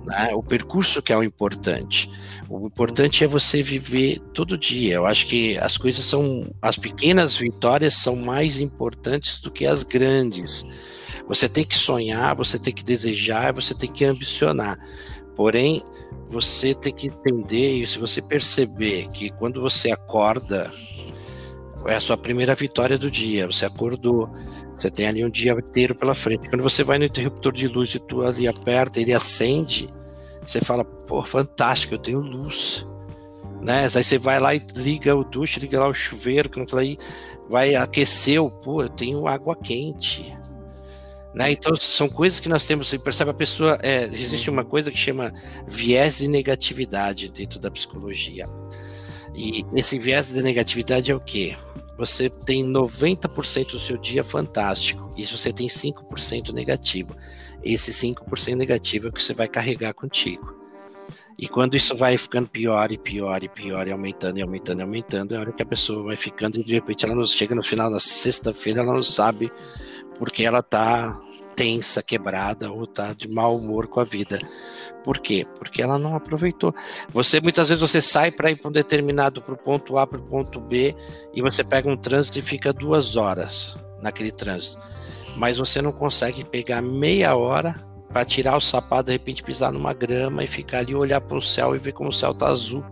né? 0.04 0.30
O 0.34 0.42
percurso 0.42 1.02
que 1.02 1.12
é 1.12 1.16
o 1.16 1.22
importante. 1.22 2.10
O 2.48 2.66
importante 2.66 3.24
é 3.24 3.26
você 3.26 3.62
viver 3.62 4.18
todo 4.32 4.58
dia. 4.58 4.94
Eu 4.94 5.06
acho 5.06 5.26
que 5.26 5.56
as 5.58 5.76
coisas 5.76 6.04
são. 6.04 6.46
As 6.60 6.76
pequenas 6.76 7.36
vitórias 7.36 7.94
são 7.94 8.16
mais 8.16 8.60
importantes 8.60 9.40
do 9.40 9.50
que 9.50 9.66
as 9.66 9.82
grandes. 9.82 10.64
Você 11.26 11.48
tem 11.48 11.64
que 11.64 11.76
sonhar, 11.76 12.34
você 12.36 12.58
tem 12.58 12.72
que 12.72 12.84
desejar, 12.84 13.52
você 13.52 13.74
tem 13.74 13.90
que 13.90 14.04
ambicionar. 14.04 14.78
Porém, 15.34 15.82
você 16.28 16.74
tem 16.74 16.94
que 16.94 17.06
entender 17.06 17.78
e 17.78 17.86
se 17.86 17.98
você 17.98 18.20
perceber 18.20 19.08
que 19.08 19.30
quando 19.30 19.60
você 19.60 19.90
acorda, 19.90 20.70
é 21.86 21.96
a 21.96 22.00
sua 22.00 22.16
primeira 22.16 22.54
vitória 22.54 22.98
do 22.98 23.10
dia, 23.10 23.46
você 23.46 23.66
acordou, 23.66 24.30
você 24.76 24.90
tem 24.90 25.06
ali 25.06 25.24
um 25.24 25.30
dia 25.30 25.52
inteiro 25.52 25.94
pela 25.94 26.14
frente. 26.14 26.48
Quando 26.48 26.62
você 26.62 26.82
vai 26.82 26.98
no 26.98 27.04
interruptor 27.04 27.52
de 27.52 27.68
luz 27.68 27.94
e 27.94 27.98
tu 27.98 28.22
ali 28.22 28.48
aperta, 28.48 29.00
ele 29.00 29.12
acende, 29.12 29.88
você 30.44 30.60
fala, 30.60 30.84
pô, 30.84 31.22
fantástico, 31.22 31.94
eu 31.94 31.98
tenho 31.98 32.20
luz. 32.20 32.86
Né? 33.62 33.84
Aí 33.84 34.04
você 34.04 34.18
vai 34.18 34.38
lá 34.38 34.54
e 34.54 34.62
liga 34.74 35.14
o 35.14 35.24
duche, 35.24 35.60
liga 35.60 35.80
lá 35.80 35.88
o 35.88 35.94
chuveiro, 35.94 36.48
que 36.48 36.58
não 36.58 36.66
falei, 36.66 36.98
vai 37.48 37.74
aquecer 37.74 38.42
pô, 38.62 38.82
eu 38.82 38.88
tenho 38.88 39.26
água 39.26 39.56
quente. 39.56 40.34
Né? 41.34 41.52
Então 41.52 41.74
são 41.76 42.08
coisas 42.08 42.40
que 42.40 42.48
nós 42.48 42.66
temos, 42.66 42.88
você 42.88 42.98
percebe 42.98 43.30
a 43.30 43.34
pessoa, 43.34 43.78
é, 43.82 44.04
existe 44.04 44.48
uma 44.48 44.64
coisa 44.64 44.90
que 44.90 44.98
chama 44.98 45.32
viés 45.66 46.18
de 46.18 46.28
negatividade 46.28 47.28
dentro 47.28 47.58
da 47.58 47.70
psicologia. 47.70 48.46
E 49.34 49.64
esse 49.74 49.98
viés 49.98 50.28
de 50.28 50.42
negatividade 50.42 51.10
é 51.10 51.14
o 51.14 51.20
quê? 51.20 51.56
Você 51.96 52.28
tem 52.28 52.64
90% 52.64 53.70
do 53.70 53.78
seu 53.78 53.96
dia 53.96 54.24
fantástico 54.24 55.12
e 55.16 55.24
você 55.24 55.52
tem 55.52 55.68
5% 55.68 56.52
negativo 56.52 57.14
esse 57.64 57.90
5% 57.92 58.54
negativo 58.54 59.06
é 59.06 59.08
o 59.08 59.12
que 59.12 59.22
você 59.22 59.32
vai 59.32 59.48
carregar 59.48 59.94
contigo. 59.94 60.54
E 61.36 61.48
quando 61.48 61.76
isso 61.76 61.96
vai 61.96 62.16
ficando 62.16 62.48
pior 62.48 62.92
e 62.92 62.98
pior 62.98 63.42
e 63.42 63.48
pior 63.48 63.88
e 63.88 63.90
aumentando 63.90 64.38
e 64.38 64.42
aumentando 64.42 64.80
e 64.80 64.82
aumentando, 64.82 65.34
é 65.34 65.38
a 65.38 65.40
hora 65.40 65.52
que 65.52 65.62
a 65.62 65.66
pessoa 65.66 66.04
vai 66.04 66.14
ficando 66.14 66.58
e 66.58 66.62
de 66.62 66.74
repente 66.74 67.04
ela 67.04 67.14
nos 67.14 67.32
chega 67.32 67.54
no 67.54 67.62
final 67.62 67.90
da 67.90 67.98
sexta-feira, 67.98 68.82
ela 68.82 68.92
não 68.92 69.02
sabe 69.02 69.50
porque 70.16 70.44
ela 70.44 70.62
tá 70.62 71.18
tensa, 71.54 72.02
quebrada 72.02 72.70
ou 72.70 72.86
tá 72.86 73.12
de 73.12 73.28
mau 73.28 73.56
humor 73.56 73.86
com 73.86 74.00
a 74.00 74.04
vida. 74.04 74.38
Por 75.02 75.18
quê? 75.18 75.46
Porque 75.58 75.82
ela 75.82 75.98
não 75.98 76.16
aproveitou. 76.16 76.74
Você 77.12 77.40
muitas 77.40 77.68
vezes 77.68 77.80
você 77.80 78.00
sai 78.00 78.30
para 78.30 78.50
ir 78.50 78.56
para 78.56 78.68
um 78.68 78.72
determinado 78.72 79.42
para 79.42 79.54
o 79.54 79.58
ponto 79.58 79.98
A 79.98 80.06
para 80.06 80.18
o 80.18 80.24
ponto 80.24 80.60
B 80.60 80.94
e 81.34 81.42
você 81.42 81.62
pega 81.62 81.88
um 81.88 81.96
trânsito 81.96 82.38
e 82.38 82.42
fica 82.42 82.72
duas 82.72 83.16
horas 83.16 83.76
naquele 84.02 84.30
trânsito 84.30 84.78
mas 85.36 85.58
você 85.58 85.82
não 85.82 85.92
consegue 85.92 86.44
pegar 86.44 86.80
meia 86.80 87.34
hora 87.34 87.74
para 88.08 88.24
tirar 88.24 88.56
o 88.56 88.60
sapato, 88.60 89.06
de 89.06 89.12
repente 89.12 89.42
pisar 89.42 89.72
numa 89.72 89.92
grama 89.92 90.44
e 90.44 90.46
ficar 90.46 90.78
ali, 90.78 90.94
olhar 90.94 91.20
para 91.20 91.36
o 91.36 91.42
céu 91.42 91.74
e 91.74 91.78
ver 91.78 91.92
como 91.92 92.10
o 92.10 92.12
céu 92.12 92.32
tá 92.32 92.48
azul. 92.48 92.84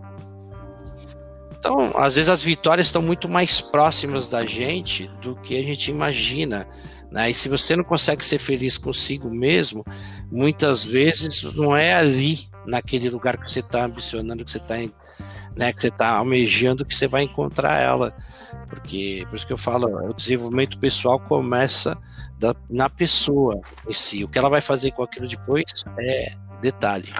Então, 1.57 1.93
às 1.95 2.15
vezes 2.15 2.29
as 2.29 2.41
vitórias 2.41 2.87
estão 2.87 3.01
muito 3.01 3.29
mais 3.29 3.61
próximas 3.61 4.27
da 4.27 4.45
gente 4.45 5.07
do 5.21 5.35
que 5.35 5.57
a 5.57 5.63
gente 5.63 5.89
imagina. 5.89 6.67
Né? 7.13 7.29
E 7.29 7.33
se 7.33 7.47
você 7.47 7.75
não 7.75 7.83
consegue 7.83 8.25
ser 8.25 8.39
feliz 8.39 8.75
consigo 8.75 9.29
mesmo, 9.29 9.85
muitas 10.31 10.83
vezes 10.83 11.43
não 11.55 11.77
é 11.77 11.93
ali, 11.93 12.49
naquele 12.65 13.07
lugar 13.07 13.37
que 13.37 13.51
você 13.51 13.59
está 13.59 13.85
ambicionando, 13.85 14.43
que 14.43 14.49
você 14.49 14.57
está 14.57 14.75
né, 15.55 15.71
que 15.71 15.79
você 15.79 15.89
está 15.89 16.09
almejando, 16.09 16.83
que 16.83 16.95
você 16.95 17.05
vai 17.07 17.21
encontrar 17.21 17.79
ela. 17.79 18.15
Porque, 18.67 19.23
por 19.29 19.35
isso 19.35 19.45
que 19.45 19.53
eu 19.53 19.57
falo, 19.57 20.09
o 20.09 20.13
desenvolvimento 20.15 20.79
pessoal 20.79 21.19
começa 21.19 21.95
da, 22.39 22.55
na 22.67 22.89
pessoa 22.89 23.61
em 23.87 23.93
si. 23.93 24.23
O 24.23 24.27
que 24.27 24.39
ela 24.39 24.49
vai 24.49 24.61
fazer 24.61 24.89
com 24.89 25.03
aquilo 25.03 25.27
depois 25.27 25.85
é 25.99 26.33
detalhe. 26.59 27.13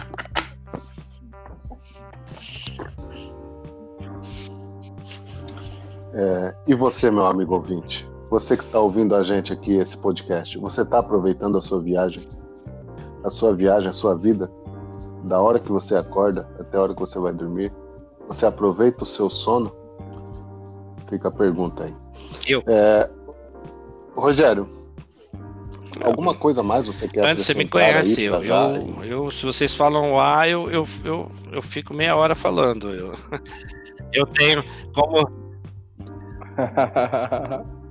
É, 6.16 6.56
e 6.68 6.74
você, 6.74 7.12
meu 7.12 7.28
amigo 7.28 7.54
ouvinte? 7.54 8.12
Você 8.34 8.58
que 8.58 8.64
está 8.64 8.80
ouvindo 8.80 9.16
a 9.16 9.22
gente 9.22 9.54
aqui, 9.54 9.76
esse 9.76 9.96
podcast, 9.96 10.58
você 10.58 10.82
está 10.82 10.98
aproveitando 10.98 11.56
a 11.56 11.62
sua 11.62 11.80
viagem? 11.80 12.24
A 13.24 13.30
sua 13.30 13.54
viagem, 13.54 13.88
a 13.88 13.94
sua 13.94 14.18
vida? 14.18 14.52
Da 15.24 15.40
hora 15.40 15.60
que 15.60 15.72
você 15.72 15.94
acorda 15.96 16.50
até 16.60 16.76
a 16.76 16.82
hora 16.82 16.96
que 16.96 17.00
você 17.00 17.20
vai 17.20 17.32
dormir? 17.32 17.72
Você 18.28 18.48
aproveita 18.48 19.04
o 19.04 19.06
seu 19.06 19.30
sono? 19.30 19.72
Fica 21.08 21.28
a 21.28 21.32
pergunta 21.32 21.84
aí. 21.84 21.94
Eu. 22.48 22.64
É, 22.66 23.08
Rogério, 24.16 24.68
alguma 26.04 26.34
coisa 26.34 26.64
mais 26.64 26.88
você 26.88 27.08
quer 27.08 27.24
Antes 27.24 27.46
você 27.46 27.54
me 27.54 27.68
conhece, 27.68 28.24
eu, 28.24 28.44
eu, 28.44 29.04
eu, 29.04 29.30
se 29.30 29.46
vocês 29.46 29.76
falam 29.76 30.20
A, 30.20 30.50
eu, 30.50 30.72
eu, 30.72 30.88
eu, 31.06 31.32
eu 31.52 31.62
fico 31.62 31.94
meia 31.94 32.16
hora 32.16 32.34
falando. 32.34 32.96
Eu, 32.96 33.14
eu 34.12 34.26
tenho 34.26 34.64
como. 34.92 35.32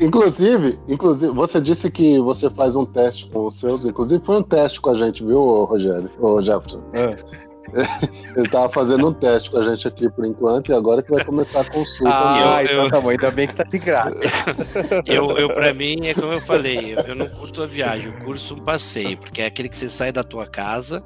Inclusive, 0.00 0.78
inclusive, 0.88 1.32
você 1.32 1.60
disse 1.60 1.90
que 1.90 2.18
você 2.20 2.48
faz 2.50 2.74
um 2.76 2.86
teste 2.86 3.28
com 3.28 3.46
os 3.46 3.58
seus. 3.58 3.84
Inclusive, 3.84 4.24
foi 4.24 4.38
um 4.38 4.42
teste 4.42 4.80
com 4.80 4.90
a 4.90 4.94
gente, 4.94 5.24
viu, 5.24 5.64
Rogério? 5.64 6.10
Ô, 6.18 6.40
Jefferson. 6.40 6.82
É. 6.92 7.44
Ele 8.36 8.46
estava 8.46 8.68
fazendo 8.68 9.08
um 9.08 9.12
teste 9.12 9.50
com 9.50 9.58
a 9.58 9.62
gente 9.62 9.88
aqui 9.88 10.08
por 10.10 10.24
enquanto 10.24 10.70
e 10.70 10.74
agora 10.74 11.02
que 11.02 11.10
vai 11.10 11.24
começar 11.24 11.60
a 11.60 11.64
consulta. 11.64 12.12
Ah, 12.12 12.62
eu, 12.62 12.86
então 12.86 12.90
tá 12.90 13.00
bom, 13.00 13.08
ainda 13.08 13.30
bem 13.30 13.48
que 13.48 13.56
tá 13.56 13.64
de 13.64 13.78
graça. 13.78 14.14
Eu, 15.06 15.30
eu 15.32 15.48
para 15.52 15.72
mim, 15.72 16.06
é 16.06 16.14
como 16.14 16.32
eu 16.32 16.40
falei, 16.40 16.94
eu, 16.94 17.00
eu 17.00 17.14
não 17.14 17.28
curto 17.28 17.62
a 17.62 17.66
viagem, 17.66 18.12
eu 18.12 18.24
curto 18.24 18.54
um 18.54 18.58
passeio, 18.58 19.16
porque 19.16 19.42
é 19.42 19.46
aquele 19.46 19.68
que 19.68 19.76
você 19.76 19.88
sai 19.88 20.12
da 20.12 20.22
tua 20.22 20.46
casa, 20.46 21.02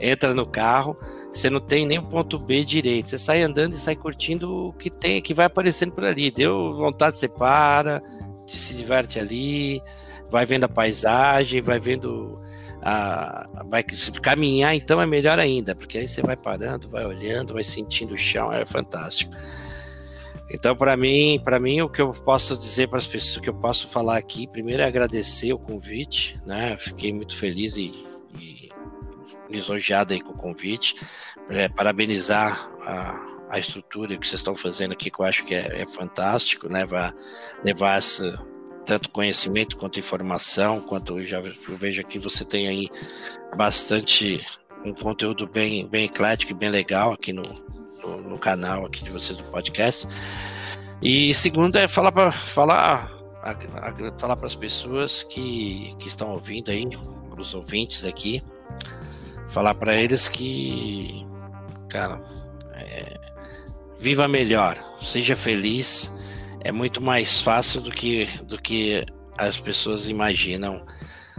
entra 0.00 0.34
no 0.34 0.46
carro, 0.46 0.96
você 1.32 1.50
não 1.50 1.60
tem 1.60 1.86
nem 1.86 1.98
o 1.98 2.08
ponto 2.08 2.38
B 2.38 2.64
direito, 2.64 3.10
você 3.10 3.18
sai 3.18 3.42
andando 3.42 3.74
e 3.74 3.76
sai 3.76 3.94
curtindo 3.94 4.68
o 4.68 4.72
que 4.72 4.90
tem, 4.90 5.20
que 5.20 5.34
vai 5.34 5.46
aparecendo 5.46 5.92
por 5.92 6.04
ali. 6.04 6.30
Deu 6.30 6.74
vontade, 6.74 7.18
você 7.18 7.28
para, 7.28 8.02
se 8.46 8.74
diverte 8.74 9.18
ali, 9.18 9.82
vai 10.30 10.46
vendo 10.46 10.64
a 10.64 10.68
paisagem, 10.68 11.60
vai 11.60 11.78
vendo 11.78 12.40
a, 12.82 13.46
vai 13.68 13.84
caminhar, 14.22 14.74
então 14.74 15.00
é 15.00 15.06
melhor 15.06 15.38
ainda, 15.38 15.74
porque 15.74 15.98
aí 15.98 16.08
você 16.08 16.22
vai 16.22 16.36
parando, 16.36 16.88
vai 16.88 17.04
olhando, 17.04 17.52
vai 17.52 17.62
sentindo 17.62 18.14
o 18.14 18.18
chão, 18.18 18.52
é 18.52 18.64
fantástico. 18.64 19.32
Então, 20.52 20.74
para 20.74 20.96
mim, 20.96 21.40
para 21.44 21.60
mim, 21.60 21.80
o 21.80 21.88
que 21.88 22.02
eu 22.02 22.10
posso 22.10 22.56
dizer 22.56 22.88
para 22.88 22.98
as 22.98 23.06
pessoas, 23.06 23.40
que 23.40 23.48
eu 23.48 23.54
posso 23.54 23.86
falar 23.86 24.16
aqui, 24.16 24.48
primeiro 24.48 24.82
é 24.82 24.86
agradecer 24.86 25.52
o 25.52 25.58
convite, 25.58 26.40
né? 26.44 26.76
Fiquei 26.76 27.12
muito 27.12 27.36
feliz 27.36 27.76
e 27.76 27.92
lisonjeado 29.50 30.12
aí 30.12 30.20
com 30.20 30.32
o 30.32 30.36
convite, 30.36 30.94
é, 31.48 31.68
parabenizar 31.68 32.70
a, 32.80 33.24
a 33.50 33.58
estrutura 33.58 34.16
que 34.16 34.26
vocês 34.26 34.40
estão 34.40 34.54
fazendo 34.54 34.92
aqui, 34.92 35.10
que 35.10 35.20
eu 35.20 35.26
acho 35.26 35.44
que 35.44 35.54
é, 35.54 35.82
é 35.82 35.86
fantástico, 35.86 36.68
né? 36.68 36.84
Vai 36.84 37.12
levar 37.64 37.98
essa 37.98 38.44
tanto 38.86 39.10
conhecimento 39.10 39.76
quanto 39.76 39.98
informação, 39.98 40.80
quanto 40.80 41.18
eu 41.18 41.26
já 41.26 41.38
eu 41.40 41.76
vejo 41.76 42.00
aqui 42.00 42.18
você 42.18 42.44
tem 42.44 42.66
aí 42.66 42.88
bastante 43.56 44.44
um 44.84 44.92
conteúdo 44.92 45.46
bem 45.46 45.86
bem 45.86 46.06
eclético 46.06 46.52
e 46.52 46.54
bem 46.54 46.70
legal 46.70 47.12
aqui 47.12 47.32
no, 47.32 47.42
no, 48.02 48.20
no 48.22 48.38
canal 48.38 48.86
aqui 48.86 49.04
de 49.04 49.10
vocês 49.10 49.36
do 49.36 49.44
podcast. 49.44 50.08
E 51.02 51.32
segundo 51.34 51.76
é 51.76 51.86
falar 51.86 52.12
para 52.12 52.32
falar 52.32 53.20
falar 54.18 54.36
para 54.36 54.46
as 54.46 54.54
pessoas 54.54 55.22
que, 55.22 55.94
que 55.98 56.08
estão 56.08 56.30
ouvindo 56.30 56.70
aí, 56.70 56.86
para 57.30 57.40
os 57.40 57.54
ouvintes 57.54 58.04
aqui, 58.04 58.42
falar 59.50 59.74
para 59.74 59.94
eles 59.94 60.28
que, 60.28 61.26
cara, 61.88 62.20
é, 62.74 63.18
viva 63.98 64.26
melhor, 64.26 64.76
seja 65.02 65.36
feliz, 65.36 66.12
é 66.60 66.72
muito 66.72 67.02
mais 67.02 67.40
fácil 67.40 67.80
do 67.80 67.90
que, 67.90 68.26
do 68.44 68.60
que 68.60 69.04
as 69.36 69.58
pessoas 69.58 70.08
imaginam 70.08 70.84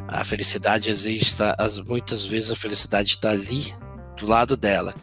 A 0.08 0.24
felicidade 0.24 0.90
existe, 0.90 1.38
muitas 1.88 2.26
vezes 2.26 2.52
a 2.52 2.56
felicidade 2.56 3.12
está 3.12 3.30
ali 3.30 3.74
do 4.18 4.28
lado 4.28 4.58
dela. 4.58 4.94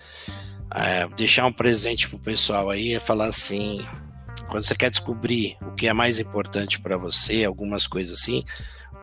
É, 0.74 1.06
deixar 1.16 1.46
um 1.46 1.52
presente 1.52 2.08
pro 2.08 2.18
pessoal 2.18 2.68
aí 2.68 2.94
é 2.94 3.00
falar 3.00 3.26
assim: 3.26 3.86
quando 4.48 4.64
você 4.66 4.74
quer 4.74 4.90
descobrir 4.90 5.56
o 5.62 5.72
que 5.72 5.88
é 5.88 5.92
mais 5.92 6.18
importante 6.18 6.80
para 6.80 6.96
você, 6.96 7.44
algumas 7.44 7.86
coisas 7.86 8.18
assim, 8.18 8.44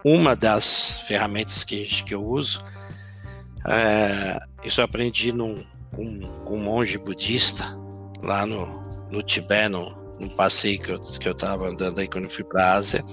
uma 0.03 0.35
das 0.35 0.99
ferramentas 1.07 1.63
que, 1.63 1.85
que 2.03 2.13
eu 2.13 2.23
uso, 2.23 2.63
é, 3.67 4.39
isso 4.63 4.81
eu 4.81 4.85
aprendi 4.85 5.31
num, 5.31 5.63
com, 5.91 6.19
com 6.19 6.57
um 6.57 6.63
monge 6.63 6.97
budista 6.97 7.63
lá 8.21 8.45
no, 8.45 8.65
no 9.09 9.21
Tibete, 9.21 9.69
no, 9.69 9.89
no 10.19 10.29
passeio 10.35 10.81
que 10.81 10.91
eu, 10.91 10.99
que 10.99 11.27
eu 11.27 11.35
tava 11.35 11.67
andando 11.67 11.99
aí 11.99 12.07
quando 12.07 12.25
eu 12.25 12.29
fui 12.29 12.43
para 12.43 12.63
a 12.63 12.73
Ásia. 12.73 13.03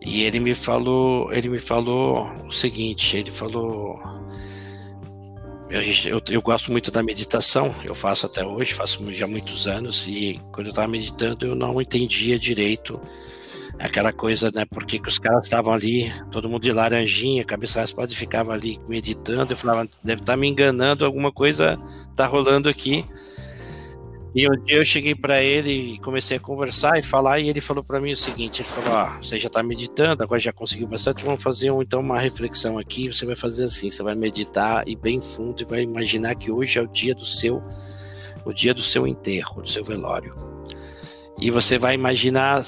E 0.00 0.22
ele 0.22 0.38
me 0.38 0.54
falou, 0.54 1.32
ele 1.32 1.48
me 1.48 1.58
falou 1.58 2.30
o 2.46 2.52
seguinte, 2.52 3.16
ele 3.16 3.30
falou 3.30 4.00
eu, 5.70 5.82
eu, 5.82 6.22
eu, 6.30 6.42
gosto 6.42 6.72
muito 6.72 6.90
da 6.90 7.02
meditação, 7.02 7.74
eu 7.84 7.94
faço 7.94 8.24
até 8.24 8.44
hoje, 8.44 8.72
faço 8.72 8.98
já 9.14 9.26
muitos 9.26 9.68
anos, 9.68 10.06
e 10.06 10.40
quando 10.50 10.68
eu 10.68 10.70
estava 10.70 10.88
meditando 10.88 11.44
eu 11.44 11.54
não 11.54 11.80
entendia 11.80 12.38
direito 12.38 12.98
aquela 13.78 14.12
coisa, 14.12 14.50
né? 14.52 14.64
Porque 14.64 14.98
que 14.98 15.08
os 15.08 15.18
caras 15.18 15.44
estavam 15.44 15.72
ali, 15.72 16.12
todo 16.30 16.48
mundo 16.48 16.62
de 16.62 16.72
laranjinha, 16.72 17.44
cabeça 17.44 17.80
raspada, 17.80 18.12
ficava 18.12 18.52
ali 18.52 18.78
meditando. 18.88 19.52
Eu 19.52 19.56
falava, 19.56 19.88
deve 20.02 20.22
estar 20.22 20.32
tá 20.32 20.36
me 20.36 20.48
enganando, 20.48 21.04
alguma 21.04 21.32
coisa 21.32 21.76
tá 22.16 22.26
rolando 22.26 22.68
aqui. 22.68 23.04
E 24.34 24.46
um 24.48 24.62
dia 24.62 24.76
eu 24.76 24.84
cheguei 24.84 25.14
para 25.14 25.42
ele 25.42 25.94
e 25.94 25.98
comecei 25.98 26.36
a 26.36 26.40
conversar 26.40 26.98
e 26.98 27.02
falar, 27.02 27.40
e 27.40 27.48
ele 27.48 27.60
falou 27.60 27.82
para 27.82 28.00
mim 28.00 28.12
o 28.12 28.16
seguinte: 28.16 28.60
ele 28.60 28.68
falou, 28.68 28.96
ah, 28.96 29.18
você 29.22 29.38
já 29.38 29.46
está 29.46 29.62
meditando, 29.62 30.22
agora 30.22 30.40
já 30.40 30.52
conseguiu 30.52 30.86
bastante, 30.86 31.24
vamos 31.24 31.42
fazer 31.42 31.70
um, 31.70 31.80
então 31.82 32.00
uma 32.00 32.20
reflexão 32.20 32.78
aqui. 32.78 33.10
Você 33.10 33.24
vai 33.24 33.34
fazer 33.34 33.64
assim: 33.64 33.88
você 33.88 34.02
vai 34.02 34.14
meditar 34.14 34.86
e 34.86 34.94
bem 34.94 35.20
fundo 35.20 35.62
e 35.62 35.64
vai 35.64 35.82
imaginar 35.82 36.34
que 36.34 36.50
hoje 36.50 36.78
é 36.78 36.82
o 36.82 36.86
dia 36.86 37.14
do 37.14 37.24
seu, 37.24 37.62
o 38.44 38.52
dia 38.52 38.74
do 38.74 38.82
seu 38.82 39.06
enterro, 39.06 39.62
do 39.62 39.68
seu 39.68 39.82
velório. 39.82 40.57
E 41.40 41.50
você 41.50 41.78
vai 41.78 41.94
imaginar, 41.94 42.64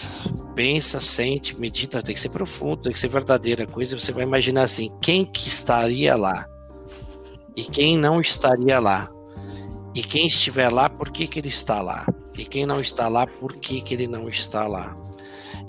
pensa, 0.54 1.00
sente, 1.00 1.58
medita, 1.58 2.02
tem 2.02 2.14
que 2.14 2.20
ser 2.20 2.28
profundo, 2.28 2.82
tem 2.82 2.92
que 2.92 3.00
ser 3.00 3.08
verdadeira 3.08 3.66
coisa. 3.66 3.98
Você 3.98 4.12
vai 4.12 4.24
imaginar 4.24 4.62
assim: 4.62 4.92
quem 5.00 5.24
que 5.24 5.48
estaria 5.48 6.16
lá 6.16 6.46
e 7.56 7.62
quem 7.62 7.96
não 7.96 8.20
estaria 8.20 8.78
lá 8.78 9.10
e 9.94 10.02
quem 10.02 10.26
estiver 10.26 10.70
lá, 10.70 10.88
por 10.88 11.10
que, 11.10 11.26
que 11.26 11.38
ele 11.40 11.48
está 11.48 11.82
lá? 11.82 12.06
E 12.38 12.44
quem 12.44 12.64
não 12.64 12.80
está 12.80 13.08
lá, 13.08 13.26
por 13.26 13.54
que, 13.54 13.80
que 13.80 13.94
ele 13.94 14.06
não 14.06 14.28
está 14.28 14.66
lá? 14.66 14.94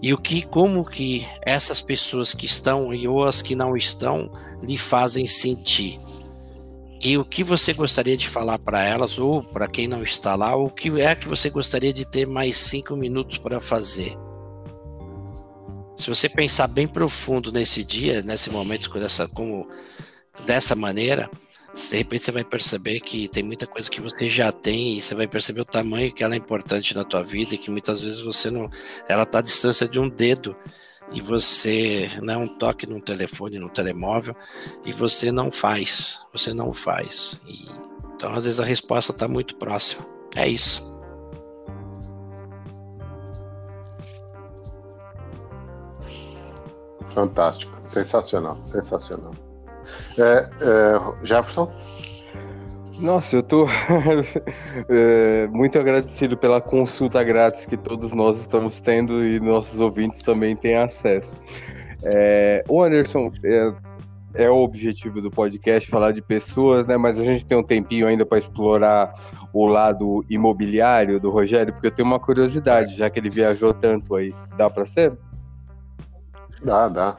E 0.01 0.13
o 0.13 0.17
que, 0.17 0.43
como 0.43 0.85
que 0.85 1.25
essas 1.41 1.81
pessoas 1.81 2.33
que 2.33 2.45
estão 2.45 2.93
e 2.93 3.07
ou 3.07 3.23
as 3.23 3.41
que 3.41 3.55
não 3.55 3.75
estão 3.75 4.31
lhe 4.61 4.77
fazem 4.77 5.25
sentir? 5.25 5.99
E 7.03 7.17
o 7.17 7.25
que 7.25 7.43
você 7.43 7.73
gostaria 7.73 8.15
de 8.15 8.29
falar 8.29 8.59
para 8.59 8.83
elas 8.83 9.17
ou 9.17 9.41
para 9.41 9.67
quem 9.67 9.87
não 9.87 10.03
está 10.03 10.35
lá? 10.35 10.55
O 10.55 10.69
que 10.69 11.01
é 11.01 11.15
que 11.15 11.27
você 11.27 11.49
gostaria 11.49 11.91
de 11.91 12.05
ter 12.05 12.27
mais 12.27 12.57
cinco 12.57 12.95
minutos 12.95 13.39
para 13.39 13.59
fazer? 13.59 14.15
Se 15.97 16.07
você 16.07 16.29
pensar 16.29 16.67
bem 16.67 16.87
profundo 16.87 17.51
nesse 17.51 17.83
dia, 17.83 18.21
nesse 18.21 18.51
momento, 18.51 18.87
dessa, 18.91 19.27
como 19.27 19.67
dessa 20.45 20.75
maneira, 20.75 21.27
de 21.73 21.97
repente 21.97 22.25
você 22.25 22.31
vai 22.31 22.43
perceber 22.43 22.99
que 22.99 23.27
tem 23.27 23.41
muita 23.41 23.65
coisa 23.65 23.89
que 23.89 23.99
você 23.99 24.29
já 24.29 24.51
tem 24.51 24.97
e 24.97 25.01
você 25.01 25.15
vai 25.15 25.27
perceber 25.27 25.61
o 25.61 25.65
tamanho 25.65 26.13
que 26.13 26.23
ela 26.23 26.35
é 26.35 26.37
importante 26.37 26.95
na 26.95 27.03
tua 27.03 27.23
vida 27.23 27.55
e 27.55 27.57
que 27.57 27.71
muitas 27.71 28.01
vezes 28.01 28.19
você 28.19 28.51
não, 28.51 28.69
ela 29.09 29.23
está 29.23 29.39
à 29.39 29.41
distância 29.41 29.87
de 29.87 29.99
um 29.99 30.07
dedo 30.07 30.55
e 31.11 31.21
você, 31.21 32.09
um 32.21 32.47
toque 32.47 32.87
num 32.87 32.99
telefone, 32.99 33.59
num 33.59 33.69
telemóvel 33.69 34.35
e 34.85 34.93
você 34.93 35.31
não 35.31 35.51
faz, 35.51 36.21
você 36.31 36.53
não 36.53 36.71
faz. 36.71 37.41
E, 37.45 37.69
então 38.15 38.33
às 38.33 38.45
vezes 38.45 38.59
a 38.59 38.65
resposta 38.65 39.11
está 39.11 39.27
muito 39.27 39.55
próxima. 39.55 40.05
É 40.35 40.47
isso. 40.47 40.89
Fantástico, 47.07 47.77
sensacional, 47.81 48.55
sensacional. 48.55 49.33
É, 50.17 50.49
é, 50.61 51.25
Jefferson? 51.25 51.69
Nossa, 53.01 53.37
eu 53.37 53.43
tô 53.43 53.65
é, 54.87 55.47
muito 55.47 55.79
agradecido 55.79 56.37
pela 56.37 56.61
consulta 56.61 57.23
grátis 57.23 57.65
que 57.65 57.75
todos 57.75 58.13
nós 58.13 58.37
estamos 58.39 58.79
tendo 58.79 59.25
e 59.25 59.39
nossos 59.39 59.79
ouvintes 59.79 60.19
também 60.19 60.55
têm 60.55 60.77
acesso. 60.77 61.35
É, 62.03 62.63
o 62.69 62.83
Anderson, 62.83 63.31
é, 63.43 63.73
é, 64.35 64.49
o 64.49 64.57
objetivo 64.57 65.19
do 65.19 65.31
podcast 65.31 65.89
falar 65.89 66.11
de 66.11 66.21
pessoas, 66.21 66.85
né? 66.85 66.95
Mas 66.95 67.17
a 67.17 67.23
gente 67.23 67.43
tem 67.43 67.57
um 67.57 67.63
tempinho 67.63 68.07
ainda 68.07 68.23
para 68.23 68.37
explorar 68.37 69.11
o 69.51 69.65
lado 69.65 70.23
imobiliário 70.29 71.19
do 71.19 71.31
Rogério, 71.31 71.73
porque 71.73 71.87
eu 71.87 71.91
tenho 71.91 72.07
uma 72.07 72.19
curiosidade, 72.19 72.95
já 72.95 73.09
que 73.09 73.19
ele 73.19 73.31
viajou 73.31 73.73
tanto 73.73 74.15
aí. 74.15 74.33
Dá 74.55 74.69
para 74.69 74.85
ser? 74.85 75.17
Dá, 76.63 76.87
dá. 76.87 77.17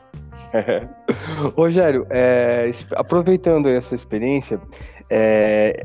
Rogério, 1.56 2.06
é, 2.08 2.70
aproveitando 2.94 3.68
essa 3.68 3.94
experiência, 3.94 4.60
é, 5.14 5.84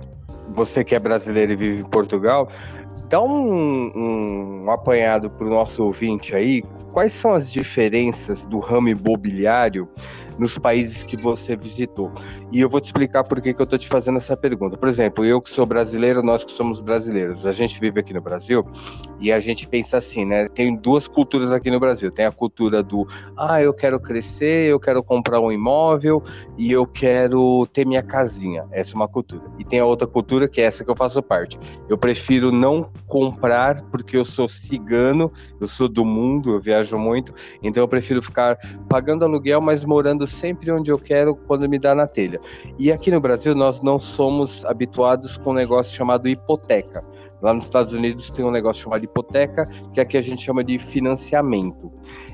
você 0.55 0.85
que 0.85 0.95
é 0.95 0.99
brasileiro 0.99 1.51
e 1.51 1.55
vive 1.57 1.81
em 1.81 1.89
Portugal, 1.89 2.47
dá 3.09 3.21
um, 3.21 4.63
um 4.63 4.71
apanhado 4.71 5.29
para 5.29 5.45
o 5.45 5.49
nosso 5.49 5.83
ouvinte 5.83 6.33
aí. 6.33 6.63
Quais 6.93 7.11
são 7.11 7.33
as 7.33 7.51
diferenças 7.51 8.45
do 8.45 8.59
ramo 8.59 8.87
imobiliário 8.87 9.87
nos 10.37 10.57
países 10.57 11.03
que 11.03 11.17
você 11.17 11.55
visitou. 11.55 12.11
E 12.51 12.61
eu 12.61 12.69
vou 12.69 12.79
te 12.79 12.85
explicar 12.85 13.23
por 13.25 13.41
que, 13.41 13.53
que 13.53 13.59
eu 13.61 13.65
estou 13.65 13.77
te 13.77 13.87
fazendo 13.87 14.17
essa 14.17 14.37
pergunta. 14.37 14.77
Por 14.77 14.87
exemplo, 14.87 15.25
eu 15.25 15.41
que 15.41 15.49
sou 15.49 15.65
brasileiro, 15.65 16.23
nós 16.23 16.45
que 16.45 16.51
somos 16.51 16.79
brasileiros, 16.79 17.45
a 17.45 17.51
gente 17.51 17.79
vive 17.79 17.99
aqui 17.99 18.13
no 18.13 18.21
Brasil 18.21 18.65
e 19.19 19.31
a 19.31 19.39
gente 19.39 19.67
pensa 19.67 19.97
assim, 19.97 20.25
né? 20.25 20.47
Tem 20.47 20.75
duas 20.75 21.07
culturas 21.07 21.51
aqui 21.51 21.69
no 21.69 21.79
Brasil. 21.79 22.09
Tem 22.09 22.25
a 22.25 22.31
cultura 22.31 22.81
do, 22.81 23.05
ah, 23.35 23.61
eu 23.61 23.73
quero 23.73 23.99
crescer, 23.99 24.67
eu 24.67 24.79
quero 24.79 25.03
comprar 25.03 25.41
um 25.41 25.51
imóvel 25.51 26.23
e 26.57 26.71
eu 26.71 26.85
quero 26.85 27.67
ter 27.73 27.85
minha 27.85 28.01
casinha. 28.01 28.65
Essa 28.71 28.93
é 28.93 28.95
uma 28.95 29.07
cultura. 29.07 29.43
E 29.59 29.65
tem 29.65 29.79
a 29.79 29.85
outra 29.85 30.07
cultura 30.07 30.47
que 30.47 30.61
é 30.61 30.63
essa 30.63 30.85
que 30.85 30.89
eu 30.89 30.95
faço 30.95 31.21
parte. 31.21 31.59
Eu 31.89 31.97
prefiro 31.97 32.51
não 32.51 32.89
comprar 33.07 33.81
porque 33.83 34.15
eu 34.15 34.23
sou 34.23 34.47
cigano, 34.47 35.31
eu 35.59 35.67
sou 35.67 35.89
do 35.89 36.05
mundo, 36.05 36.53
eu 36.53 36.59
viajo 36.59 36.97
muito, 36.97 37.33
então 37.61 37.83
eu 37.83 37.87
prefiro 37.87 38.21
ficar 38.21 38.57
pagando 38.87 39.25
aluguel, 39.25 39.59
mas 39.59 39.83
morando 39.83 40.25
sempre 40.25 40.71
onde 40.71 40.91
eu 40.91 40.97
quero 40.97 41.35
quando 41.35 41.67
me 41.67 41.77
dá 41.77 41.93
na 41.93 42.07
telha. 42.07 42.36
E 42.77 42.91
aqui 42.91 43.11
no 43.11 43.19
Brasil 43.19 43.55
nós 43.55 43.81
não 43.81 43.99
somos 43.99 44.65
habituados 44.65 45.37
com 45.37 45.51
um 45.51 45.53
negócio 45.53 45.95
chamado 45.95 46.27
hipoteca. 46.27 47.03
Lá 47.41 47.53
nos 47.53 47.65
Estados 47.65 47.93
Unidos 47.93 48.31
tem 48.31 48.43
um 48.43 48.51
negócio 48.51 48.83
chamado 48.83 49.03
hipoteca, 49.03 49.65
que 49.93 49.99
aqui 49.99 50.17
a 50.17 50.21
gente 50.21 50.41
chama 50.41 50.63
de 50.63 50.79
financiamento. 50.79 51.91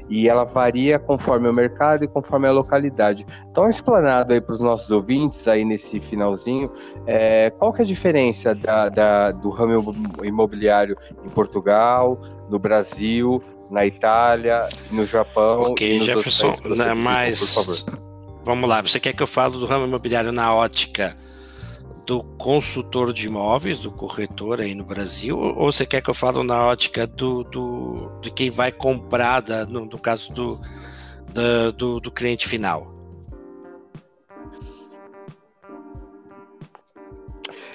E 0.10 0.30
ela 0.30 0.44
varia 0.44 1.00
conforme 1.00 1.48
o 1.50 1.54
mercado 1.54 2.04
e 2.04 2.08
conforme 2.08 2.48
a 2.48 2.52
localidade. 2.52 3.26
Então, 3.50 3.70
explanado 3.70 4.34
aí 4.34 4.40
para 4.40 4.54
os 4.54 4.62
nossos 4.62 4.90
ouvintes, 4.92 5.48
aí 5.48 5.66
nesse 5.66 6.00
finalzinho, 6.00 6.70
é, 7.06 7.50
qual 7.50 7.74
que 7.74 7.82
é 7.82 7.84
a 7.86 7.88
diferença 7.88 8.54
da, 8.54 8.90
da, 8.90 9.32
do 9.32 9.50
ramo 9.50 9.96
imobiliário 10.24 10.96
em 11.26 11.30
Portugal, 11.30 12.20
no 12.50 12.60
Brasil 12.60 13.42
na 13.74 13.88
Itália, 13.88 14.68
no 14.92 15.04
Japão. 15.04 15.72
Ok, 15.72 16.00
Jefferson, 16.02 16.56
né, 16.76 16.94
mas 16.94 17.84
vamos 18.44 18.70
lá, 18.70 18.82
você 18.82 19.00
quer 19.00 19.14
que 19.14 19.24
eu 19.24 19.28
fale 19.28 19.58
do 19.58 19.66
ramo 19.66 19.86
imobiliário 19.86 20.32
na 20.32 20.54
ótica 20.54 21.16
do 22.06 22.22
consultor 22.38 23.14
de 23.14 23.28
imóveis, 23.28 23.80
do 23.80 23.92
corretor 23.92 24.60
aí 24.60 24.76
no 24.76 24.84
Brasil, 24.84 25.40
ou 25.40 25.72
você 25.72 25.86
quer 25.86 26.02
que 26.02 26.10
eu 26.10 26.14
fale 26.14 26.44
na 26.44 26.66
ótica 26.66 27.08
do, 27.08 27.44
do 27.46 28.12
de 28.22 28.30
quem 28.30 28.50
vai 28.50 28.72
comprar, 28.72 29.42
da, 29.42 29.66
no, 29.66 29.86
no 29.86 29.98
caso 29.98 30.32
do, 30.34 30.60
da, 31.34 31.72
do, 31.72 32.00
do 32.00 32.12
cliente 32.12 32.48
final? 32.48 32.93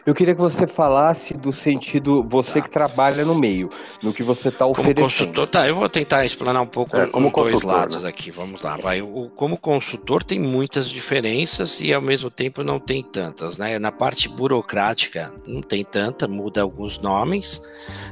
Eu 0.09 0.15
queria 0.15 0.35
que 0.35 0.41
você 0.41 0.67
falasse 0.67 1.35
do 1.35 1.53
sentido, 1.53 2.27
você 2.27 2.61
tá. 2.61 2.67
que 2.67 2.71
trabalha 2.71 3.27
no 3.27 3.35
meio, 3.35 3.69
no 4.03 4.11
que 4.11 4.23
você 4.23 4.49
está 4.49 4.65
oferecendo. 4.65 4.95
Como 4.95 5.07
consultor, 5.07 5.47
tá, 5.47 5.69
eu 5.69 5.77
vou 5.77 5.87
tentar 5.87 6.25
explanar 6.25 6.63
um 6.63 6.67
pouco 6.67 6.97
é, 6.97 7.07
como 7.09 7.31
dois 7.31 7.61
lados 7.61 8.03
né? 8.03 8.09
aqui, 8.09 8.31
vamos 8.31 8.63
lá. 8.63 8.79
Vai. 8.79 9.03
O, 9.03 9.31
como 9.37 9.59
consultor 9.59 10.25
tem 10.25 10.41
muitas 10.41 10.89
diferenças 10.89 11.83
e 11.83 11.93
ao 11.93 12.01
mesmo 12.01 12.31
tempo 12.31 12.65
não 12.65 12.81
tem 12.81 13.03
tantas, 13.03 13.59
né? 13.59 13.79
Na 13.79 13.93
parte 13.93 14.31
burocrática 14.31 15.31
não 15.47 15.61
tem 15.61 15.85
tanta, 15.85 16.27
muda 16.27 16.63
alguns 16.63 16.97
nomes, 16.97 17.61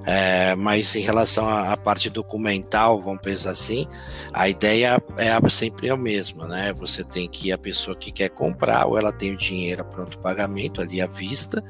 é, 0.05 0.55
mas 0.55 0.95
em 0.97 1.01
relação 1.01 1.49
à, 1.49 1.73
à, 1.73 1.79
parte 1.79 2.11
documental, 2.11 3.01
vamos 3.01 3.23
pensar 3.23 3.53
assim, 3.53 3.89
a 4.35 4.51
ideia 4.51 5.03
é 5.17 5.49
sempre 5.49 5.89
a 5.89 5.97
mesma, 5.97 6.47
né? 6.47 6.75
Você 6.75 7.03
tem 7.03 7.27
que 7.27 7.51
a 7.51 7.57
pessoa 7.57 7.97
que 7.97 8.13
quer 8.13 8.29
comprar, 8.29 8.85
ou 8.85 8.99
ela 8.99 9.13
tem 9.13 9.33
o 9.33 9.39
dinheiro 9.39 9.83
pronto 9.83 10.19
pagamento 10.19 10.83
ali 10.83 11.01
à 11.01 11.07
vista, 11.07 11.65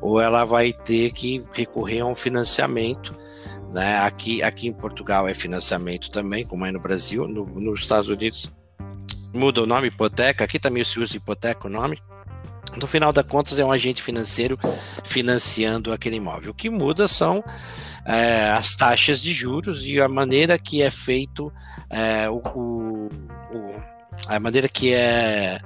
ou 0.00 0.20
ela 0.20 0.44
vai 0.44 0.72
ter 0.72 1.12
que 1.12 1.44
recorrer 1.52 2.00
a 2.00 2.06
um 2.06 2.14
financiamento. 2.14 3.14
Né? 3.72 3.98
Aqui, 3.98 4.42
aqui 4.42 4.68
em 4.68 4.72
Portugal 4.72 5.26
é 5.28 5.34
financiamento 5.34 6.10
também, 6.10 6.44
como 6.44 6.64
é 6.64 6.72
no 6.72 6.80
Brasil, 6.80 7.26
no, 7.26 7.46
nos 7.46 7.82
Estados 7.82 8.08
Unidos 8.08 8.52
muda 9.36 9.62
o 9.62 9.66
nome 9.66 9.88
hipoteca, 9.88 10.44
aqui 10.44 10.58
também 10.58 10.82
se 10.82 10.98
usa 10.98 11.16
hipoteca 11.16 11.66
o 11.66 11.70
nome. 11.70 11.98
No 12.76 12.86
final 12.86 13.12
das 13.12 13.24
contas, 13.26 13.58
é 13.58 13.64
um 13.64 13.70
agente 13.70 14.02
financeiro 14.02 14.58
financiando 15.04 15.92
aquele 15.92 16.16
imóvel. 16.16 16.50
O 16.50 16.54
que 16.54 16.68
muda 16.68 17.06
são 17.06 17.42
é, 18.04 18.50
as 18.50 18.74
taxas 18.74 19.20
de 19.20 19.32
juros 19.32 19.84
e 19.84 20.00
a 20.00 20.08
maneira 20.08 20.58
que 20.58 20.82
é 20.82 20.90
feito 20.90 21.52
é, 21.88 22.28
o, 22.28 22.36
o, 22.36 23.06
o, 23.06 23.74
a 24.28 24.38
maneira 24.40 24.68
que 24.68 24.92
é 24.92 25.58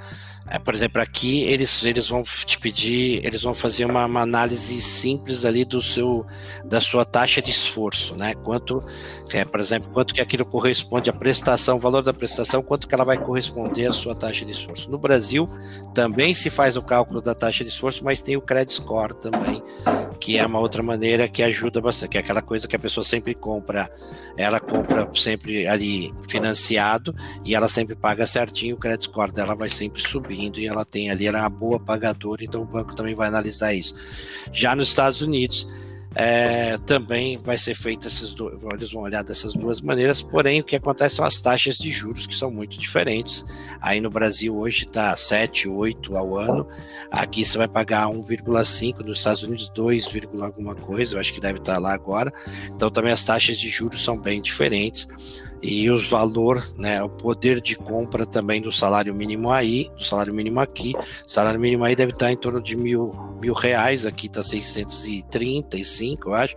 é, 0.51 0.59
por 0.59 0.75
exemplo, 0.75 1.01
aqui 1.01 1.45
eles, 1.45 1.85
eles 1.85 2.09
vão 2.09 2.25
te 2.25 2.59
pedir, 2.59 3.25
eles 3.25 3.45
vão 3.45 3.55
fazer 3.55 3.85
uma, 3.85 4.05
uma, 4.05 4.23
análise 4.23 4.83
simples 4.83 5.45
ali 5.45 5.65
do 5.65 5.81
seu 5.81 6.27
da 6.65 6.81
sua 6.81 7.05
taxa 7.05 7.41
de 7.41 7.53
esforço, 7.53 8.17
né? 8.17 8.35
Quanto, 8.35 8.85
é, 9.33 9.45
por 9.45 9.61
exemplo, 9.61 9.89
quanto 9.93 10.13
que 10.13 10.21
aquilo 10.21 10.45
corresponde 10.45 11.09
à 11.09 11.13
prestação, 11.13 11.77
o 11.77 11.81
valor 11.81 12.03
da 12.03 12.13
prestação, 12.13 12.65
quanto 12.65 12.89
que 12.89 12.95
ela 12.95 13.05
vai 13.05 13.17
corresponder 13.17 13.87
à 13.87 13.93
sua 13.93 14.13
taxa 14.13 14.45
de 14.45 14.51
esforço. 14.51 14.91
No 14.91 14.99
Brasil 14.99 15.49
também 15.95 16.35
se 16.35 16.51
faz 16.51 16.77
o 16.77 16.83
cálculo 16.83 17.23
da 17.23 17.33
taxa 17.33 17.63
de 17.63 17.71
esforço, 17.71 18.05
mas 18.05 18.21
tem 18.21 18.37
o 18.37 18.43
credit 18.43 18.73
score 18.73 19.15
também, 19.15 19.63
que 20.19 20.37
é 20.37 20.45
uma 20.45 20.59
outra 20.59 20.83
maneira 20.83 21.29
que 21.29 21.45
ajuda 21.45 21.81
bastante, 21.81 22.11
que 22.11 22.19
é 22.19 22.21
aquela 22.21 22.43
coisa 22.43 22.67
que 22.67 22.75
a 22.75 22.79
pessoa 22.79 23.05
sempre 23.05 23.37
compra, 23.37 23.89
ela 24.37 24.59
compra 24.59 25.09
sempre 25.15 25.69
ali 25.69 26.13
financiado 26.29 27.15
e 27.45 27.55
ela 27.55 27.69
sempre 27.69 27.95
paga 27.95 28.27
certinho, 28.27 28.75
o 28.75 28.79
credit 28.79 29.05
score 29.05 29.31
dela 29.31 29.55
vai 29.55 29.69
sempre 29.69 30.03
subir 30.03 30.40
e 30.61 30.67
ela 30.67 30.85
tem 30.85 31.11
ali, 31.11 31.27
ela 31.27 31.39
é 31.39 31.41
uma 31.43 31.51
boa 31.51 31.79
pagadora, 31.79 32.45
então 32.45 32.63
o 32.63 32.65
banco 32.65 32.95
também 32.95 33.15
vai 33.15 33.29
analisar 33.29 33.75
isso. 33.75 33.95
Já 34.53 34.75
nos 34.75 34.89
Estados 34.89 35.21
Unidos, 35.21 35.67
é, 36.15 36.77
também 36.79 37.39
vai 37.39 37.57
ser 37.57 37.75
feito 37.75 38.09
esses 38.09 38.35
dois, 38.35 38.59
eles 38.73 38.93
vão 38.93 39.03
olhar 39.03 39.23
dessas 39.23 39.53
duas 39.53 39.81
maneiras, 39.81 40.23
porém 40.23 40.61
o 40.61 40.65
que 40.65 40.75
acontece 40.75 41.17
são 41.17 41.25
as 41.25 41.39
taxas 41.39 41.79
de 41.79 41.91
juros 41.91 42.27
que 42.27 42.35
são 42.35 42.51
muito 42.51 42.79
diferentes. 42.79 43.45
Aí 43.81 44.01
no 44.01 44.11
Brasil 44.11 44.57
hoje 44.57 44.85
está 44.85 45.15
7, 45.15 45.69
8 45.69 46.17
ao 46.17 46.37
ano, 46.37 46.67
aqui 47.11 47.45
você 47.45 47.57
vai 47.57 47.69
pagar 47.69 48.09
1,5, 48.09 49.05
nos 49.05 49.19
Estados 49.19 49.45
Unidos 49.45 49.69
2, 49.71 50.09
alguma 50.41 50.75
coisa, 50.75 51.15
eu 51.15 51.21
acho 51.21 51.33
que 51.33 51.41
deve 51.41 51.59
estar 51.59 51.79
lá 51.79 51.93
agora. 51.93 52.33
Então 52.75 52.91
também 52.91 53.13
as 53.13 53.23
taxas 53.23 53.57
de 53.57 53.69
juros 53.69 54.03
são 54.03 54.19
bem 54.19 54.43
diferentes 54.43 55.07
e 55.63 55.91
os 55.91 56.09
valor, 56.09 56.65
né, 56.77 57.03
o 57.03 57.09
poder 57.09 57.61
de 57.61 57.77
compra 57.77 58.25
também 58.25 58.61
do 58.61 58.73
salário 58.73 59.15
mínimo 59.15 59.51
aí, 59.51 59.91
do 59.97 60.05
salário 60.05 60.33
mínimo 60.33 60.61
aqui, 60.61 60.95
o 60.97 61.31
salário 61.31 61.61
mínimo 61.61 61.85
aí 61.85 61.95
deve 61.95 62.13
estar 62.13 62.31
em 62.31 62.37
torno 62.37 62.63
de 62.63 62.77
mil, 62.77 63.13
mil 63.41 63.53
reais, 63.53 64.07
aqui 64.07 64.27
está 64.27 64.43
635, 64.43 66.31
eu 66.31 66.35
acho, 66.35 66.57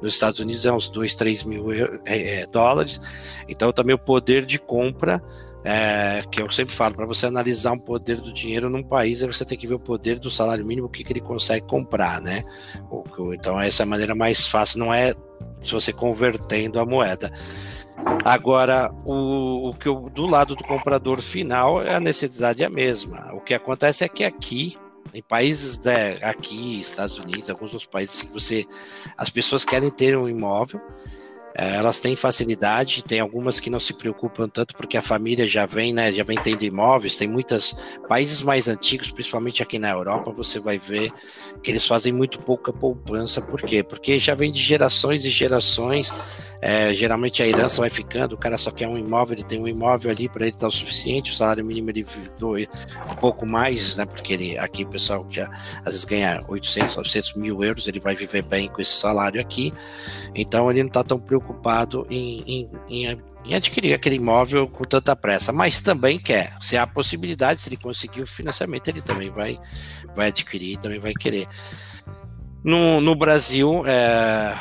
nos 0.00 0.14
Estados 0.14 0.38
Unidos 0.38 0.64
é 0.64 0.72
uns 0.72 0.88
2, 0.88 1.16
3 1.16 1.42
mil 1.42 1.72
é, 1.72 2.40
é, 2.40 2.46
dólares, 2.46 3.00
então 3.48 3.72
também 3.72 3.94
o 3.94 3.98
poder 3.98 4.46
de 4.46 4.58
compra 4.58 5.22
é, 5.64 6.22
que 6.30 6.42
eu 6.42 6.50
sempre 6.52 6.74
falo, 6.74 6.94
para 6.94 7.06
você 7.06 7.24
analisar 7.24 7.72
um 7.72 7.78
poder 7.78 8.20
do 8.20 8.32
dinheiro 8.32 8.68
num 8.68 8.82
país, 8.82 9.22
você 9.22 9.46
tem 9.46 9.56
que 9.56 9.66
ver 9.66 9.74
o 9.74 9.80
poder 9.80 10.18
do 10.18 10.30
salário 10.30 10.64
mínimo, 10.64 10.88
o 10.88 10.90
que, 10.90 11.02
que 11.02 11.10
ele 11.10 11.22
consegue 11.22 11.66
comprar, 11.66 12.20
né? 12.20 12.42
Então 13.32 13.58
essa 13.58 13.82
é 13.82 13.84
a 13.84 13.86
maneira 13.86 14.14
mais 14.14 14.46
fácil, 14.46 14.78
não 14.78 14.92
é 14.92 15.14
se 15.62 15.72
você 15.72 15.90
convertendo 15.90 16.78
a 16.78 16.84
moeda. 16.84 17.32
Agora, 18.24 18.90
o, 19.04 19.68
o 19.68 19.74
que 19.74 19.88
eu, 19.88 20.10
do 20.10 20.26
lado 20.26 20.54
do 20.54 20.64
comprador 20.64 21.20
final, 21.20 21.80
a 21.80 22.00
necessidade 22.00 22.62
é 22.62 22.66
a 22.66 22.70
mesma. 22.70 23.32
O 23.34 23.40
que 23.40 23.54
acontece 23.54 24.04
é 24.04 24.08
que 24.08 24.24
aqui, 24.24 24.76
em 25.12 25.22
países 25.22 25.78
né, 25.78 26.18
aqui, 26.22 26.80
Estados 26.80 27.18
Unidos, 27.18 27.50
alguns 27.50 27.72
outros 27.72 27.90
países 27.90 28.22
que 28.22 28.32
você, 28.32 28.66
as 29.16 29.30
pessoas 29.30 29.64
querem 29.64 29.90
ter 29.90 30.16
um 30.16 30.28
imóvel, 30.28 30.80
é, 31.56 31.76
elas 31.76 32.00
têm 32.00 32.16
facilidade, 32.16 33.04
tem 33.04 33.20
algumas 33.20 33.60
que 33.60 33.70
não 33.70 33.78
se 33.78 33.94
preocupam 33.94 34.48
tanto 34.48 34.74
porque 34.74 34.96
a 34.96 35.02
família 35.02 35.46
já 35.46 35.66
vem, 35.66 35.92
né, 35.92 36.12
já 36.12 36.24
vem 36.24 36.36
tendo 36.36 36.64
imóveis, 36.64 37.16
tem 37.16 37.28
muitos 37.28 37.76
países 38.08 38.42
mais 38.42 38.66
antigos, 38.66 39.12
principalmente 39.12 39.62
aqui 39.62 39.78
na 39.78 39.90
Europa, 39.90 40.32
você 40.32 40.58
vai 40.58 40.78
ver 40.78 41.12
que 41.62 41.70
eles 41.70 41.86
fazem 41.86 42.12
muito 42.12 42.40
pouca 42.40 42.72
poupança, 42.72 43.40
por 43.40 43.62
quê? 43.62 43.84
Porque 43.84 44.18
já 44.18 44.34
vem 44.34 44.50
de 44.50 44.60
gerações 44.60 45.24
e 45.24 45.30
gerações 45.30 46.12
é, 46.66 46.94
geralmente 46.94 47.42
a 47.42 47.46
herança 47.46 47.82
vai 47.82 47.90
ficando, 47.90 48.34
o 48.34 48.38
cara 48.38 48.56
só 48.56 48.70
quer 48.70 48.88
um 48.88 48.96
imóvel, 48.96 49.36
ele 49.36 49.44
tem 49.44 49.60
um 49.60 49.68
imóvel 49.68 50.10
ali 50.10 50.30
para 50.30 50.46
ele 50.46 50.56
tá 50.56 50.66
o 50.66 50.70
suficiente, 50.70 51.30
o 51.30 51.34
salário 51.34 51.62
mínimo 51.62 51.90
ele 51.90 52.06
doe 52.38 52.66
um 53.10 53.14
pouco 53.16 53.44
mais, 53.44 53.96
né? 53.96 54.06
Porque 54.06 54.32
ele, 54.32 54.56
aqui 54.56 54.82
o 54.82 54.88
pessoal 54.88 55.26
já 55.28 55.50
às 55.84 55.92
vezes 55.92 56.06
ganha 56.06 56.42
800, 56.48 56.96
900 56.96 57.34
mil 57.34 57.62
euros, 57.62 57.86
ele 57.86 58.00
vai 58.00 58.16
viver 58.16 58.40
bem 58.42 58.66
com 58.68 58.80
esse 58.80 58.92
salário 58.92 59.38
aqui, 59.42 59.74
então 60.34 60.70
ele 60.70 60.80
não 60.82 60.88
está 60.88 61.04
tão 61.04 61.20
preocupado 61.20 61.43
em, 62.10 62.42
em, 62.46 62.70
em 62.88 63.18
em 63.44 63.54
adquirir 63.54 63.92
aquele 63.92 64.16
imóvel 64.16 64.66
com 64.66 64.84
tanta 64.84 65.14
pressa, 65.14 65.52
mas 65.52 65.80
também 65.80 66.18
quer. 66.18 66.56
Se 66.60 66.76
há 66.76 66.86
possibilidade, 66.86 67.60
se 67.60 67.68
ele 67.68 67.76
conseguir 67.76 68.22
o 68.22 68.26
financiamento, 68.26 68.88
ele 68.88 69.02
também 69.02 69.30
vai, 69.30 69.60
vai 70.14 70.28
adquirir, 70.28 70.78
também 70.78 70.98
vai 70.98 71.12
querer. 71.12 71.46
No, 72.64 73.02
no 73.02 73.14
Brasil, 73.14 73.82
é, 73.86 74.54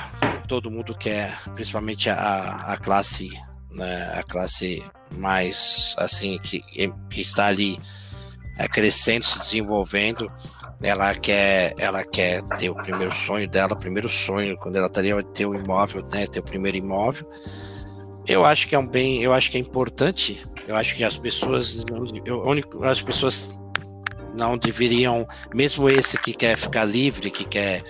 todo 0.49 0.69
mundo 0.69 0.93
quer, 0.93 1.39
principalmente 1.55 2.09
a, 2.09 2.55
a 2.67 2.77
classe, 2.77 3.29
né, 3.71 4.13
a 4.19 4.23
classe 4.23 4.83
mais 5.09 5.95
assim 5.97 6.37
que, 6.39 6.61
que 7.09 7.21
está 7.21 7.45
ali 7.45 7.79
é, 8.57 8.67
crescendo, 8.67 9.23
se 9.23 9.39
desenvolvendo, 9.39 10.29
ela 10.83 11.15
quer, 11.15 11.73
ela 11.77 12.03
quer 12.03 12.43
ter 12.43 12.69
o 12.69 12.75
primeiro 12.75 13.13
sonho 13.13 13.47
dela, 13.47 13.73
o 13.73 13.79
primeiro 13.79 14.09
sonho 14.09 14.57
quando 14.57 14.75
ela 14.75 14.87
estaria 14.87 15.23
ter 15.23 15.45
o 15.45 15.55
imóvel, 15.55 16.03
né, 16.11 16.27
ter 16.27 16.39
o 16.39 16.43
primeiro 16.43 16.77
imóvel. 16.77 17.25
Eu 18.27 18.43
acho 18.43 18.67
que 18.67 18.75
é 18.75 18.79
um 18.79 18.85
bem, 18.85 19.23
eu 19.23 19.31
acho 19.31 19.49
que 19.49 19.57
é 19.57 19.59
importante. 19.59 20.43
Eu 20.67 20.75
acho 20.75 20.95
que 20.95 21.03
as 21.03 21.17
pessoas, 21.17 21.83
eu, 22.25 22.43
as 22.83 23.01
pessoas 23.01 23.57
não 24.35 24.57
deveriam, 24.57 25.27
mesmo 25.53 25.89
esse 25.89 26.17
que 26.17 26.33
quer 26.33 26.57
ficar 26.57 26.83
livre, 26.83 27.31
que 27.31 27.45
quer 27.45 27.83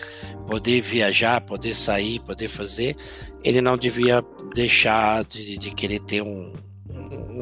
poder 0.48 0.82
viajar, 0.82 1.42
poder 1.42 1.74
sair, 1.74 2.20
poder 2.20 2.48
fazer, 2.48 2.96
ele 3.44 3.62
não 3.62 3.78
devia 3.78 4.24
deixar 4.54 5.24
de, 5.24 5.58
de 5.58 5.72
querer 5.72 6.00
ter 6.00 6.22
um, 6.22 6.52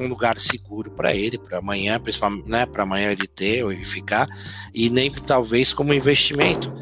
um 0.01 0.07
lugar 0.07 0.39
seguro 0.39 0.91
para 0.91 1.15
ele, 1.15 1.37
para 1.37 1.59
amanhã, 1.59 1.99
principalmente, 1.99 2.49
né, 2.49 2.65
para 2.65 2.83
amanhã 2.83 3.11
ele 3.11 3.27
ter 3.27 3.63
ou 3.63 3.71
ele 3.71 3.85
ficar, 3.85 4.27
e 4.73 4.89
nem 4.89 5.11
talvez 5.11 5.73
como 5.73 5.93
investimento, 5.93 6.73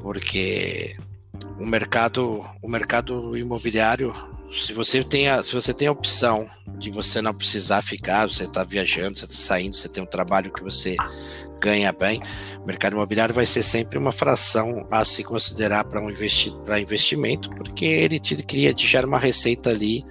porque 0.00 0.96
o 1.58 1.66
mercado, 1.66 2.44
o 2.62 2.68
mercado 2.68 3.36
imobiliário, 3.36 4.14
se 4.52 4.72
você 4.72 5.02
tem 5.02 5.28
a, 5.28 5.42
se 5.42 5.52
você 5.52 5.74
tem 5.74 5.88
a 5.88 5.92
opção 5.92 6.48
de 6.78 6.90
você 6.90 7.20
não 7.20 7.34
precisar 7.34 7.82
ficar, 7.82 8.28
você 8.28 8.44
está 8.44 8.62
viajando, 8.62 9.18
você 9.18 9.24
está 9.24 9.36
saindo, 9.36 9.74
você 9.74 9.88
tem 9.88 10.02
um 10.02 10.06
trabalho 10.06 10.52
que 10.52 10.62
você 10.62 10.96
ganha 11.60 11.92
bem, 11.92 12.22
o 12.62 12.66
mercado 12.66 12.92
imobiliário 12.92 13.34
vai 13.34 13.46
ser 13.46 13.62
sempre 13.62 13.98
uma 13.98 14.12
fração 14.12 14.86
a 14.90 15.04
se 15.04 15.24
considerar 15.24 15.84
para 15.84 16.00
um 16.00 16.10
investi 16.10 16.52
investimento, 16.80 17.50
porque 17.50 17.84
ele 17.84 18.20
te 18.20 18.36
cria, 18.36 18.74
te 18.74 18.86
gera 18.86 19.06
uma 19.06 19.18
receita 19.18 19.70
ali 19.70 20.04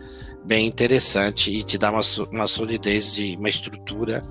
bem 0.44 0.68
interessante 0.68 1.52
e 1.52 1.64
te 1.64 1.78
dá 1.78 1.92
uma, 1.92 2.02
uma 2.32 2.48
solidez 2.48 3.16
de 3.16 3.36
uma 3.36 3.50
estrutura, 3.50 4.24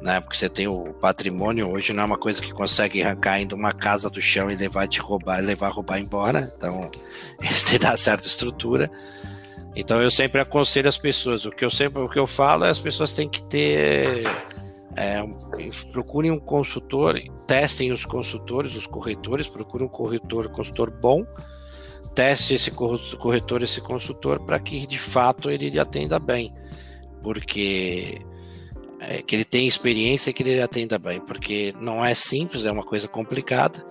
né? 0.00 0.20
Porque 0.20 0.36
você 0.36 0.48
tem 0.48 0.66
o 0.66 0.92
patrimônio 0.94 1.70
hoje 1.70 1.92
não 1.92 2.02
é 2.02 2.06
uma 2.06 2.18
coisa 2.18 2.40
que 2.40 2.52
consegue 2.52 3.02
arrancar 3.02 3.32
ainda 3.32 3.54
uma 3.54 3.72
casa 3.72 4.08
do 4.08 4.20
chão 4.20 4.50
e 4.50 4.56
levar 4.56 4.88
te 4.88 5.00
roubar, 5.00 5.42
levar 5.42 5.70
roubar 5.70 5.98
embora. 5.98 6.52
Então, 6.56 6.90
ele 7.40 7.54
te 7.54 7.78
dá 7.78 7.96
certa 7.96 8.26
estrutura. 8.26 8.90
Então 9.74 10.02
eu 10.02 10.10
sempre 10.10 10.40
aconselho 10.40 10.88
as 10.88 10.98
pessoas, 10.98 11.44
o 11.44 11.50
que 11.50 11.64
eu 11.64 11.70
sempre 11.70 12.02
o 12.02 12.08
que 12.08 12.18
eu 12.18 12.26
falo 12.26 12.64
é 12.64 12.70
as 12.70 12.78
pessoas 12.78 13.12
têm 13.12 13.28
que 13.28 13.42
ter 13.44 14.24
é, 14.96 15.22
procurem 15.92 16.30
um 16.30 16.40
consultor, 16.40 17.20
testem 17.46 17.92
os 17.92 18.04
consultores, 18.04 18.74
os 18.74 18.86
corretores, 18.86 19.46
procurem 19.46 19.86
um 19.86 19.90
corretor, 19.90 20.48
consultor 20.48 20.90
bom, 20.90 21.24
teste 22.14 22.54
esse 22.54 22.70
corretor, 22.70 23.62
esse 23.62 23.80
consultor, 23.80 24.40
para 24.40 24.58
que 24.58 24.86
de 24.86 24.98
fato 24.98 25.50
ele 25.50 25.78
atenda 25.78 26.18
bem, 26.18 26.52
porque 27.22 28.20
é, 29.00 29.22
que 29.22 29.34
ele 29.34 29.44
tenha 29.44 29.68
experiência 29.68 30.30
e 30.30 30.32
que 30.32 30.42
ele 30.42 30.60
atenda 30.60 30.98
bem, 30.98 31.20
porque 31.20 31.74
não 31.80 32.04
é 32.04 32.14
simples, 32.14 32.64
é 32.64 32.72
uma 32.72 32.84
coisa 32.84 33.08
complicada. 33.08 33.84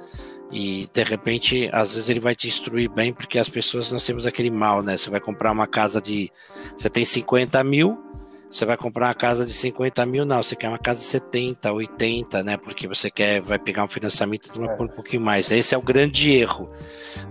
E 0.52 0.90
de 0.92 1.04
repente 1.04 1.70
às 1.72 1.94
vezes 1.94 2.10
ele 2.10 2.20
vai 2.20 2.36
te 2.36 2.48
instruir 2.48 2.90
bem, 2.90 3.14
porque 3.14 3.38
as 3.38 3.48
pessoas 3.48 3.92
nós 3.92 4.06
temos 4.06 4.26
aquele 4.26 4.50
mal, 4.50 4.82
né? 4.82 4.98
Você 4.98 5.10
vai 5.10 5.20
comprar 5.20 5.52
uma 5.52 5.68
casa 5.68 6.02
de, 6.02 6.32
você 6.76 6.90
tem 6.90 7.06
50 7.06 7.64
mil 7.64 8.09
você 8.50 8.66
vai 8.66 8.76
comprar 8.76 9.08
uma 9.08 9.14
casa 9.14 9.46
de 9.46 9.54
50 9.54 10.06
mil, 10.06 10.26
não, 10.26 10.42
você 10.42 10.56
quer 10.56 10.70
uma 10.70 10.80
casa 10.80 11.00
de 11.00 11.06
70, 11.06 11.72
80, 11.72 12.44
né? 12.44 12.58
Porque 12.58 12.88
você 12.88 13.12
quer, 13.12 13.42
vai 13.42 13.60
pegar 13.60 13.84
um 13.84 13.88
financiamento 13.88 14.52
de 14.52 14.60
um 14.60 14.88
pouquinho 14.88 15.22
mais. 15.22 15.52
Esse 15.52 15.76
é 15.76 15.78
o 15.78 15.82
grande 15.82 16.32
erro. 16.32 16.70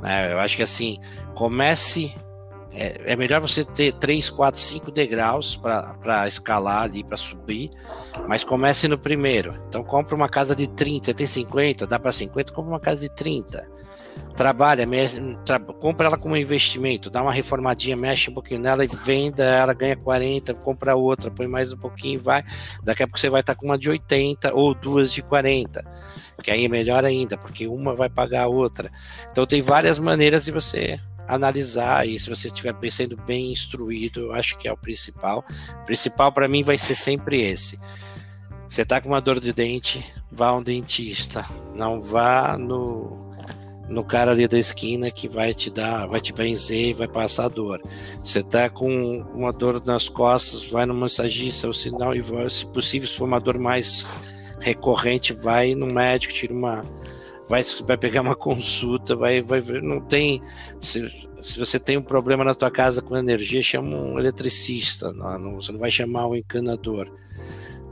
Né? 0.00 0.32
Eu 0.32 0.38
acho 0.38 0.56
que 0.56 0.62
assim, 0.62 0.98
comece 1.34 2.14
é, 2.78 3.12
é 3.12 3.16
melhor 3.16 3.40
você 3.40 3.64
ter 3.64 3.92
3, 3.92 4.30
4, 4.30 4.60
5 4.60 4.90
degraus 4.92 5.56
para 5.56 6.28
escalar 6.28 6.82
ali, 6.82 7.02
para 7.02 7.16
subir, 7.16 7.70
mas 8.28 8.44
comece 8.44 8.86
no 8.86 8.96
primeiro. 8.96 9.60
Então 9.68 9.82
compra 9.82 10.14
uma 10.14 10.28
casa 10.28 10.54
de 10.54 10.68
30, 10.68 11.12
tem 11.12 11.26
50, 11.26 11.86
dá 11.86 11.98
para 11.98 12.12
50, 12.12 12.52
compra 12.52 12.70
uma 12.70 12.80
casa 12.80 13.00
de 13.00 13.08
30 13.08 13.78
trabalha, 14.34 14.86
tra 15.44 15.58
compra 15.58 16.06
ela 16.06 16.16
como 16.16 16.36
investimento, 16.36 17.10
dá 17.10 17.22
uma 17.22 17.32
reformadinha, 17.32 17.96
mexe 17.96 18.30
um 18.30 18.34
pouquinho 18.34 18.60
nela 18.60 18.84
e 18.84 18.88
venda, 18.88 19.44
ela 19.44 19.72
ganha 19.72 19.96
40, 19.96 20.54
compra 20.54 20.94
outra, 20.94 21.30
põe 21.30 21.46
mais 21.46 21.72
um 21.72 21.76
pouquinho 21.76 22.14
e 22.14 22.18
vai. 22.18 22.44
Daqui 22.82 23.02
a 23.02 23.06
pouco 23.06 23.18
você 23.18 23.28
vai 23.28 23.40
estar 23.40 23.54
com 23.54 23.66
uma 23.66 23.78
de 23.78 23.90
80 23.90 24.54
ou 24.54 24.74
duas 24.74 25.12
de 25.12 25.22
40, 25.22 25.84
que 26.42 26.50
aí 26.50 26.64
é 26.64 26.68
melhor 26.68 27.04
ainda, 27.04 27.36
porque 27.36 27.66
uma 27.66 27.94
vai 27.94 28.08
pagar 28.08 28.44
a 28.44 28.48
outra. 28.48 28.90
Então 29.30 29.46
tem 29.46 29.60
várias 29.60 29.98
maneiras 29.98 30.44
de 30.44 30.52
você 30.52 31.00
analisar 31.28 32.08
e 32.08 32.18
se 32.18 32.28
você 32.28 32.48
estiver 32.48 32.74
sendo 32.90 33.16
bem 33.16 33.52
instruído, 33.52 34.20
eu 34.20 34.32
acho 34.32 34.56
que 34.56 34.66
é 34.66 34.72
o 34.72 34.76
principal. 34.76 35.44
O 35.82 35.84
principal 35.84 36.32
para 36.32 36.48
mim 36.48 36.62
vai 36.62 36.78
ser 36.78 36.94
sempre 36.94 37.42
esse. 37.42 37.78
Você 38.66 38.82
está 38.82 39.00
com 39.00 39.08
uma 39.08 39.20
dor 39.20 39.38
de 39.38 39.52
dente, 39.52 40.04
vá 40.32 40.48
a 40.48 40.56
um 40.56 40.62
dentista, 40.62 41.44
não 41.74 42.00
vá 42.00 42.56
no 42.58 43.28
no 43.88 44.04
cara 44.04 44.32
ali 44.32 44.46
da 44.46 44.58
esquina 44.58 45.10
que 45.10 45.26
vai 45.26 45.54
te 45.54 45.70
dar, 45.70 46.06
vai 46.06 46.20
te 46.20 46.30
benzer 46.30 46.88
e 46.88 46.92
vai 46.92 47.08
passar 47.08 47.48
dor. 47.48 47.80
Você 48.22 48.42
tá 48.42 48.68
com 48.68 49.20
uma 49.34 49.50
dor 49.50 49.82
nas 49.84 50.10
costas, 50.10 50.64
vai 50.66 50.84
no 50.84 50.92
massagista, 50.92 51.68
o 51.68 51.72
sinal 51.72 52.14
e 52.14 52.20
vai, 52.20 52.50
se 52.50 52.66
possível, 52.66 53.08
se 53.08 53.16
for 53.16 53.24
uma 53.24 53.40
dor 53.40 53.58
mais 53.58 54.06
recorrente, 54.60 55.32
vai 55.32 55.74
no 55.74 55.86
médico, 55.86 56.34
tira 56.34 56.52
uma 56.52 56.84
vai, 57.48 57.62
vai 57.86 57.96
pegar 57.96 58.20
uma 58.20 58.36
consulta, 58.36 59.16
vai, 59.16 59.40
vai 59.40 59.60
não 59.80 60.00
tem 60.00 60.40
se, 60.78 61.28
se 61.40 61.58
você 61.58 61.78
tem 61.78 61.96
um 61.96 62.02
problema 62.02 62.44
na 62.44 62.54
tua 62.54 62.70
casa 62.70 63.00
com 63.00 63.16
energia, 63.16 63.62
chama 63.62 63.96
um 63.96 64.18
eletricista, 64.18 65.12
não, 65.12 65.38
não, 65.38 65.54
você 65.54 65.72
não 65.72 65.78
vai 65.78 65.90
chamar 65.90 66.26
um 66.26 66.36
encanador. 66.36 67.10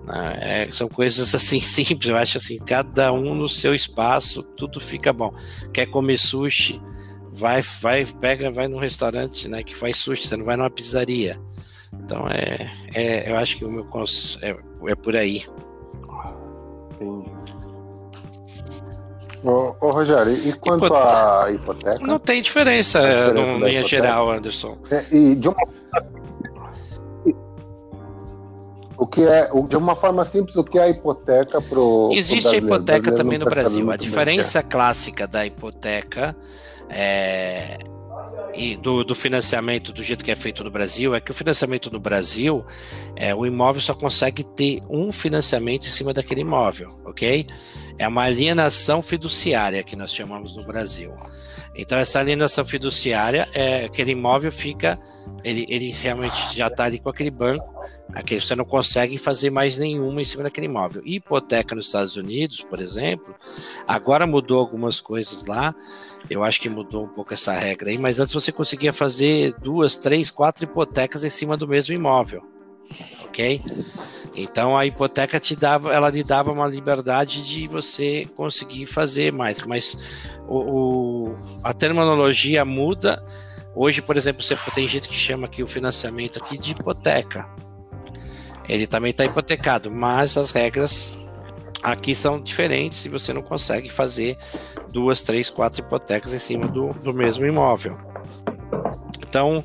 Né? 0.04 0.38
É, 0.40 0.70
são 0.70 0.88
coisas 0.88 1.34
assim 1.34 1.61
simples, 1.62 2.09
eu 2.09 2.16
acho 2.16 2.36
assim, 2.36 2.59
cada 2.59 3.12
um 3.12 3.34
no 3.34 3.48
seu 3.48 3.74
espaço, 3.74 4.42
tudo 4.42 4.80
fica 4.80 5.12
bom. 5.12 5.34
Quer 5.72 5.86
comer 5.86 6.18
sushi, 6.18 6.80
vai, 7.32 7.62
vai, 7.80 8.04
pega, 8.04 8.50
vai 8.50 8.68
num 8.68 8.78
restaurante, 8.78 9.48
né, 9.48 9.62
que 9.62 9.74
faz 9.74 9.96
sushi, 9.96 10.26
você 10.26 10.36
não 10.36 10.44
vai 10.44 10.57
numa 10.57 10.70
pizzaria. 10.70 11.40
Então 11.94 12.28
é, 12.28 12.70
é 12.94 13.30
eu 13.30 13.36
acho 13.36 13.57
que 13.57 13.64
o 13.64 13.70
meu 13.70 13.86
é, 14.42 14.57
é 14.90 14.94
por 14.94 15.16
aí. 15.16 15.44
Ô, 19.47 19.76
ô, 19.80 19.90
Rogério, 19.90 20.32
e 20.32 20.53
quanto 20.55 20.92
à 20.92 21.49
hipoteca? 21.53 22.05
Não 22.05 22.18
tem 22.18 22.42
diferença, 22.42 23.01
diferença 23.01 23.59
no 23.59 23.66
linha 23.66 23.86
geral, 23.86 24.28
Anderson. 24.28 24.76
É, 24.90 25.05
e 25.12 25.36
de 25.36 25.49
uma 25.49 25.57
o 28.99 29.07
que 29.07 29.22
é, 29.22 29.49
de 29.68 29.76
uma 29.76 29.94
forma 29.94 30.24
simples, 30.24 30.57
o 30.57 30.64
que 30.64 30.78
é 30.78 30.82
a 30.82 30.88
hipoteca 30.88 31.61
para 31.61 31.78
o. 31.78 32.11
Existe 32.12 32.49
a 32.49 32.57
hipoteca 32.57 33.12
também 33.12 33.38
no 33.38 33.44
Brasil. 33.44 33.88
A 33.90 33.97
diferença 33.97 34.62
clássica 34.62 35.28
da 35.28 35.47
hipoteca 35.47 36.34
é, 36.88 37.78
e 38.57 38.76
do, 38.76 39.04
do, 39.04 39.14
financiamento 39.14 39.92
do 39.92 40.02
jeito 40.02 40.24
que 40.24 40.30
é 40.30 40.36
feito 40.36 40.64
no 40.64 40.70
Brasil 40.70 41.14
é 41.14 41.20
que 41.20 41.30
o 41.30 41.34
financiamento 41.34 41.90
no 41.90 42.00
Brasil, 42.00 42.64
é, 43.14 43.34
o 43.34 43.44
imóvel 43.44 43.80
só 43.80 43.94
consegue 43.94 44.42
ter 44.42 44.82
um 44.88 45.12
financiamento 45.12 45.86
em 45.86 45.90
cima 45.90 46.12
daquele 46.12 46.40
imóvel, 46.40 46.88
ok? 47.04 47.46
É 47.98 48.09
uma 48.09 48.22
alienação 48.22 49.02
fiduciária 49.02 49.82
que 49.82 49.96
nós 49.96 50.12
chamamos 50.12 50.57
no 50.57 50.64
Brasil. 50.64 51.12
Então 51.74 51.98
essa 51.98 52.18
alienação 52.18 52.64
fiduciária 52.64 53.46
é 53.52 53.84
aquele 53.84 54.12
imóvel 54.12 54.50
fica, 54.50 54.98
ele, 55.44 55.66
ele 55.68 55.90
realmente 55.90 56.54
já 56.54 56.68
está 56.68 56.84
ali 56.84 56.98
com 56.98 57.11
aquele 57.11 57.30
banco, 57.30 57.68
aquele, 58.12 58.40
você 58.40 58.54
não 58.54 58.64
consegue 58.64 59.18
fazer 59.18 59.50
mais 59.50 59.78
nenhuma 59.78 60.20
em 60.20 60.24
cima 60.24 60.42
daquele 60.42 60.66
imóvel. 60.66 61.02
E 61.04 61.16
hipoteca 61.16 61.74
nos 61.74 61.86
Estados 61.86 62.16
Unidos, 62.16 62.61
por 62.62 62.80
exemplo, 62.80 63.34
agora 63.86 64.26
mudou 64.26 64.59
algumas 64.59 65.00
coisas 65.00 65.46
lá. 65.46 65.74
Eu 66.28 66.42
acho 66.42 66.61
que 66.61 66.68
mudou 66.68 67.04
um 67.04 67.09
pouco 67.09 67.34
essa 67.34 67.52
regra 67.52 67.90
aí, 67.90 67.98
mas 67.98 68.18
antes 68.18 68.34
você 68.34 68.50
conseguia 68.50 68.92
fazer 68.92 69.54
duas, 69.61 69.96
três, 69.96 70.30
quatro 70.30 70.64
hipotecas 70.64 71.24
em 71.24 71.30
cima 71.30 71.57
do 71.57 71.68
mesmo 71.68 71.94
imóvel 71.94 72.57
ok? 73.24 73.62
Então 74.36 74.76
a 74.76 74.86
hipoteca 74.86 75.40
te 75.40 75.57
dava, 75.57 75.92
ela 75.92 76.11
lhe 76.11 76.22
dava 76.22 76.52
uma 76.52 76.66
liberdade 76.66 77.44
de 77.44 77.66
você 77.66 78.26
conseguir 78.36 78.86
fazer 78.86 79.32
mais, 79.32 79.61
mas 79.62 79.98
o, 80.46 80.59
o, 81.28 81.38
a 81.62 81.72
terminologia 81.72 82.64
muda. 82.64 83.22
Hoje, 83.74 84.00
por 84.00 84.16
exemplo, 84.16 84.42
você 84.42 84.57
tem 84.74 84.88
gente 84.88 85.09
que 85.09 85.14
chama 85.14 85.46
aqui 85.46 85.62
o 85.62 85.66
financiamento 85.66 86.38
aqui 86.38 86.57
de 86.57 86.72
hipoteca. 86.72 87.46
Ele 88.68 88.86
também 88.86 89.10
está 89.10 89.24
hipotecado, 89.24 89.90
mas 89.90 90.36
as 90.36 90.50
regras 90.50 91.16
aqui 91.82 92.14
são 92.14 92.40
diferentes 92.40 93.04
e 93.04 93.08
você 93.08 93.32
não 93.32 93.42
consegue 93.42 93.88
fazer 93.88 94.36
duas, 94.92 95.22
três, 95.22 95.48
quatro 95.48 95.80
hipotecas 95.80 96.32
em 96.32 96.38
cima 96.38 96.66
do, 96.66 96.92
do 96.94 97.12
mesmo 97.12 97.46
imóvel. 97.46 97.96
Então, 99.20 99.64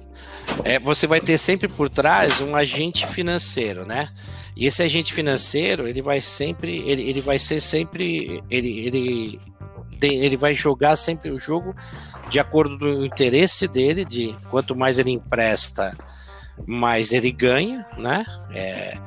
é, 0.63 0.77
você 0.79 1.07
vai 1.07 1.21
ter 1.21 1.37
sempre 1.37 1.67
por 1.67 1.89
trás 1.89 2.41
um 2.41 2.55
agente 2.55 3.07
financeiro, 3.07 3.85
né? 3.85 4.09
E 4.55 4.65
esse 4.65 4.83
agente 4.83 5.13
financeiro, 5.13 5.87
ele 5.87 6.01
vai 6.01 6.19
sempre, 6.19 6.83
ele, 6.87 7.09
ele 7.09 7.21
vai 7.21 7.39
ser 7.39 7.61
sempre, 7.61 8.43
ele, 8.49 8.85
ele, 8.85 9.39
tem, 9.99 10.23
ele 10.23 10.35
vai 10.35 10.53
jogar 10.53 10.95
sempre 10.95 11.31
o 11.31 11.39
jogo 11.39 11.73
de 12.29 12.39
acordo 12.39 12.77
com 12.77 12.85
o 12.85 13.05
interesse 13.05 13.67
dele, 13.67 14.03
de 14.05 14.35
quanto 14.49 14.75
mais 14.75 14.99
ele 14.99 15.11
empresta, 15.11 15.97
mais 16.65 17.11
ele 17.11 17.31
ganha, 17.31 17.85
né? 17.97 18.25
É, 18.53 18.97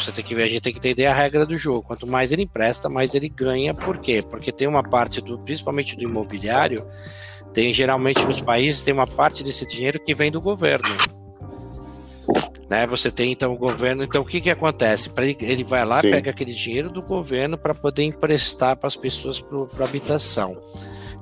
você 0.00 0.12
tem 0.12 0.24
que 0.24 0.34
ver, 0.34 0.44
a 0.44 0.48
gente 0.48 0.60
tem 0.60 0.72
que 0.72 0.78
entender 0.78 1.06
a 1.06 1.14
regra 1.14 1.46
do 1.46 1.56
jogo. 1.56 1.82
Quanto 1.82 2.06
mais 2.06 2.32
ele 2.32 2.42
empresta, 2.42 2.88
mais 2.88 3.14
ele 3.14 3.28
ganha. 3.28 3.74
Por 3.74 3.98
quê? 3.98 4.22
Porque 4.22 4.52
tem 4.52 4.66
uma 4.66 4.82
parte 4.82 5.20
do, 5.20 5.38
principalmente 5.38 5.96
do 5.96 6.02
imobiliário, 6.02 6.86
tem 7.52 7.72
geralmente 7.72 8.24
nos 8.24 8.40
países 8.40 8.82
tem 8.82 8.92
uma 8.92 9.06
parte 9.06 9.42
desse 9.42 9.66
dinheiro 9.66 10.00
que 10.02 10.14
vem 10.14 10.30
do 10.30 10.40
governo. 10.40 10.88
Né? 12.68 12.86
Você 12.86 13.10
tem 13.10 13.32
então 13.32 13.52
o 13.52 13.56
governo. 13.56 14.02
Então 14.02 14.22
o 14.22 14.24
que 14.24 14.40
que 14.40 14.50
acontece? 14.50 15.10
Ele, 15.16 15.36
ele 15.40 15.64
vai 15.64 15.84
lá, 15.84 16.00
Sim. 16.00 16.10
pega 16.10 16.30
aquele 16.30 16.52
dinheiro 16.52 16.90
do 16.90 17.02
governo 17.02 17.56
para 17.56 17.74
poder 17.74 18.02
emprestar 18.02 18.76
para 18.76 18.86
as 18.86 18.96
pessoas 18.96 19.40
para 19.40 19.84
habitação. 19.84 20.60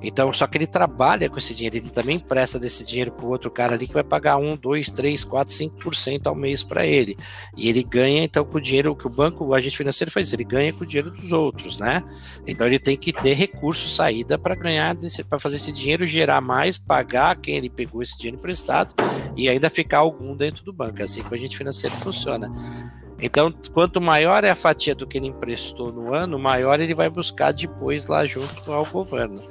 Então, 0.01 0.31
só 0.31 0.45
que 0.45 0.57
ele 0.57 0.67
trabalha 0.67 1.29
com 1.29 1.37
esse 1.37 1.53
dinheiro, 1.53 1.77
ele 1.77 1.89
também 1.89 2.17
empresta 2.17 2.59
desse 2.59 2.85
dinheiro 2.85 3.11
para 3.11 3.25
o 3.25 3.29
outro 3.29 3.49
cara 3.49 3.73
ali 3.73 3.87
que 3.87 3.93
vai 3.93 4.03
pagar 4.03 4.37
1, 4.37 4.55
2, 4.57 4.91
3, 4.91 5.23
4, 5.23 5.53
5% 5.53 6.27
ao 6.27 6.35
mês 6.35 6.61
para 6.61 6.85
ele. 6.85 7.17
E 7.55 7.67
ele 7.67 7.83
ganha, 7.83 8.23
então, 8.23 8.45
com 8.45 8.57
o 8.57 8.61
dinheiro 8.61 8.95
que 8.95 9.07
o 9.07 9.09
banco, 9.09 9.43
o 9.43 9.53
agente 9.55 9.77
financeiro 9.77 10.11
faz, 10.11 10.31
ele 10.31 10.43
ganha 10.43 10.71
com 10.71 10.83
o 10.83 10.87
dinheiro 10.87 11.11
dos 11.11 11.31
outros, 11.31 11.79
né? 11.79 12.03
Então 12.45 12.67
ele 12.67 12.79
tem 12.79 12.95
que 12.95 13.11
ter 13.11 13.33
recurso, 13.33 13.89
saída 13.89 14.37
para 14.37 14.55
ganhar, 14.55 14.95
para 15.27 15.39
fazer 15.39 15.55
esse 15.55 15.71
dinheiro 15.71 16.05
gerar 16.05 16.41
mais, 16.41 16.77
pagar 16.77 17.35
quem 17.35 17.57
ele 17.57 17.69
pegou 17.69 18.03
esse 18.03 18.17
dinheiro 18.17 18.37
emprestado 18.37 18.93
e 19.35 19.49
ainda 19.49 19.69
ficar 19.69 19.99
algum 19.99 20.35
dentro 20.35 20.63
do 20.63 20.71
banco. 20.71 21.01
É 21.01 21.05
assim 21.05 21.23
que 21.23 21.31
o 21.31 21.35
agente 21.35 21.57
financeiro 21.57 21.95
funciona. 21.97 22.51
Então, 23.19 23.51
quanto 23.73 23.99
maior 23.99 24.43
é 24.43 24.51
a 24.51 24.55
fatia 24.55 24.93
do 24.93 25.07
que 25.07 25.17
ele 25.17 25.27
emprestou 25.27 25.91
no 25.91 26.13
ano, 26.13 26.37
maior 26.37 26.79
ele 26.79 26.93
vai 26.93 27.09
buscar 27.09 27.51
depois 27.51 28.07
lá 28.07 28.25
junto 28.27 28.71
ao 28.71 28.85
governo. 28.85 29.41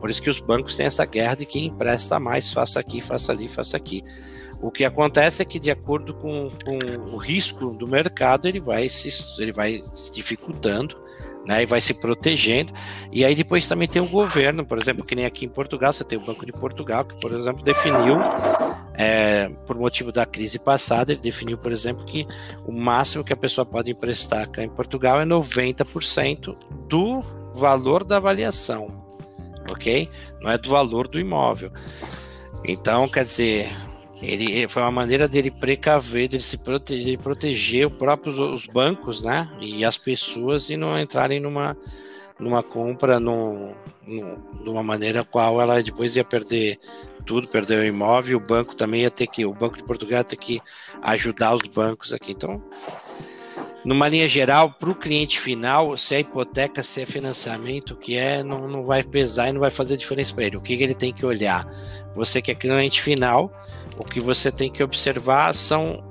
Por 0.00 0.10
isso 0.10 0.22
que 0.22 0.30
os 0.30 0.40
bancos 0.40 0.76
têm 0.76 0.86
essa 0.86 1.04
guerra 1.04 1.34
de 1.34 1.46
quem 1.46 1.66
empresta 1.66 2.18
mais, 2.18 2.52
faça 2.52 2.80
aqui, 2.80 3.00
faça 3.00 3.32
ali, 3.32 3.48
faça 3.48 3.76
aqui. 3.76 4.04
O 4.60 4.70
que 4.70 4.84
acontece 4.84 5.40
é 5.40 5.44
que, 5.44 5.60
de 5.60 5.70
acordo 5.70 6.12
com, 6.14 6.50
com 6.64 6.78
o 7.12 7.16
risco 7.16 7.72
do 7.74 7.86
mercado, 7.86 8.48
ele 8.48 8.60
vai 8.60 8.88
se, 8.88 9.08
ele 9.40 9.52
vai 9.52 9.82
se 9.94 10.12
dificultando, 10.12 11.00
né, 11.46 11.62
e 11.62 11.66
vai 11.66 11.80
se 11.80 11.94
protegendo. 11.94 12.72
E 13.12 13.24
aí 13.24 13.36
depois 13.36 13.68
também 13.68 13.86
tem 13.86 14.02
o 14.02 14.08
governo, 14.08 14.66
por 14.66 14.76
exemplo, 14.76 15.04
que 15.04 15.14
nem 15.14 15.26
aqui 15.26 15.44
em 15.44 15.48
Portugal, 15.48 15.92
você 15.92 16.02
tem 16.02 16.18
o 16.18 16.26
Banco 16.26 16.44
de 16.44 16.52
Portugal, 16.52 17.04
que, 17.04 17.20
por 17.20 17.32
exemplo, 17.32 17.62
definiu, 17.62 18.18
é, 18.94 19.48
por 19.64 19.76
motivo 19.78 20.10
da 20.10 20.26
crise 20.26 20.58
passada, 20.58 21.12
ele 21.12 21.20
definiu, 21.20 21.56
por 21.56 21.70
exemplo, 21.70 22.04
que 22.04 22.26
o 22.66 22.72
máximo 22.72 23.24
que 23.24 23.32
a 23.32 23.36
pessoa 23.36 23.64
pode 23.64 23.92
emprestar 23.92 24.50
cá 24.50 24.64
em 24.64 24.68
Portugal 24.68 25.20
é 25.20 25.24
90% 25.24 26.56
do 26.88 27.22
valor 27.54 28.02
da 28.02 28.16
avaliação 28.16 29.07
ok? 29.72 30.08
Não 30.40 30.50
é 30.50 30.58
do 30.58 30.70
valor 30.70 31.08
do 31.08 31.18
imóvel. 31.18 31.70
Então, 32.64 33.08
quer 33.08 33.24
dizer, 33.24 33.68
ele, 34.22 34.66
foi 34.68 34.82
uma 34.82 34.90
maneira 34.90 35.28
dele 35.28 35.50
precaver, 35.50 36.28
dele 36.28 36.42
se 36.42 36.58
proteger, 36.58 37.18
proteger 37.18 37.86
os 37.86 37.92
próprios 37.92 38.38
os 38.38 38.66
bancos, 38.66 39.22
né? 39.22 39.48
E 39.60 39.84
as 39.84 39.96
pessoas 39.96 40.68
e 40.70 40.76
não 40.76 40.98
entrarem 40.98 41.38
numa, 41.38 41.76
numa 42.38 42.62
compra 42.62 43.20
num, 43.20 43.72
num, 44.06 44.36
numa 44.64 44.82
maneira 44.82 45.24
qual 45.24 45.60
ela 45.60 45.82
depois 45.82 46.16
ia 46.16 46.24
perder 46.24 46.78
tudo, 47.24 47.46
perder 47.46 47.80
o 47.80 47.86
imóvel, 47.86 48.38
o 48.38 48.40
banco 48.40 48.74
também 48.74 49.02
ia 49.02 49.10
ter 49.10 49.26
que, 49.26 49.44
o 49.44 49.52
Banco 49.52 49.76
de 49.76 49.84
Portugal 49.84 50.18
ia 50.18 50.24
ter 50.24 50.36
que 50.36 50.60
ajudar 51.02 51.54
os 51.54 51.68
bancos 51.68 52.12
aqui. 52.12 52.32
Então, 52.32 52.62
numa 53.88 54.06
linha 54.06 54.28
geral, 54.28 54.70
para 54.70 54.90
o 54.90 54.94
cliente 54.94 55.40
final, 55.40 55.96
se 55.96 56.14
é 56.14 56.20
hipoteca, 56.20 56.82
se 56.82 57.00
é 57.00 57.06
financiamento, 57.06 57.96
que 57.96 58.18
é, 58.18 58.42
não, 58.42 58.68
não 58.68 58.82
vai 58.82 59.02
pesar 59.02 59.48
e 59.48 59.52
não 59.52 59.60
vai 59.60 59.70
fazer 59.70 59.96
diferença 59.96 60.34
para 60.34 60.44
ele. 60.44 60.58
O 60.58 60.60
que, 60.60 60.76
que 60.76 60.82
ele 60.82 60.94
tem 60.94 61.10
que 61.10 61.24
olhar? 61.24 61.66
Você 62.14 62.42
que 62.42 62.50
é 62.50 62.54
cliente 62.54 63.00
final, 63.00 63.50
o 63.96 64.04
que 64.04 64.20
você 64.20 64.52
tem 64.52 64.70
que 64.70 64.82
observar 64.82 65.54
são, 65.54 66.04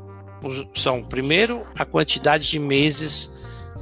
são 0.74 1.04
primeiro, 1.04 1.68
a 1.76 1.86
quantidade 1.86 2.50
de 2.50 2.58
meses 2.58 3.32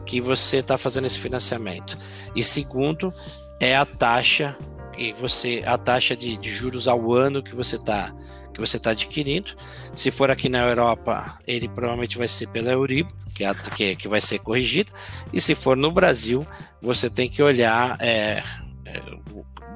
que 0.06 0.20
você 0.20 0.58
está 0.58 0.78
fazendo 0.78 1.08
esse 1.08 1.18
financiamento. 1.18 1.98
E 2.36 2.44
segundo, 2.44 3.08
é 3.62 3.78
a 3.78 3.86
taxa 3.86 4.58
que 4.92 5.14
você 5.14 5.64
a 5.66 5.78
taxa 5.78 6.18
de, 6.18 6.36
de 6.36 6.50
juros 6.50 6.86
ao 6.86 7.14
ano 7.14 7.42
que 7.42 7.56
você 7.56 7.78
está 7.78 8.14
que 8.56 8.62
você 8.62 8.78
está 8.78 8.92
adquirindo. 8.92 9.52
Se 9.94 10.10
for 10.10 10.32
aqui 10.32 10.48
na 10.48 10.60
Europa, 10.60 11.38
ele 11.46 11.68
provavelmente 11.68 12.18
vai 12.18 12.28
ser 12.28 12.48
pela 12.48 12.72
Euribor, 12.72 13.12
que, 13.36 13.44
é, 13.44 13.54
que, 13.54 13.96
que 13.98 14.08
vai 14.08 14.22
ser 14.22 14.40
corrigida. 14.40 14.92
E 15.34 15.42
se 15.42 15.54
for 15.54 15.76
no 15.76 15.92
Brasil, 15.92 16.48
você 16.82 17.10
tem 17.10 17.30
que 17.30 17.44
olhar, 17.44 17.98
é, 18.00 18.42
é, 18.86 19.02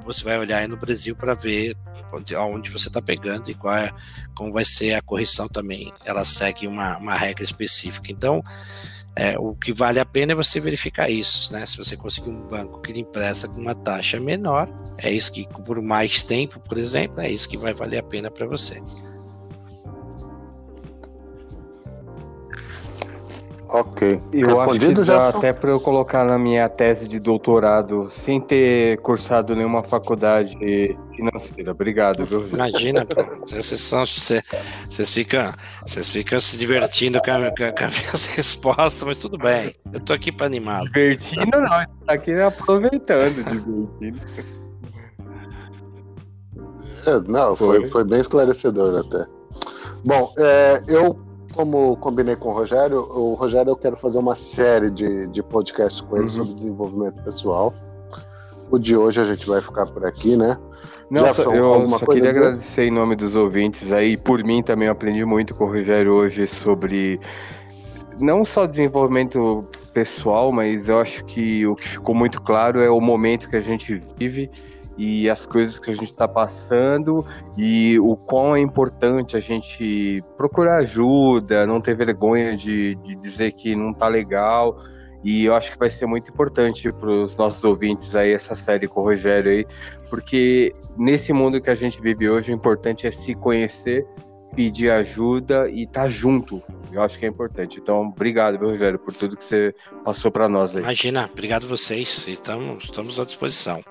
você 0.05 0.23
vai 0.23 0.39
olhar 0.39 0.59
aí 0.59 0.67
no 0.67 0.77
Brasil 0.77 1.13
para 1.13 1.33
ver 1.33 1.75
onde, 2.13 2.35
onde 2.35 2.69
você 2.69 2.87
está 2.87 3.01
pegando 3.01 3.51
e 3.51 3.53
qual 3.53 3.75
é, 3.75 3.91
como 4.33 4.53
vai 4.53 4.63
ser 4.63 4.93
a 4.93 5.01
correção 5.01 5.49
também. 5.49 5.93
Ela 6.05 6.23
segue 6.23 6.65
uma, 6.65 6.97
uma 6.97 7.15
regra 7.15 7.43
específica. 7.43 8.11
Então, 8.11 8.41
é, 9.19 9.37
o 9.37 9.53
que 9.53 9.73
vale 9.73 9.99
a 9.99 10.05
pena 10.05 10.31
é 10.31 10.35
você 10.35 10.61
verificar 10.61 11.09
isso, 11.09 11.51
né? 11.51 11.65
Se 11.65 11.75
você 11.77 11.97
conseguir 11.97 12.29
um 12.29 12.47
banco 12.47 12.79
que 12.79 12.93
lhe 12.93 13.01
empresta 13.01 13.49
com 13.49 13.59
uma 13.59 13.75
taxa 13.75 14.17
menor, 14.17 14.69
é 14.97 15.11
isso 15.11 15.29
que, 15.33 15.45
por 15.65 15.81
mais 15.81 16.23
tempo, 16.23 16.57
por 16.61 16.77
exemplo, 16.77 17.19
é 17.19 17.29
isso 17.29 17.49
que 17.49 17.57
vai 17.57 17.73
valer 17.73 17.97
a 17.97 18.03
pena 18.03 18.31
para 18.31 18.47
você. 18.47 18.79
Ok. 23.71 24.19
Eu 24.33 24.59
acho 24.59 24.79
que 24.79 24.95
já 24.95 25.03
dá 25.03 25.29
até 25.29 25.53
para 25.53 25.69
eu 25.69 25.79
colocar 25.79 26.25
na 26.25 26.39
minha 26.39 26.67
tese 26.67 27.07
de 27.07 27.19
doutorado, 27.19 28.09
sem 28.09 28.41
ter 28.41 28.97
cursado 29.01 29.55
nenhuma 29.55 29.83
faculdade 29.83 30.57
financeira. 31.15 31.71
Obrigado, 31.71 32.25
viu? 32.25 32.47
Imagina, 32.47 33.05
pô. 33.05 33.23
Vocês, 33.45 33.79
são, 33.79 34.03
vocês, 34.07 34.41
vocês, 34.89 35.11
ficam, 35.11 35.51
vocês 35.85 36.09
ficam 36.09 36.41
se 36.41 36.57
divertindo 36.57 37.21
com, 37.21 37.29
a, 37.29 37.51
com, 37.51 37.85
as 37.85 37.99
minhas 37.99 38.25
respostas, 38.35 39.03
mas 39.03 39.19
tudo 39.19 39.37
bem. 39.37 39.75
Eu 39.93 39.99
tô 39.99 40.13
aqui 40.13 40.31
para 40.31 40.47
animar. 40.47 40.81
Divertindo 40.85 41.61
não, 41.61 41.69
tá 41.69 41.85
aqui 42.07 42.33
aproveitando, 42.33 43.35
divertindo. 43.35 44.19
É, 47.05 47.19
não, 47.27 47.55
foi, 47.55 47.85
foi 47.85 48.03
bem 48.03 48.19
esclarecedor 48.19 49.05
até. 49.05 49.25
Bom, 50.03 50.33
é, 50.39 50.81
eu 50.87 51.28
como 51.53 51.97
combinei 51.97 52.35
com 52.35 52.49
o 52.49 52.53
Rogério, 52.53 52.99
o 52.99 53.33
Rogério 53.33 53.71
eu 53.71 53.75
quero 53.75 53.97
fazer 53.97 54.17
uma 54.17 54.35
série 54.35 54.89
de, 54.89 55.27
de 55.27 55.43
podcasts 55.43 56.01
com 56.01 56.15
ele 56.17 56.25
uhum. 56.25 56.29
sobre 56.29 56.53
desenvolvimento 56.53 57.23
pessoal. 57.23 57.73
O 58.71 58.77
de 58.77 58.95
hoje 58.95 59.19
a 59.19 59.23
gente 59.23 59.47
vai 59.47 59.61
ficar 59.61 59.87
por 59.87 60.05
aqui, 60.05 60.37
né? 60.37 60.57
Não, 61.09 61.25
Jefferson, 61.25 61.55
eu 61.55 61.89
só 61.89 62.05
queria 62.05 62.29
agradecer 62.29 62.83
em 62.83 62.91
nome 62.91 63.15
dos 63.15 63.35
ouvintes 63.35 63.91
aí. 63.91 64.15
Por 64.15 64.43
mim 64.43 64.61
também 64.61 64.87
eu 64.87 64.91
aprendi 64.91 65.25
muito 65.25 65.55
com 65.55 65.63
o 65.63 65.67
Rogério 65.67 66.13
hoje 66.13 66.45
sobre 66.45 67.19
não 68.19 68.45
só 68.45 68.67
desenvolvimento 68.67 69.67
pessoal, 69.91 70.51
mas 70.51 70.87
eu 70.87 70.99
acho 70.99 71.25
que 71.25 71.65
o 71.65 71.75
que 71.75 71.87
ficou 71.87 72.13
muito 72.13 72.39
claro 72.41 72.79
é 72.79 72.89
o 72.89 73.01
momento 73.01 73.49
que 73.49 73.55
a 73.55 73.61
gente 73.61 74.03
vive 74.17 74.51
e 74.99 75.29
as 75.29 75.45
coisas 75.45 75.79
que 75.79 75.89
a 75.89 75.93
gente 75.93 76.09
está 76.09 76.27
passando 76.27 77.25
e 77.57 77.97
o 78.01 78.17
quão 78.17 78.53
é 78.53 78.59
importante 78.59 79.37
a 79.37 79.39
gente 79.39 80.21
procurar 80.35 80.79
ajuda, 80.79 81.65
não 81.65 81.79
ter 81.79 81.95
vergonha 81.95 82.53
de, 82.53 82.95
de 82.95 83.15
dizer 83.15 83.53
que 83.53 83.73
não 83.77 83.91
está 83.91 84.09
legal. 84.09 84.77
E 85.23 85.45
eu 85.45 85.55
acho 85.55 85.71
que 85.71 85.79
vai 85.79 85.89
ser 85.89 86.05
muito 86.05 86.29
importante 86.29 86.91
para 86.91 87.09
os 87.09 87.33
nossos 87.37 87.63
ouvintes 87.63 88.13
aí 88.13 88.33
essa 88.33 88.53
série 88.55 88.89
com 88.89 88.99
o 88.99 89.03
Rogério 89.03 89.51
aí, 89.51 89.65
porque 90.09 90.73
nesse 90.97 91.31
mundo 91.31 91.61
que 91.61 91.69
a 91.69 91.75
gente 91.75 92.01
vive 92.01 92.29
hoje, 92.29 92.51
o 92.51 92.55
importante 92.55 93.07
é 93.07 93.11
se 93.11 93.33
conhecer, 93.33 94.05
pedir 94.53 94.91
ajuda 94.91 95.69
e 95.69 95.83
estar 95.83 96.03
tá 96.03 96.07
junto. 96.09 96.61
Eu 96.91 97.01
acho 97.01 97.17
que 97.17 97.25
é 97.25 97.29
importante. 97.29 97.79
Então, 97.79 98.01
obrigado, 98.01 98.59
meu 98.59 98.69
Rogério, 98.69 98.99
por 98.99 99.15
tudo 99.15 99.37
que 99.37 99.43
você 99.45 99.73
passou 100.03 100.29
para 100.29 100.49
nós 100.49 100.75
aí. 100.75 100.83
Imagina, 100.83 101.29
obrigado 101.31 101.67
vocês. 101.67 102.27
Estamos, 102.27 102.83
estamos 102.85 103.17
à 103.17 103.23
disposição. 103.23 103.81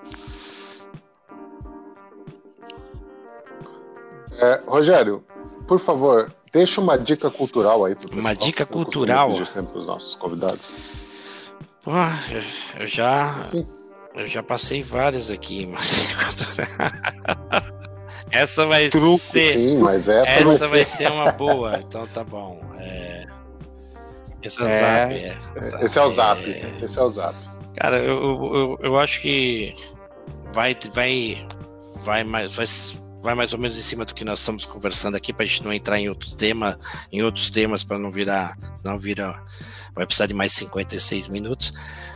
É, 4.41 4.61
Rogério, 4.65 5.23
por 5.67 5.79
favor, 5.79 6.33
deixa 6.51 6.81
uma 6.81 6.97
dica 6.97 7.29
cultural 7.29 7.85
aí. 7.85 7.95
Pro 7.95 8.19
uma 8.19 8.33
dica 8.33 8.65
cultural? 8.65 9.35
Eu 9.35 9.45
sempre 9.45 9.77
os 9.77 9.85
nossos 9.85 10.15
convidados. 10.15 10.71
Pô, 11.83 11.91
eu, 11.91 12.43
eu 12.81 12.87
já. 12.87 13.43
Sim. 13.51 13.65
Eu 14.15 14.27
já 14.27 14.41
passei 14.41 14.81
várias 14.81 15.29
aqui, 15.29 15.65
mas. 15.71 16.07
essa 18.31 18.65
vai 18.65 18.89
Truco, 18.89 19.19
ser. 19.19 19.53
Sim, 19.53 19.77
mas 19.79 20.09
essa, 20.09 20.51
essa 20.51 20.67
vai, 20.67 20.85
ser... 20.85 20.97
ser 20.97 21.11
uma 21.11 21.31
boa, 21.31 21.79
então 21.79 22.07
tá 22.07 22.23
bom. 22.23 22.59
É... 22.79 23.25
Esse 24.41 24.61
é 24.61 24.65
o 24.65 24.67
é... 24.67 24.75
Zap. 24.75 25.13
É. 25.13 25.85
Esse 25.85 25.99
é 25.99 26.01
o 26.01 26.09
Zap. 26.09 26.51
É... 26.51 26.75
Esse 26.81 26.99
é 26.99 27.01
o 27.01 27.09
Zap. 27.09 27.35
Cara, 27.75 27.97
eu, 27.97 28.17
eu, 28.17 28.79
eu 28.81 28.99
acho 28.99 29.21
que 29.21 29.75
vai, 30.51 30.75
vai, 30.93 31.47
vai, 32.03 32.23
mais, 32.23 32.55
vai, 32.55 32.65
vai 33.21 33.35
mais 33.35 33.53
ou 33.53 33.59
menos 33.59 33.77
em 33.77 33.81
cima 33.81 34.05
do 34.05 34.13
que 34.13 34.23
nós 34.23 34.39
estamos 34.39 34.65
conversando 34.65 35.15
aqui 35.15 35.33
para 35.33 35.43
a 35.43 35.47
gente 35.47 35.63
não 35.63 35.73
entrar 35.73 35.99
em 35.99 36.09
outro 36.09 36.35
tema, 36.35 36.79
em 37.11 37.21
outros 37.21 37.49
temas 37.49 37.83
para 37.83 37.99
não 37.99 38.11
virar, 38.11 38.57
senão 38.75 38.97
vira, 38.97 39.41
vai 39.93 40.05
precisar 40.05 40.25
de 40.25 40.33
mais 40.33 40.53
56 40.53 41.27
minutos. 41.27 41.73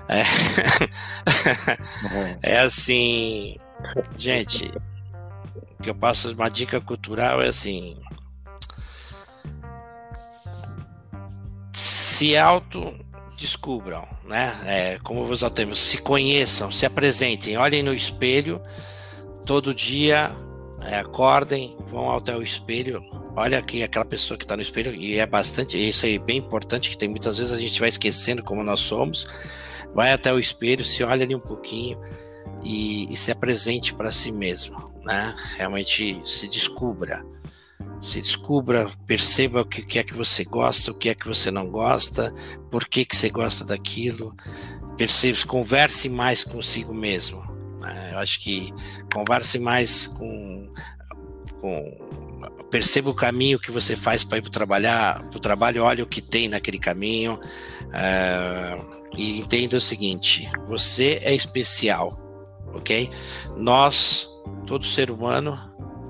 É, 0.08 0.22
uhum. 0.22 2.40
é 2.42 2.60
assim, 2.60 3.58
gente, 4.18 4.72
o 5.80 5.84
que 5.84 5.90
eu 5.90 5.96
passo 5.96 6.32
uma 6.32 6.50
dica 6.50 6.80
cultural 6.80 7.42
é 7.42 7.48
assim, 7.48 7.98
se 11.74 12.38
auto 12.38 12.94
descubram, 13.40 14.08
né? 14.24 14.54
É, 14.66 15.00
como 15.04 15.26
vos 15.26 15.42
temos, 15.54 15.80
se 15.80 15.98
conheçam, 15.98 16.72
se 16.72 16.86
apresentem, 16.86 17.58
olhem 17.58 17.84
no 17.84 17.94
espelho 17.94 18.62
todo 19.46 19.74
dia 19.74 20.34
é, 20.86 21.00
acordem, 21.00 21.78
vão 21.88 22.12
até 22.16 22.36
o 22.36 22.42
espelho, 22.42 23.02
olha 23.36 23.58
aqui 23.58 23.84
aquela 23.84 24.06
pessoa 24.06 24.38
que 24.38 24.44
está 24.44 24.56
no 24.56 24.62
espelho, 24.62 24.94
e 24.94 25.18
é 25.18 25.26
bastante, 25.26 25.78
isso 25.78 26.06
aí 26.06 26.16
é 26.16 26.20
bem 26.20 26.38
importante, 26.38 26.90
que 26.90 26.98
tem 26.98 27.10
muitas 27.10 27.38
vezes 27.38 27.54
a 27.54 27.60
gente 27.60 27.80
vai 27.80 27.90
esquecendo 27.90 28.44
como 28.44 28.64
nós 28.64 28.80
somos, 28.80 29.28
vai 29.94 30.12
até 30.12 30.34
o 30.34 30.40
espelho, 30.40 30.84
se 30.84 31.04
olha 31.04 31.24
ali 31.24 31.36
um 31.36 31.40
pouquinho 31.40 32.00
e, 32.64 33.12
e 33.12 33.16
se 33.16 33.32
apresente 33.32 33.94
para 33.94 34.12
si 34.12 34.32
mesmo, 34.32 34.92
né? 35.04 35.34
Realmente 35.58 36.22
se 36.26 36.48
descubra, 36.48 37.26
se 38.02 38.22
descubra, 38.22 38.88
perceba 39.06 39.62
o 39.62 39.66
que 39.66 40.00
é 40.00 40.04
que 40.04 40.14
você 40.14 40.44
gosta, 40.44 40.92
o 40.92 40.96
que 40.96 41.10
é 41.10 41.16
que 41.16 41.28
você 41.28 41.52
não 41.52 41.70
gosta, 41.70 42.34
por 42.72 42.88
que 42.88 43.06
que 43.06 43.16
você 43.16 43.30
gosta 43.30 43.64
daquilo, 43.64 44.36
perceba, 44.98 45.38
converse 45.48 46.10
mais 46.10 46.44
consigo 46.44 46.94
mesmo, 46.94 47.53
né? 47.84 48.12
Eu 48.14 48.20
acho 48.20 48.40
que 48.40 48.74
converse 49.14 49.60
mais 49.60 50.08
com, 50.08 50.72
com 51.62 51.98
perceba 52.72 53.12
o 53.12 53.14
caminho 53.14 53.60
que 53.60 53.70
você 53.70 53.96
faz 53.96 54.24
para 54.24 54.40
ir 54.40 54.42
para 54.42 54.50
trabalhar, 54.50 55.24
para 55.30 55.38
o 55.38 55.40
trabalho, 55.40 55.84
olha 55.84 56.04
o 56.04 56.08
que 56.08 56.22
tem 56.22 56.50
naquele 56.50 56.80
caminho 56.80 57.40
é, 57.94 58.80
e 59.16 59.40
entenda 59.40 59.78
o 59.78 59.82
seguinte: 59.82 60.50
você 60.68 61.20
é 61.24 61.36
especial, 61.36 62.20
ok? 62.74 63.10
Nós, 63.56 64.28
todo 64.66 64.86
ser 64.86 65.12
humano, 65.12 65.60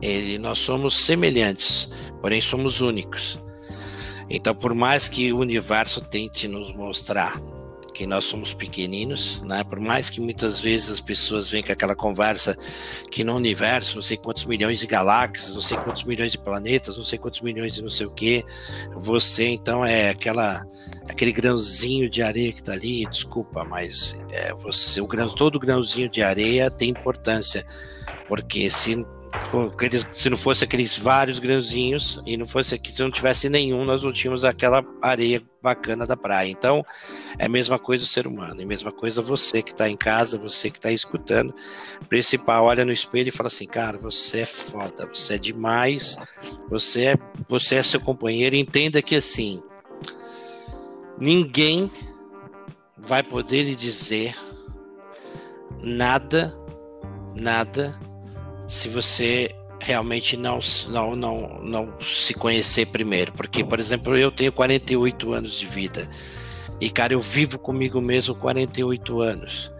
ele, 0.01 0.37
nós 0.37 0.59
somos 0.59 0.97
semelhantes, 0.97 1.89
porém 2.21 2.39
somos 2.39 2.79
únicos. 2.79 3.43
Então, 4.29 4.55
por 4.55 4.73
mais 4.73 5.07
que 5.09 5.33
o 5.33 5.39
universo 5.39 6.01
tente 6.01 6.47
nos 6.47 6.73
mostrar 6.73 7.39
que 7.93 8.07
nós 8.07 8.25
somos 8.25 8.53
pequeninos, 8.53 9.41
né? 9.43 9.63
Por 9.63 9.79
mais 9.79 10.09
que 10.09 10.19
muitas 10.19 10.59
vezes 10.59 10.89
as 10.89 10.99
pessoas 10.99 11.49
venham 11.49 11.65
com 11.65 11.71
aquela 11.71 11.95
conversa 11.95 12.57
que 13.11 13.23
no 13.23 13.35
universo, 13.35 13.95
não 13.95 14.01
sei 14.01 14.17
quantos 14.17 14.45
milhões 14.45 14.79
de 14.79 14.87
galáxias, 14.87 15.53
não 15.53 15.61
sei 15.61 15.77
quantos 15.77 16.03
milhões 16.03 16.31
de 16.31 16.37
planetas, 16.37 16.97
não 16.97 17.03
sei 17.03 17.19
quantos 17.19 17.41
milhões 17.41 17.75
de 17.75 17.81
não 17.81 17.89
sei 17.89 18.05
o 18.05 18.11
que, 18.11 18.43
você 18.95 19.47
então 19.47 19.85
é 19.85 20.09
aquela 20.09 20.65
aquele 21.07 21.31
grãozinho 21.31 22.09
de 22.09 22.21
areia 22.21 22.51
que 22.51 22.59
está 22.59 22.73
ali, 22.73 23.05
desculpa, 23.05 23.63
mas 23.63 24.17
é, 24.31 24.53
você 24.53 24.99
o 24.99 25.07
grão, 25.07 25.29
todo 25.29 25.59
grãozinho 25.59 26.09
de 26.09 26.23
areia 26.23 26.71
tem 26.71 26.89
importância, 26.89 27.65
porque 28.27 28.69
se 28.69 29.05
aqueles, 29.73 30.07
se 30.11 30.29
não 30.29 30.37
fosse 30.37 30.63
aqueles 30.63 30.97
vários 30.97 31.39
grãozinhos 31.39 32.21
e 32.25 32.37
não 32.37 32.47
fosse 32.47 32.75
aqui, 32.75 32.91
se 32.91 33.01
não 33.01 33.11
tivesse 33.11 33.49
nenhum, 33.49 33.83
nós 33.83 34.03
não 34.03 34.11
tínhamos 34.11 34.45
aquela 34.45 34.85
areia 35.01 35.41
bacana 35.61 36.05
da 36.05 36.15
praia. 36.15 36.49
Então, 36.49 36.85
é 37.37 37.45
a 37.45 37.49
mesma 37.49 37.79
coisa 37.79 38.03
o 38.03 38.07
ser 38.07 38.27
humano, 38.27 38.61
é 38.61 38.63
a 38.63 38.67
mesma 38.67 38.91
coisa 38.91 39.21
você 39.21 39.61
que 39.61 39.71
está 39.71 39.89
em 39.89 39.97
casa, 39.97 40.37
você 40.37 40.69
que 40.69 40.77
está 40.77 40.91
escutando. 40.91 41.53
Principal, 42.07 42.65
olha 42.65 42.85
no 42.85 42.91
espelho 42.91 43.29
e 43.29 43.31
fala 43.31 43.47
assim, 43.47 43.65
cara, 43.65 43.97
você 43.97 44.41
é 44.41 44.45
foda, 44.45 45.07
você 45.11 45.35
é 45.35 45.37
demais, 45.37 46.17
você 46.69 47.05
é, 47.05 47.17
você 47.47 47.75
é 47.75 47.83
seu 47.83 47.99
companheiro. 47.99 48.55
Entenda 48.55 49.01
que 49.01 49.15
assim, 49.15 49.63
ninguém 51.17 51.89
vai 52.97 53.23
poder 53.23 53.63
lhe 53.63 53.75
dizer 53.75 54.35
nada, 55.81 56.55
nada, 57.35 57.99
se 58.73 58.89
você 58.89 59.53
realmente 59.79 60.35
não, 60.35 60.59
não, 60.87 61.15
não, 61.15 61.59
não 61.61 61.93
se 62.01 62.33
conhecer 62.33 62.87
primeiro. 62.87 63.31
Porque, 63.31 63.63
por 63.63 63.79
exemplo, 63.79 64.17
eu 64.17 64.31
tenho 64.31 64.51
48 64.51 65.31
anos 65.31 65.53
de 65.53 65.67
vida. 65.67 66.09
E, 66.81 66.89
cara, 66.89 67.13
eu 67.13 67.19
vivo 67.19 67.59
comigo 67.59 68.01
mesmo 68.01 68.33
48 68.33 69.21
anos. 69.21 69.71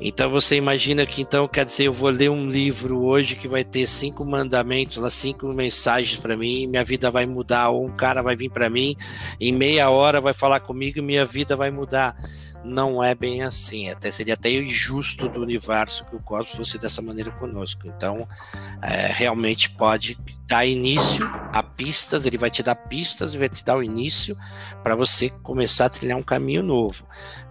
Então 0.00 0.30
você 0.30 0.56
imagina 0.56 1.06
que 1.06 1.22
então 1.22 1.46
quer 1.46 1.64
dizer 1.64 1.84
eu 1.84 1.92
vou 1.92 2.10
ler 2.10 2.28
um 2.28 2.50
livro 2.50 3.04
hoje 3.04 3.36
que 3.36 3.46
vai 3.46 3.62
ter 3.62 3.86
cinco 3.86 4.24
mandamentos, 4.24 4.96
lá 4.96 5.08
cinco 5.08 5.46
mensagens 5.52 6.18
para 6.18 6.36
mim, 6.36 6.66
minha 6.66 6.84
vida 6.84 7.12
vai 7.12 7.24
mudar 7.26 7.68
ou 7.68 7.86
um 7.86 7.92
cara 7.92 8.20
vai 8.20 8.34
vir 8.34 8.50
para 8.50 8.68
mim 8.68 8.96
em 9.40 9.52
meia 9.52 9.88
hora 9.88 10.20
vai 10.20 10.34
falar 10.34 10.58
comigo 10.60 10.98
e 10.98 11.02
minha 11.02 11.24
vida 11.24 11.54
vai 11.54 11.70
mudar 11.70 12.16
não 12.64 13.04
é 13.04 13.14
bem 13.14 13.42
assim. 13.42 13.90
Até 13.90 14.10
seria 14.10 14.34
até 14.34 14.50
injusto 14.50 15.28
do 15.28 15.42
universo 15.42 16.04
que 16.06 16.16
o 16.16 16.20
cosmos 16.20 16.56
fosse 16.56 16.78
dessa 16.78 17.02
maneira 17.02 17.30
conosco. 17.30 17.82
Então, 17.84 18.26
é, 18.82 19.06
realmente 19.12 19.70
pode 19.70 20.18
dar 20.46 20.64
início 20.64 21.24
a 21.52 21.62
pistas. 21.62 22.24
Ele 22.24 22.38
vai 22.38 22.50
te 22.50 22.62
dar 22.62 22.74
pistas 22.74 23.34
e 23.34 23.38
vai 23.38 23.48
te 23.48 23.64
dar 23.64 23.76
o 23.76 23.82
início 23.82 24.36
para 24.82 24.96
você 24.96 25.28
começar 25.28 25.86
a 25.86 25.90
trilhar 25.90 26.18
um 26.18 26.22
caminho 26.22 26.62
novo. 26.62 27.06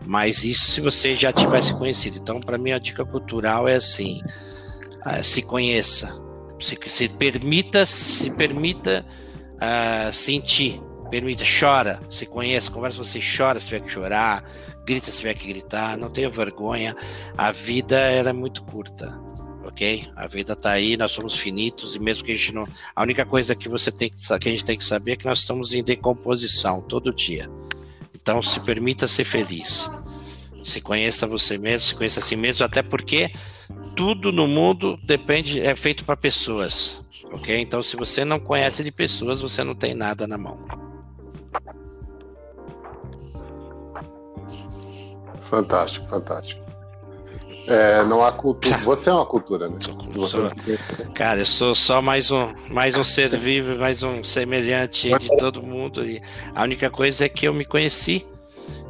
Mas 0.05 0.43
isso 0.43 0.71
se 0.71 0.81
você 0.81 1.13
já 1.13 1.31
tivesse 1.31 1.73
conhecido. 1.73 2.17
Então, 2.17 2.41
para 2.41 2.57
mim 2.57 2.71
a 2.71 2.79
dica 2.79 3.05
cultural 3.05 3.67
é 3.67 3.75
assim: 3.75 4.19
é, 5.05 5.21
se 5.21 5.43
conheça, 5.43 6.09
se, 6.59 6.77
se 6.87 7.07
permita, 7.07 7.85
se 7.85 8.31
permita 8.31 9.05
uh, 9.55 10.11
sentir 10.11 10.81
permita, 11.13 11.43
chora, 11.43 11.99
se 12.09 12.25
conhece, 12.25 12.71
conversa, 12.71 12.97
você 12.97 13.19
chora 13.19 13.59
se 13.59 13.67
tiver 13.67 13.81
que 13.81 13.91
chorar, 13.91 14.43
grita 14.85 15.11
se 15.11 15.19
tiver 15.19 15.33
que 15.35 15.47
gritar, 15.47 15.97
não 15.97 16.09
tenha 16.09 16.29
vergonha. 16.29 16.95
A 17.37 17.51
vida 17.51 17.97
era 17.97 18.29
é 18.29 18.33
muito 18.33 18.63
curta, 18.63 19.17
ok? 19.65 20.09
A 20.15 20.27
vida 20.27 20.53
está 20.53 20.71
aí, 20.71 20.97
nós 20.97 21.11
somos 21.11 21.35
finitos 21.35 21.95
e 21.95 21.99
mesmo 21.99 22.23
que 22.23 22.31
a 22.31 22.35
gente 22.35 22.53
não, 22.53 22.67
a 22.95 23.01
única 23.01 23.25
coisa 23.25 23.55
que 23.55 23.69
você 23.69 23.91
tem 23.91 24.09
que, 24.09 24.17
que 24.17 24.49
a 24.49 24.51
gente 24.51 24.65
tem 24.65 24.77
que 24.77 24.83
saber 24.83 25.13
é 25.13 25.15
que 25.15 25.25
nós 25.25 25.39
estamos 25.39 25.73
em 25.73 25.83
decomposição 25.83 26.81
todo 26.81 27.13
dia. 27.13 27.49
Então 28.15 28.41
se 28.41 28.59
permita 28.59 29.07
ser 29.07 29.25
feliz. 29.25 29.89
Se 30.63 30.79
conheça 30.79 31.27
você 31.27 31.57
mesmo, 31.57 31.87
se 31.87 31.95
conheça 31.95 32.19
a 32.19 32.23
si 32.23 32.37
mesmo, 32.37 32.65
até 32.65 32.81
porque 32.81 33.31
tudo 33.95 34.31
no 34.31 34.47
mundo 34.47 34.97
depende, 35.03 35.59
é 35.59 35.75
feito 35.75 36.05
para 36.05 36.15
pessoas, 36.15 37.03
ok? 37.31 37.59
Então, 37.59 37.83
se 37.83 37.97
você 37.97 38.23
não 38.23 38.39
conhece 38.39 38.83
de 38.83 38.91
pessoas, 38.91 39.41
você 39.41 39.63
não 39.63 39.75
tem 39.75 39.93
nada 39.93 40.25
na 40.25 40.37
mão. 40.37 40.57
Fantástico, 45.53 46.07
fantástico. 46.07 46.63
É, 47.67 48.03
não 48.05 48.23
há 48.23 48.31
cultura. 48.31 48.75
Você 48.79 49.07
é 49.11 49.13
uma 49.13 49.25
cultura, 49.25 49.69
né? 49.69 49.77
Você 50.15 50.41
Cara, 51.13 51.41
eu 51.41 51.45
sou 51.45 51.75
só 51.75 52.01
mais 52.01 52.31
um, 52.31 52.51
mais 52.71 52.97
um 52.97 53.03
ser 53.03 53.29
vivo, 53.37 53.77
mais 53.77 54.01
um 54.01 54.23
semelhante 54.23 55.15
de 55.15 55.27
todo 55.37 55.61
mundo. 55.61 56.03
E 56.03 56.19
a 56.55 56.63
única 56.63 56.89
coisa 56.89 57.25
é 57.25 57.29
que 57.29 57.47
eu 57.47 57.53
me 57.53 57.65
conheci 57.65 58.25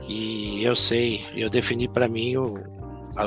e 0.08 0.64
eu 0.64 0.74
sei, 0.74 1.28
eu 1.36 1.50
defini 1.50 1.86
para 1.86 2.08
mim 2.08 2.38
o, 2.38 2.58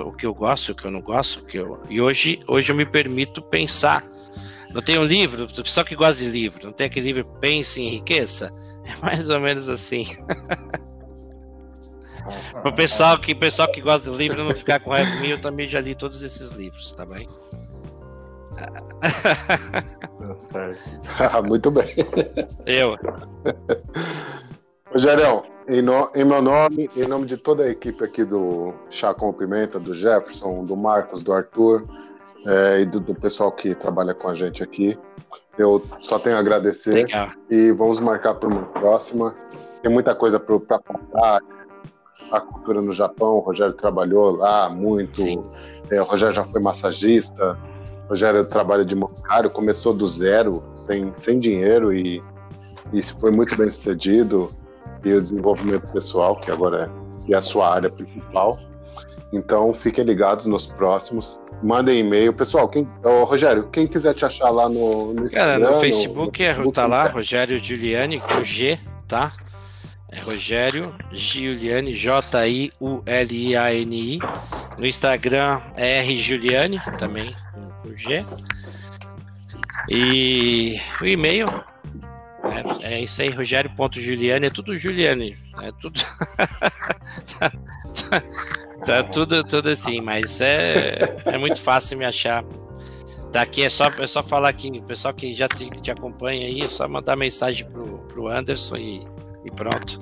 o 0.06 0.12
que 0.12 0.24
eu 0.24 0.32
gosto, 0.32 0.72
o 0.72 0.74
que 0.74 0.86
eu 0.86 0.90
não 0.90 1.02
gosto, 1.02 1.40
o 1.40 1.44
que 1.44 1.58
eu, 1.58 1.78
e 1.90 2.00
hoje, 2.00 2.40
hoje 2.48 2.72
eu 2.72 2.76
me 2.76 2.86
permito 2.86 3.42
pensar. 3.42 4.02
Não 4.72 4.80
tem 4.80 4.98
um 4.98 5.04
livro, 5.04 5.46
pessoal 5.46 5.84
que 5.84 5.94
gosta 5.94 6.24
de 6.24 6.30
livro, 6.30 6.64
não 6.64 6.72
tem 6.72 6.86
aquele 6.86 7.12
livro 7.12 7.24
Pense 7.38 7.82
em 7.82 7.90
Riqueza? 7.90 8.50
É 8.86 9.04
mais 9.04 9.28
ou 9.28 9.40
menos 9.40 9.68
assim. 9.68 10.06
o 12.64 12.72
pessoal 12.72 13.18
que, 13.18 13.34
pessoal 13.34 13.70
que 13.70 13.80
gosta 13.80 14.10
de 14.10 14.16
livro 14.16 14.44
não 14.44 14.54
ficar 14.54 14.80
com 14.80 14.90
raiva 14.90 15.10
de 15.10 15.20
mim, 15.20 15.28
eu 15.28 15.40
também 15.40 15.66
já 15.66 15.80
li 15.80 15.94
todos 15.94 16.22
esses 16.22 16.50
livros, 16.52 16.92
tá 16.92 17.04
bem? 17.04 17.28
ah, 21.18 21.42
muito 21.44 21.70
bem. 21.70 21.86
Eu. 22.64 22.96
Rogério, 24.92 25.42
em, 25.68 25.82
no, 25.82 26.10
em, 26.14 26.24
meu 26.24 26.40
nome, 26.40 26.88
em 26.96 27.06
nome 27.06 27.26
de 27.26 27.36
toda 27.36 27.64
a 27.64 27.70
equipe 27.70 28.02
aqui 28.04 28.24
do 28.24 28.72
Chá 28.88 29.12
com 29.12 29.32
Pimenta, 29.32 29.78
do 29.78 29.92
Jefferson, 29.92 30.64
do 30.64 30.76
Marcos, 30.76 31.22
do 31.22 31.32
Arthur 31.32 31.86
é, 32.46 32.80
e 32.80 32.86
do, 32.86 33.00
do, 33.00 33.14
pessoal 33.14 33.50
que 33.52 33.74
trabalha 33.74 34.14
com 34.14 34.28
a 34.28 34.34
gente 34.34 34.62
aqui, 34.62 34.98
eu 35.58 35.82
só 35.98 36.18
tenho 36.18 36.36
a 36.36 36.38
agradecer 36.38 36.92
Legal. 36.92 37.30
e 37.50 37.72
vamos 37.72 37.98
marcar 37.98 38.34
para 38.34 38.48
uma 38.48 38.62
próxima. 38.66 39.34
Tem 39.82 39.92
muita 39.92 40.14
coisa 40.14 40.38
para 40.38 40.78
contar, 40.78 41.40
a 42.30 42.40
cultura 42.40 42.80
no 42.80 42.92
Japão. 42.92 43.36
O 43.36 43.40
Rogério 43.40 43.74
trabalhou 43.74 44.36
lá 44.36 44.68
muito. 44.68 45.22
É, 45.90 46.00
o 46.00 46.04
Rogério 46.04 46.34
já 46.34 46.44
foi 46.44 46.60
massagista. 46.60 47.58
O 48.06 48.10
Rogério 48.10 48.44
trabalha 48.48 48.84
de 48.84 48.94
bancário, 48.94 49.50
começou 49.50 49.92
do 49.92 50.06
zero, 50.06 50.62
sem, 50.76 51.10
sem 51.14 51.38
dinheiro 51.38 51.92
e, 51.92 52.22
e 52.92 53.02
foi 53.02 53.30
muito 53.30 53.56
bem 53.56 53.68
sucedido. 53.68 54.50
E 55.04 55.12
o 55.12 55.20
desenvolvimento 55.20 55.86
pessoal, 55.92 56.36
que 56.36 56.50
agora 56.50 56.90
é, 57.28 57.32
é 57.32 57.36
a 57.36 57.42
sua 57.42 57.72
área 57.72 57.90
principal. 57.90 58.58
Então, 59.32 59.74
fiquem 59.74 60.04
ligados 60.04 60.46
nos 60.46 60.66
próximos. 60.66 61.40
Mandem 61.62 62.00
e-mail. 62.00 62.32
Pessoal, 62.32 62.68
quem, 62.68 62.88
oh, 63.04 63.24
Rogério, 63.24 63.68
quem 63.68 63.86
quiser 63.86 64.14
te 64.14 64.24
achar 64.24 64.50
lá 64.50 64.68
no, 64.68 65.12
no 65.12 65.26
Instagram. 65.26 65.60
Cara, 65.60 65.72
no 65.74 65.80
Facebook, 65.80 66.14
no, 66.14 66.24
no 66.26 66.32
Facebook 66.32 66.70
é, 66.70 66.72
tá 66.72 66.86
lá, 66.86 67.06
Rogério 67.06 67.58
Giuliani, 67.58 68.20
com 68.20 68.44
G, 68.44 68.78
tá? 69.08 69.32
Rogério 70.20 70.94
Giuliani, 71.12 71.94
J-I-U-L-I-A-N-I. 71.94 72.70
No 74.78 74.86
Instagram 74.86 75.60
é 75.76 75.98
R 75.98 76.20
Giuliani, 76.20 76.80
também 76.98 77.34
com 77.82 77.96
G. 77.96 78.24
E 79.88 80.80
o 81.00 81.06
e-mail 81.06 81.46
é, 82.82 82.94
é 82.94 83.00
isso 83.02 83.22
aí, 83.22 83.30
Rogério.Juliani, 83.30 84.46
é 84.46 84.50
tudo 84.50 84.78
Juliane. 84.78 85.34
É 85.62 85.72
tudo. 85.80 86.00
tá, 87.38 87.50
tá, 87.50 88.22
tá, 88.84 89.02
tudo, 89.04 89.42
tudo 89.44 89.68
assim, 89.68 90.00
mas 90.00 90.40
é, 90.40 91.16
é 91.24 91.38
muito 91.38 91.60
fácil 91.60 91.98
me 91.98 92.04
achar. 92.04 92.44
Daqui 93.32 93.62
é 93.64 93.68
só, 93.68 93.86
é 93.98 94.06
só 94.06 94.22
falar 94.22 94.48
aqui, 94.48 94.68
o 94.68 94.82
pessoal 94.82 95.12
que 95.12 95.34
já 95.34 95.48
te, 95.48 95.68
te 95.80 95.90
acompanha 95.90 96.46
aí, 96.46 96.60
é 96.60 96.68
só 96.68 96.88
mandar 96.88 97.16
mensagem 97.16 97.66
pro, 97.66 97.98
pro 98.08 98.28
Anderson 98.28 98.76
e 98.76 99.06
e 99.46 99.50
pronto. 99.50 100.00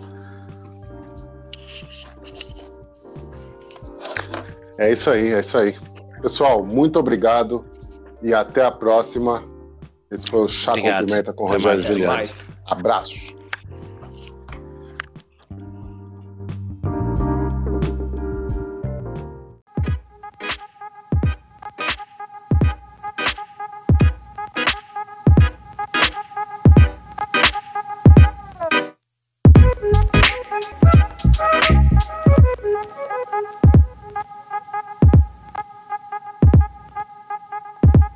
É 4.79 4.91
isso 4.91 5.11
aí, 5.11 5.33
é 5.33 5.41
isso 5.41 5.57
aí. 5.57 5.77
Pessoal, 6.21 6.65
muito 6.65 6.99
obrigado 6.99 7.65
e 8.23 8.33
até 8.33 8.65
a 8.65 8.71
próxima. 8.71 9.45
Esse 10.11 10.27
foi 10.27 10.41
o 10.41 10.49
Chá 10.49 10.73
Pimenta 10.73 11.33
com 11.33 11.47
Rogério 11.47 11.81
Juliano. 11.81 12.29
Abraço. 12.67 13.34